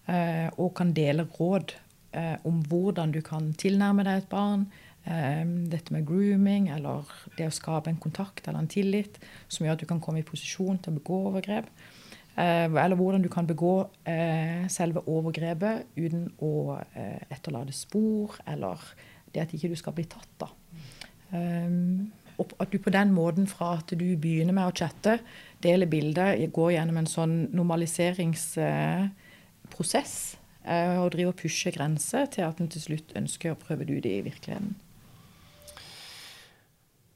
Eh, 0.05 0.49
og 0.61 0.75
kan 0.77 0.93
dele 0.93 1.25
råd 1.39 1.73
eh, 2.13 2.35
om 2.45 2.61
hvordan 2.69 3.13
du 3.15 3.23
kan 3.25 3.53
tilnærme 3.57 4.05
deg 4.05 4.21
et 4.21 4.29
barn. 4.29 4.67
Eh, 5.05 5.41
dette 5.71 5.93
med 5.93 6.05
grooming 6.05 6.69
eller 6.73 7.09
det 7.37 7.49
å 7.49 7.53
skape 7.53 7.91
en 7.91 8.01
kontakt 8.01 8.47
eller 8.47 8.61
en 8.61 8.69
tillit 8.69 9.19
som 9.47 9.65
gjør 9.65 9.77
at 9.77 9.83
du 9.83 9.89
kan 9.89 10.01
komme 10.01 10.21
i 10.21 10.27
posisjon 10.27 10.79
til 10.81 10.93
å 10.93 10.99
begå 10.99 11.21
overgrep. 11.31 11.69
Eh, 12.35 12.67
eller 12.67 12.99
hvordan 12.99 13.23
du 13.23 13.29
kan 13.31 13.47
begå 13.47 13.87
eh, 14.07 14.67
selve 14.71 15.05
overgrepet 15.07 15.85
uten 15.95 16.27
å 16.43 16.77
etterlate 17.31 17.73
spor, 17.75 18.35
eller 18.47 18.81
det 19.33 19.41
at 19.43 19.53
ikke 19.55 19.71
du 19.71 19.77
skal 19.79 19.93
bli 19.95 20.05
tatt. 20.09 20.31
da. 20.39 20.47
Um, 21.31 22.11
at 22.59 22.71
du 22.71 22.77
på 22.79 22.89
den 22.91 23.11
måten, 23.15 23.47
fra 23.47 23.77
at 23.79 23.89
du 23.91 24.17
begynner 24.19 24.53
med 24.53 24.67
å 24.67 24.71
chatte, 24.75 25.19
deler 25.63 25.87
bilder, 25.87 26.47
går 26.51 26.71
gjennom 26.75 26.97
en 26.99 27.07
sånn 27.09 27.49
normaliseringsprosess 27.55 30.37
eh, 30.67 30.99
og 30.99 31.11
driver 31.15 31.31
og 31.31 31.39
pusher 31.39 31.71
grenser 31.75 32.25
til 32.31 32.43
at 32.47 32.59
en 32.59 32.71
til 32.71 32.81
slutt 32.83 33.09
ønsker 33.15 33.51
å 33.53 33.59
prøve 33.59 33.85
det 33.87 33.95
ut 33.95 34.05
i 34.09 34.25
virkeligheten. 34.25 34.75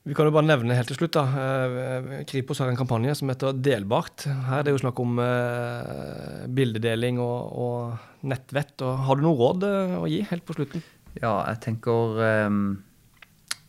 Vi 0.10 0.16
kan 0.18 0.26
jo 0.26 0.34
bare 0.34 0.48
nevne 0.48 0.74
helt 0.74 0.90
til 0.90 0.98
slutt 0.98 1.14
da, 1.14 1.24
eh, 1.38 2.24
Kripos 2.30 2.58
har 2.64 2.72
en 2.72 2.80
kampanje 2.80 3.14
som 3.20 3.30
heter 3.30 3.54
Delbart. 3.54 4.26
Her 4.26 4.60
er 4.60 4.66
det 4.66 4.74
jo 4.74 4.82
snakk 4.82 4.98
om 5.04 5.20
eh, 5.22 6.48
bildedeling 6.50 7.20
og, 7.22 7.52
og 7.54 8.26
nettvett. 8.26 8.74
Og 8.82 9.04
har 9.06 9.20
du 9.20 9.28
noe 9.28 9.38
råd 9.38 9.68
å 10.02 10.08
gi 10.10 10.24
helt 10.32 10.48
på 10.48 10.58
slutten? 10.58 10.82
Ja, 11.20 11.36
jeg 11.52 11.62
tenker 11.68 12.18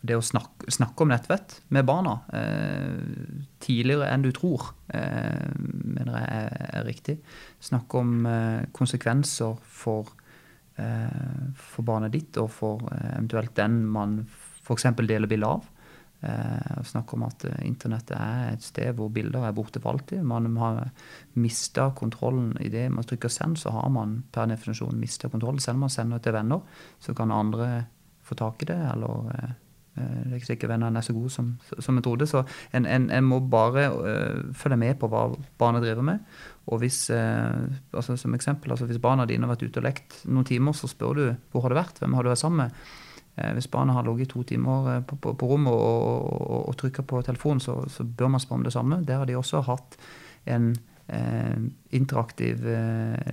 det 0.00 0.16
å 0.16 0.24
snakke, 0.24 0.70
snakke, 0.72 1.04
om 1.04 1.10
nettvett 1.12 1.58
med 1.76 1.84
barna 1.88 2.14
eh, 2.32 3.00
tidligere 3.60 4.08
enn 4.08 4.24
du 4.24 4.30
tror, 4.32 4.70
eh, 4.96 5.50
mener 5.60 6.16
jeg 6.16 6.38
er, 6.38 6.54
er, 6.70 6.86
riktig. 6.86 7.16
Snakke 7.68 8.00
om 8.00 8.14
eh, 8.28 8.62
konsekvenser 8.76 9.58
for, 9.60 10.08
eh, 10.80 11.52
for, 11.52 11.84
barnet 11.84 12.16
ditt 12.16 12.40
og 12.40 12.48
for 12.54 12.88
eh, 12.94 13.10
eventuelt 13.18 13.52
den 13.60 13.82
man 13.92 14.22
f.eks. 14.64 14.88
deler 15.04 15.28
bilde 15.28 15.52
av. 15.58 15.68
Eh, 16.20 16.82
snakker 16.84 17.16
om 17.16 17.22
at 17.24 17.46
internettet 17.64 18.16
er 18.16 18.50
et 18.52 18.64
sted 18.64 18.92
hvor 18.98 19.08
bilder 19.14 19.46
er 19.48 19.54
borte 19.56 19.80
for 19.80 19.94
alltid. 19.94 20.20
Man 20.26 20.50
har 20.60 20.90
mista 21.40 21.90
kontrollen 21.96 22.52
i 22.60 22.68
det 22.68 22.90
man 22.92 23.04
trykker 23.04 23.28
'send', 23.32 23.56
så 23.56 23.70
har 23.70 23.88
man 23.88 24.24
per 24.32 24.46
definisjon 24.46 25.00
mista 25.00 25.28
kontrollen. 25.28 25.60
Selv 25.60 25.76
om 25.76 25.80
man 25.80 25.96
sender 25.96 26.18
til 26.18 26.32
venner, 26.32 26.60
så 27.00 27.14
kan 27.14 27.32
andre 27.32 27.86
få 28.22 28.34
tak 28.34 28.62
i 28.62 28.66
det, 28.66 28.80
eller 28.92 29.56
Eh, 29.98 30.22
det 30.24 30.30
er 30.30 30.38
ikke 30.38 30.52
sikkert 30.52 30.72
vennene 30.72 31.00
er 31.00 31.04
så 31.04 31.14
gode 31.14 31.32
som, 31.34 31.50
som 31.78 31.98
jeg 31.98 32.06
trodde. 32.06 32.28
Så 32.30 32.44
en, 32.76 32.86
en, 32.86 33.08
en 33.10 33.26
må 33.26 33.40
bare 33.50 33.88
uh, 33.90 34.54
følge 34.56 34.78
med 34.80 34.98
på 35.00 35.10
hva 35.10 35.26
barna 35.60 35.82
driver 35.82 36.06
med. 36.06 36.24
Og 36.70 36.82
hvis, 36.82 37.02
uh, 37.10 37.66
altså 37.92 38.16
som 38.20 38.34
eksempel, 38.36 38.70
altså 38.70 38.86
hvis 38.86 39.02
barna 39.02 39.26
dine 39.28 39.46
har 39.46 39.54
vært 39.54 39.66
ute 39.66 39.82
og 39.82 39.88
lekt 39.88 40.20
noen 40.26 40.46
timer, 40.46 40.76
så 40.76 40.90
spør 40.90 41.18
du 41.18 41.24
hvor 41.50 41.66
har 41.66 41.74
du 41.74 41.80
vært, 41.80 42.02
hvem 42.02 42.14
har 42.16 42.26
du 42.26 42.32
vært 42.32 42.44
sammen 42.44 42.66
med. 42.66 42.84
Uh, 43.40 43.52
hvis 43.56 43.70
barnet 43.72 43.96
har 43.96 44.04
ligget 44.04 44.30
to 44.34 44.44
timer 44.44 45.00
på, 45.08 45.16
på, 45.16 45.34
på 45.34 45.48
rommet 45.48 45.72
og, 45.72 46.28
og, 46.28 46.68
og, 46.68 46.76
trykka 46.76 47.02
på 47.02 47.22
telefonen, 47.26 47.60
så, 47.64 47.80
så, 47.88 48.04
bør 48.04 48.28
man 48.36 48.40
spørre 48.40 48.60
om 48.60 48.68
det 48.68 48.76
samme. 48.76 49.02
Der 49.08 49.22
har 49.22 49.26
de 49.26 49.38
også 49.38 49.64
hatt 49.66 49.98
en 50.46 50.74
interaktiv 51.90 52.60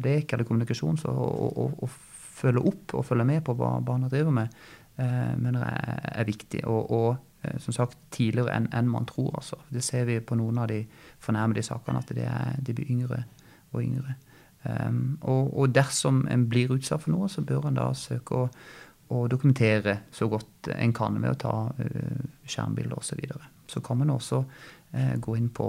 lek 0.02 0.32
eller 0.34 0.48
kommunikasjon 0.50 0.96
så, 0.98 1.12
og, 1.14 1.76
og 1.86 1.92
følge 2.38 2.64
opp 2.66 2.96
og 2.98 3.06
følge 3.06 3.26
med 3.28 3.44
på 3.46 3.54
hva 3.58 3.76
barna 3.86 4.10
driver 4.10 4.34
med. 4.34 4.56
Eh, 4.98 5.34
mener 5.38 5.66
jeg 5.66 6.00
er 6.12 6.24
viktig. 6.26 6.62
Og, 6.66 7.18
eh, 7.44 7.60
som 7.60 7.74
sagt 7.74 7.98
tidligere 8.12 8.56
enn 8.56 8.70
en 8.74 8.90
man 8.90 9.06
tror. 9.06 9.36
Altså. 9.36 9.60
Det 9.70 9.84
ser 9.84 10.06
vi 10.06 10.20
på 10.20 10.36
noen 10.36 10.58
av 10.58 10.68
de 10.68 10.86
fornærmede 11.20 11.64
sakene, 11.64 12.00
at 12.00 12.12
er, 12.18 12.56
de 12.62 12.74
blir 12.74 12.90
yngre 12.90 13.24
og 13.74 13.84
yngre. 13.84 14.16
Um, 14.68 15.18
og, 15.22 15.70
dersom 15.72 16.26
en 16.28 16.50
blir 16.50 16.72
utsatt 16.74 17.04
for 17.04 17.14
noe, 17.14 17.30
så 17.30 17.42
bør 17.42 17.70
en 17.70 17.78
da 17.78 17.94
søke 17.94 18.36
å, 18.36 18.48
å 19.14 19.28
dokumentere 19.32 20.00
så 20.12 20.28
godt 20.32 20.72
en 20.74 20.94
kan 20.96 21.16
ved 21.22 21.32
å 21.32 21.40
ta 21.40 21.54
uh, 21.70 22.26
skjermbilder 22.48 22.98
osv. 22.98 23.14
Så, 23.14 23.20
videre. 23.20 23.52
så 23.72 23.82
kan 23.84 24.02
man 24.02 24.12
også 24.14 24.42
uh, 24.44 25.16
gå 25.20 25.38
inn 25.38 25.50
på 25.54 25.68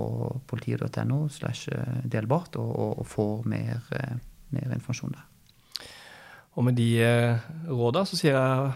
politiet.no 0.51 1.21
slash 1.31 1.71
delbart 2.05 2.59
og, 2.59 2.69
og, 2.73 2.99
og, 3.03 3.07
få 3.07 3.29
mer, 3.47 3.81
uh, 3.95 4.19
mer, 4.57 4.75
informasjon 4.75 5.15
der. 5.15 5.25
Og 6.59 6.67
med 6.67 6.75
de 6.75 6.91
råda 7.71 8.03
så 8.09 8.19
sier 8.19 8.35
jeg 8.35 8.71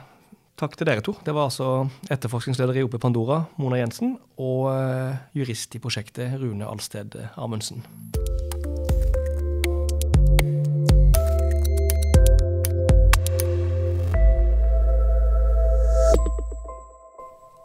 Takk 0.62 0.76
til 0.78 0.86
dere 0.86 1.02
to. 1.02 1.14
Det 1.24 1.32
var 1.34 1.48
altså 1.48 1.88
etterforskningsleder 2.12 2.76
i 2.78 2.84
OP 2.86 2.94
Pandora, 3.02 3.40
Mona 3.58 3.80
Jensen, 3.80 4.14
og 4.38 4.68
eh, 4.70 5.16
jurist 5.40 5.74
i 5.74 5.82
prosjektet, 5.82 6.36
Rune 6.38 6.68
Alsted 6.68 7.16
Amundsen. 7.34 7.82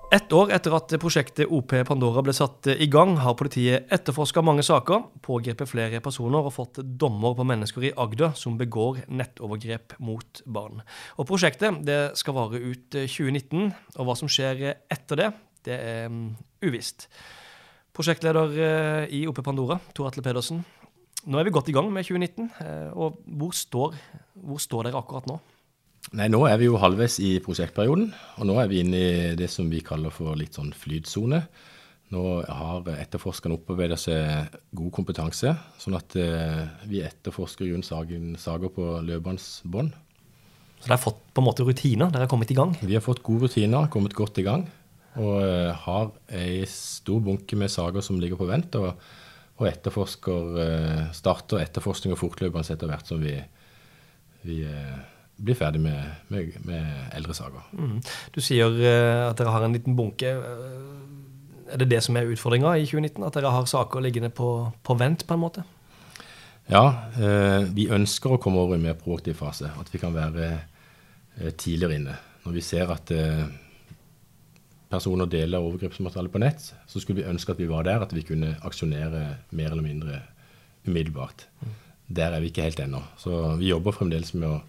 Ett 0.08 0.32
år 0.32 0.54
etter 0.56 0.72
at 0.72 0.94
prosjektet 1.04 1.50
OP 1.52 1.74
Pandora 1.84 2.22
ble 2.24 2.32
satt 2.32 2.70
i 2.72 2.86
gang, 2.88 3.18
har 3.20 3.34
politiet 3.36 3.90
etterforska 3.92 4.40
mange 4.40 4.64
saker, 4.64 5.02
pågrepet 5.20 5.68
flere 5.68 6.00
personer 6.00 6.48
og 6.48 6.54
fått 6.56 6.80
dommer 6.80 7.34
på 7.36 7.44
mennesker 7.44 7.90
i 7.90 7.92
Agder 7.92 8.32
som 8.40 8.56
begår 8.56 9.02
nettovergrep 9.12 9.98
mot 10.00 10.40
barn. 10.48 10.80
Og 11.20 11.28
Prosjektet 11.28 11.82
det 11.84 12.00
skal 12.16 12.38
vare 12.40 12.62
ut 12.64 12.88
2019, 12.96 13.68
og 13.98 14.08
hva 14.08 14.16
som 14.16 14.32
skjer 14.32 14.64
etter 14.88 15.20
det, 15.20 15.28
det 15.68 15.76
er 15.76 16.08
um, 16.08 16.24
uvisst. 16.64 17.10
Prosjektleder 17.92 18.56
eh, 18.64 19.12
i 19.12 19.26
OP 19.28 19.44
Pandora, 19.44 19.76
Tor 19.92 20.08
Atle 20.08 20.24
Pedersen. 20.24 20.64
Nå 21.28 21.36
er 21.36 21.50
vi 21.50 21.52
godt 21.52 21.68
i 21.68 21.76
gang 21.76 21.92
med 21.92 22.08
2019. 22.08 22.48
Eh, 22.64 22.90
og 22.96 23.20
hvor 23.28 23.52
står, 23.52 24.00
hvor 24.40 24.64
står 24.64 24.88
dere 24.88 25.04
akkurat 25.04 25.28
nå? 25.28 25.42
Nei, 26.16 26.30
Nå 26.32 26.46
er 26.48 26.56
vi 26.60 26.70
jo 26.70 26.78
halvveis 26.80 27.18
i 27.20 27.34
prosjektperioden, 27.44 28.14
og 28.40 28.48
nå 28.48 28.56
er 28.62 28.70
vi 28.72 28.80
inne 28.80 29.00
i 29.00 29.34
det 29.36 29.50
som 29.52 29.68
vi 29.68 29.84
kaller 29.84 30.14
for 30.14 30.40
litt 30.40 30.56
sånn 30.56 30.72
flytsone. 30.72 31.42
Nå 32.16 32.22
har 32.48 32.88
etterforskerne 32.94 33.58
opparbeidet 33.58 33.98
seg 34.00 34.54
god 34.80 34.92
kompetanse, 34.96 35.52
sånn 35.82 35.98
at 36.00 36.16
eh, 36.16 36.62
vi 36.88 37.02
etterforsker 37.04 37.68
Jon 37.68 37.84
saker 37.84 38.72
på 38.72 38.86
løpende 39.04 39.68
bånd. 39.68 39.98
Så 40.78 40.86
dere 40.86 40.96
har 40.96 41.04
fått 41.04 41.20
på 41.36 41.44
en 41.44 41.48
måte 41.50 41.66
rutiner? 41.68 42.08
Dere 42.14 42.24
har 42.24 42.32
kommet 42.32 42.54
i 42.54 42.58
gang? 42.58 42.72
Vi 42.80 42.96
har 42.96 43.04
fått 43.04 43.26
gode 43.26 43.50
rutiner, 43.50 43.90
kommet 43.92 44.16
godt 44.16 44.40
i 44.40 44.48
gang. 44.48 44.64
Og 45.20 45.42
eh, 45.42 45.74
har 45.84 46.14
ei 46.40 46.64
stor 46.72 47.20
bunke 47.26 47.60
med 47.60 47.74
saker 47.74 48.06
som 48.06 48.22
ligger 48.22 48.40
på 48.40 48.48
vent. 48.48 48.80
Og, 48.80 48.96
og 49.60 49.68
etterforsker, 49.68 50.58
eh, 50.64 51.04
starter 51.18 51.66
etterforskning 51.66 52.16
og 52.16 52.22
fortløpende 52.24 52.78
etter 52.78 52.94
hvert 52.94 53.12
som 53.12 53.20
vi, 53.20 53.36
vi 54.48 54.62
bli 55.38 55.54
ferdig 55.58 55.82
med, 55.82 56.04
med, 56.34 56.54
med 56.66 56.86
eldre 57.16 57.36
saker. 57.38 57.66
Mm. 57.78 57.98
Du 58.36 58.42
sier 58.42 58.74
uh, 58.74 59.30
at 59.30 59.38
dere 59.40 59.54
har 59.54 59.66
en 59.66 59.76
liten 59.76 59.98
bunke. 59.98 60.34
Uh, 60.34 61.74
er 61.74 61.82
det 61.84 61.90
det 61.92 62.02
som 62.06 62.18
er 62.18 62.30
utfordringa 62.32 62.74
i 62.80 62.88
2019? 62.88 63.26
At 63.28 63.38
dere 63.38 63.54
har 63.54 63.70
saker 63.70 64.04
liggende 64.04 64.32
på, 64.34 64.52
på 64.84 64.98
vent, 64.98 65.28
på 65.28 65.38
en 65.38 65.44
måte? 65.44 65.66
Ja, 66.72 66.86
uh, 67.20 67.68
vi 67.76 67.90
ønsker 67.94 68.36
å 68.36 68.42
komme 68.42 68.64
over 68.64 68.76
i 68.76 68.82
en 68.82 68.90
mer 68.90 68.98
proaktiv 69.00 69.38
fase. 69.40 69.72
At 69.80 69.94
vi 69.94 70.02
kan 70.02 70.16
være 70.16 70.58
tidligere 71.38 72.00
inne. 72.00 72.14
Når 72.48 72.54
vi 72.56 72.62
ser 72.66 72.90
at 72.90 73.12
personer 74.90 75.28
deler 75.30 75.62
overgrepsmateriale 75.62 76.32
på 76.34 76.42
nett, 76.42 76.64
så 76.90 77.02
skulle 77.02 77.22
vi 77.22 77.28
ønske 77.30 77.54
at 77.54 77.60
vi 77.62 77.68
var 77.70 77.86
der, 77.86 78.02
at 78.02 78.16
vi 78.16 78.24
kunne 78.26 78.56
aksjonere 78.66 79.22
mer 79.52 79.70
eller 79.70 79.86
mindre 79.86 80.22
umiddelbart. 80.88 81.46
Mm. 81.62 81.76
Der 82.18 82.34
er 82.34 82.42
vi 82.42 82.50
ikke 82.50 82.66
helt 82.66 82.82
ennå. 82.82 83.04
Så 83.22 83.36
vi 83.60 83.70
jobber 83.70 83.94
fremdeles 83.94 84.34
med 84.34 84.48
å 84.50 84.62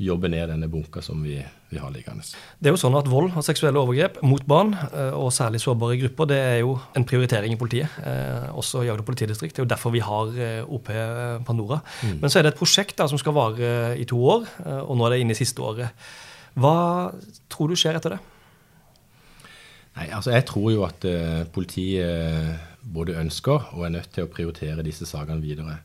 jobbe 0.00 0.30
ned 0.32 0.48
denne 0.50 0.68
bunka 0.70 1.02
som 1.04 1.20
vi, 1.24 1.36
vi, 1.70 1.78
har 1.78 1.92
liggende. 1.92 2.24
Det 2.58 2.70
er 2.70 2.74
jo 2.74 2.80
sånn 2.80 2.96
at 2.98 3.08
Vold 3.10 3.34
og 3.36 3.44
seksuelle 3.44 3.80
overgrep 3.80 4.20
mot 4.26 4.44
barn, 4.48 4.72
eh, 4.88 5.12
og 5.16 5.32
særlig 5.34 5.60
sårbare 5.62 5.98
grupper, 6.00 6.30
det 6.32 6.40
er 6.40 6.58
jo 6.62 6.74
en 6.96 7.06
prioritering 7.08 7.54
i 7.54 7.60
politiet. 7.60 8.00
Eh, 8.06 8.48
også 8.56 8.84
i 8.86 8.90
Agder 8.92 9.06
politidistrikt. 9.06 9.56
Det 9.56 9.62
er 9.62 9.68
jo 9.68 9.72
derfor 9.74 9.94
vi 9.94 10.02
har 10.04 10.32
eh, 10.40 10.62
OP 10.64 10.90
Pandora. 11.46 11.80
Mm. 12.02 12.18
Men 12.22 12.32
så 12.32 12.40
er 12.40 12.46
det 12.46 12.54
et 12.54 12.60
prosjekt 12.60 12.96
da, 13.00 13.08
som 13.10 13.20
skal 13.20 13.36
vare 13.36 13.70
i 14.00 14.08
to 14.08 14.18
år, 14.18 14.48
og 14.86 14.96
nå 14.96 15.06
er 15.06 15.14
det 15.14 15.22
inne 15.24 15.36
i 15.36 15.40
siste 15.40 15.62
året. 15.64 16.10
Hva 16.60 16.74
tror 17.52 17.70
du 17.70 17.78
skjer 17.78 17.98
etter 17.98 18.16
det? 18.16 18.20
Nei, 19.98 20.06
altså 20.14 20.32
Jeg 20.32 20.46
tror 20.48 20.70
jo 20.72 20.84
at 20.86 21.04
politiet 21.52 22.66
både 22.80 23.18
ønsker 23.20 23.70
og 23.74 23.84
er 23.86 23.94
nødt 23.98 24.10
til 24.14 24.24
å 24.24 24.32
prioritere 24.32 24.86
disse 24.86 25.06
sakene 25.08 25.42
videre. 25.42 25.80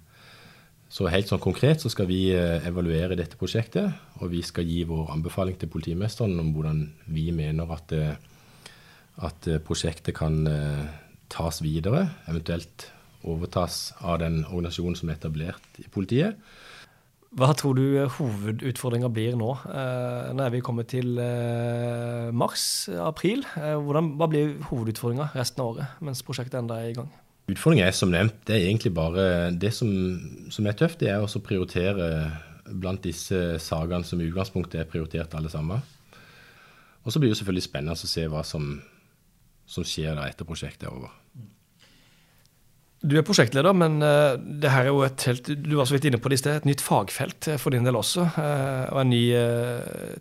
Så 0.96 1.10
helt 1.12 1.28
sånn 1.28 1.44
konkret 1.44 1.82
så 1.84 1.90
skal 1.92 2.08
vi 2.08 2.30
eh, 2.32 2.64
evaluere 2.70 3.18
dette 3.20 3.36
prosjektet, 3.40 3.92
og 4.22 4.30
vi 4.32 4.40
skal 4.46 4.68
gi 4.68 4.86
vår 4.88 5.10
anbefaling 5.12 5.58
til 5.60 5.68
politimesteren 5.72 6.38
om 6.40 6.54
hvordan 6.56 6.86
vi 7.12 7.26
mener 7.36 7.74
at, 7.76 7.92
eh, 7.92 8.14
at 9.28 9.50
eh, 9.52 9.60
prosjektet 9.60 10.16
kan 10.16 10.46
tas 11.32 11.60
videre, 11.66 12.06
eventuelt 12.30 12.88
overtas 13.26 13.90
av 14.06 14.22
den 14.22 14.44
organisasjonen 14.46 14.96
som 14.96 15.10
er 15.10 15.18
etablert 15.18 15.82
i 15.82 15.88
politiet. 15.92 16.40
Hva 17.36 17.50
tror 17.58 17.76
du 17.76 18.06
hovedutfordringa 18.16 19.10
blir 19.12 19.36
nå? 19.36 19.50
Nå 19.66 20.46
er 20.46 20.54
vi 20.54 20.62
kommet 20.64 20.94
til 20.94 21.18
mars-april. 22.32 23.44
Hva 23.58 24.30
blir 24.32 24.56
hovedutfordringa 24.70 25.34
resten 25.34 25.66
av 25.66 25.74
året 25.74 26.00
mens 26.06 26.24
prosjektet 26.24 26.62
enda 26.62 26.80
er 26.80 26.94
i 26.94 26.98
gang? 27.02 27.12
Utfordringen 27.46 27.86
er 27.86 27.94
som 27.94 28.10
nevnt, 28.10 28.40
det 28.48 28.56
er 28.56 28.64
egentlig 28.66 28.92
bare 28.96 29.52
Det 29.54 29.70
som, 29.74 29.90
som 30.50 30.66
er 30.66 30.78
tøft, 30.78 31.00
det 31.04 31.12
er 31.14 31.22
å 31.22 31.42
prioritere 31.46 32.08
blant 32.66 33.04
disse 33.06 33.60
sakene 33.62 34.06
som 34.08 34.22
i 34.22 34.26
utgangspunktet 34.26 34.82
er 34.82 34.90
prioritert 34.90 35.36
alle 35.38 35.52
sammen. 35.54 35.84
Og 37.06 37.14
så 37.14 37.22
blir 37.22 37.30
det 37.30 37.38
selvfølgelig 37.38 37.68
spennende 37.68 37.94
å 37.94 38.10
se 38.10 38.26
hva 38.32 38.42
som, 38.42 38.72
som 39.70 39.86
skjer 39.86 40.18
da 40.18 40.26
etter 40.26 40.48
prosjektet 40.50 40.88
er 40.88 40.96
over. 40.96 41.14
Du 43.06 43.14
er 43.20 43.26
prosjektleder, 43.28 43.76
men 43.78 44.00
uh, 44.02 44.34
det 44.34 44.72
her 44.74 44.88
er 44.88 44.90
jo 44.90 45.04
et 45.06 45.28
helt 45.30 45.52
du 45.62 45.76
var 45.78 45.86
så 45.86 45.94
vidt 45.94 46.08
inne 46.10 46.18
på 46.18 46.32
det 46.32 46.40
i 46.40 46.42
sted, 46.42 46.58
et 46.58 46.70
nytt 46.72 46.82
fagfelt 46.82 47.52
for 47.62 47.76
din 47.76 47.86
del 47.86 48.00
også. 48.00 48.26
Uh, 48.34 48.90
og 48.96 49.04
en 49.04 49.14
ny 49.14 49.24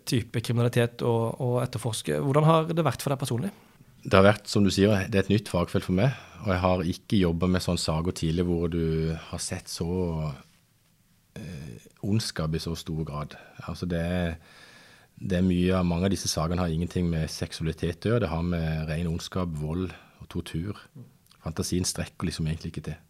type 0.05 0.45
kriminalitet 0.45 1.01
å, 1.01 1.15
å 1.33 1.55
etterforske. 1.63 2.21
Hvordan 2.21 2.45
har 2.45 2.69
det 2.69 2.85
vært 2.85 3.01
for 3.01 3.15
deg 3.15 3.23
personlig? 3.25 3.49
Det 4.05 4.13
har 4.13 4.25
vært, 4.27 4.45
som 4.45 4.61
du 4.61 4.69
sier, 4.69 5.07
det 5.09 5.17
er 5.17 5.25
et 5.25 5.31
nytt 5.33 5.49
fagfelt 5.49 5.87
for 5.87 5.97
meg. 5.97 6.13
Og 6.43 6.51
jeg 6.53 6.61
har 6.61 6.83
ikke 6.91 7.21
jobba 7.23 7.49
med 7.49 7.63
sånne 7.65 7.81
saker 7.81 8.13
tidlig 8.13 8.45
hvor 8.45 8.69
du 8.69 9.15
har 9.31 9.41
sett 9.41 9.71
så 9.71 9.87
eh, 11.39 11.87
ondskap 12.05 12.53
i 12.53 12.61
så 12.61 12.75
stor 12.77 13.01
grad. 13.07 13.33
Altså 13.65 13.89
det 13.89 14.03
er, 14.03 14.37
det 15.17 15.39
er 15.39 15.47
mye 15.47 15.79
av 15.79 15.89
Mange 15.89 16.05
av 16.05 16.13
disse 16.13 16.29
sakene 16.29 16.61
har 16.61 16.69
ingenting 16.69 17.09
med 17.09 17.33
seksualitet 17.33 18.05
å 18.05 18.13
gjøre. 18.13 18.25
Det 18.27 18.31
har 18.35 18.45
med 18.45 18.85
ren 18.91 19.09
ondskap, 19.09 19.57
vold 19.57 19.89
og 20.21 20.29
tortur. 20.29 20.85
Fantasien 21.41 21.87
strekker 21.87 22.29
liksom 22.29 22.45
egentlig 22.51 22.75
ikke 22.75 22.87
til. 22.91 23.01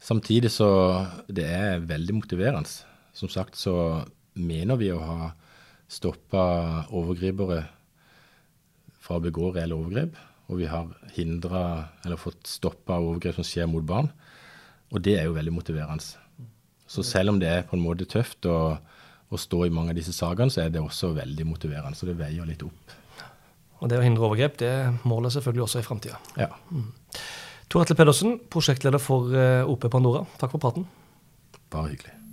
Samtidig 0.00 0.50
så 0.52 0.70
Det 1.28 1.44
er 1.44 1.84
veldig 1.84 2.22
motiverende. 2.22 2.72
Som 3.12 3.28
sagt 3.28 3.56
så 3.60 4.04
mener 4.34 4.80
vi 4.80 4.90
å 4.92 5.00
ha 5.00 5.32
stoppa 5.88 6.86
overgripere 6.88 7.62
fra 9.04 9.18
å 9.18 9.24
begå 9.24 9.52
reelle 9.54 9.76
overgrep. 9.76 10.16
Og 10.52 10.60
vi 10.60 10.68
har 10.68 10.90
hindra 11.16 11.62
eller 12.04 12.20
fått 12.20 12.48
stoppa 12.48 12.98
overgrep 13.00 13.38
som 13.38 13.46
skjer 13.48 13.68
mot 13.70 13.84
barn. 13.86 14.10
Og 14.92 15.02
det 15.04 15.18
er 15.18 15.28
jo 15.28 15.36
veldig 15.36 15.54
motiverende. 15.54 16.04
Så 16.86 17.04
selv 17.06 17.32
om 17.32 17.40
det 17.40 17.48
er 17.50 17.64
på 17.68 17.78
en 17.78 17.84
måte 17.84 18.06
tøft 18.08 18.46
å, 18.48 18.76
å 18.76 19.40
stå 19.40 19.64
i 19.66 19.72
mange 19.72 19.94
av 19.94 19.98
disse 19.98 20.12
sakene, 20.16 20.52
så 20.52 20.64
er 20.64 20.74
det 20.74 20.82
også 20.84 21.14
veldig 21.16 21.48
motiverende. 21.48 21.96
Så 21.98 22.08
det 22.08 22.18
veier 22.20 22.48
litt 22.48 22.64
opp. 22.66 22.98
Og 23.80 23.90
det 23.90 24.00
å 24.00 24.04
hindre 24.04 24.28
overgrep, 24.28 24.58
det 24.60 24.74
måler 25.08 25.32
selvfølgelig 25.34 25.64
også 25.66 25.80
i 25.80 25.86
framtida. 25.86 26.20
Ja. 26.40 26.52
Tor 27.72 27.84
Atle 27.84 27.96
Pedersen, 27.98 28.38
prosjektleder 28.52 29.02
for 29.02 29.32
eh, 29.36 29.64
OP 29.68 29.88
Pandora. 29.92 30.24
Takk 30.40 30.54
for 30.54 30.62
praten. 30.62 30.86
Bare 31.72 31.90
hyggelig. 31.90 32.23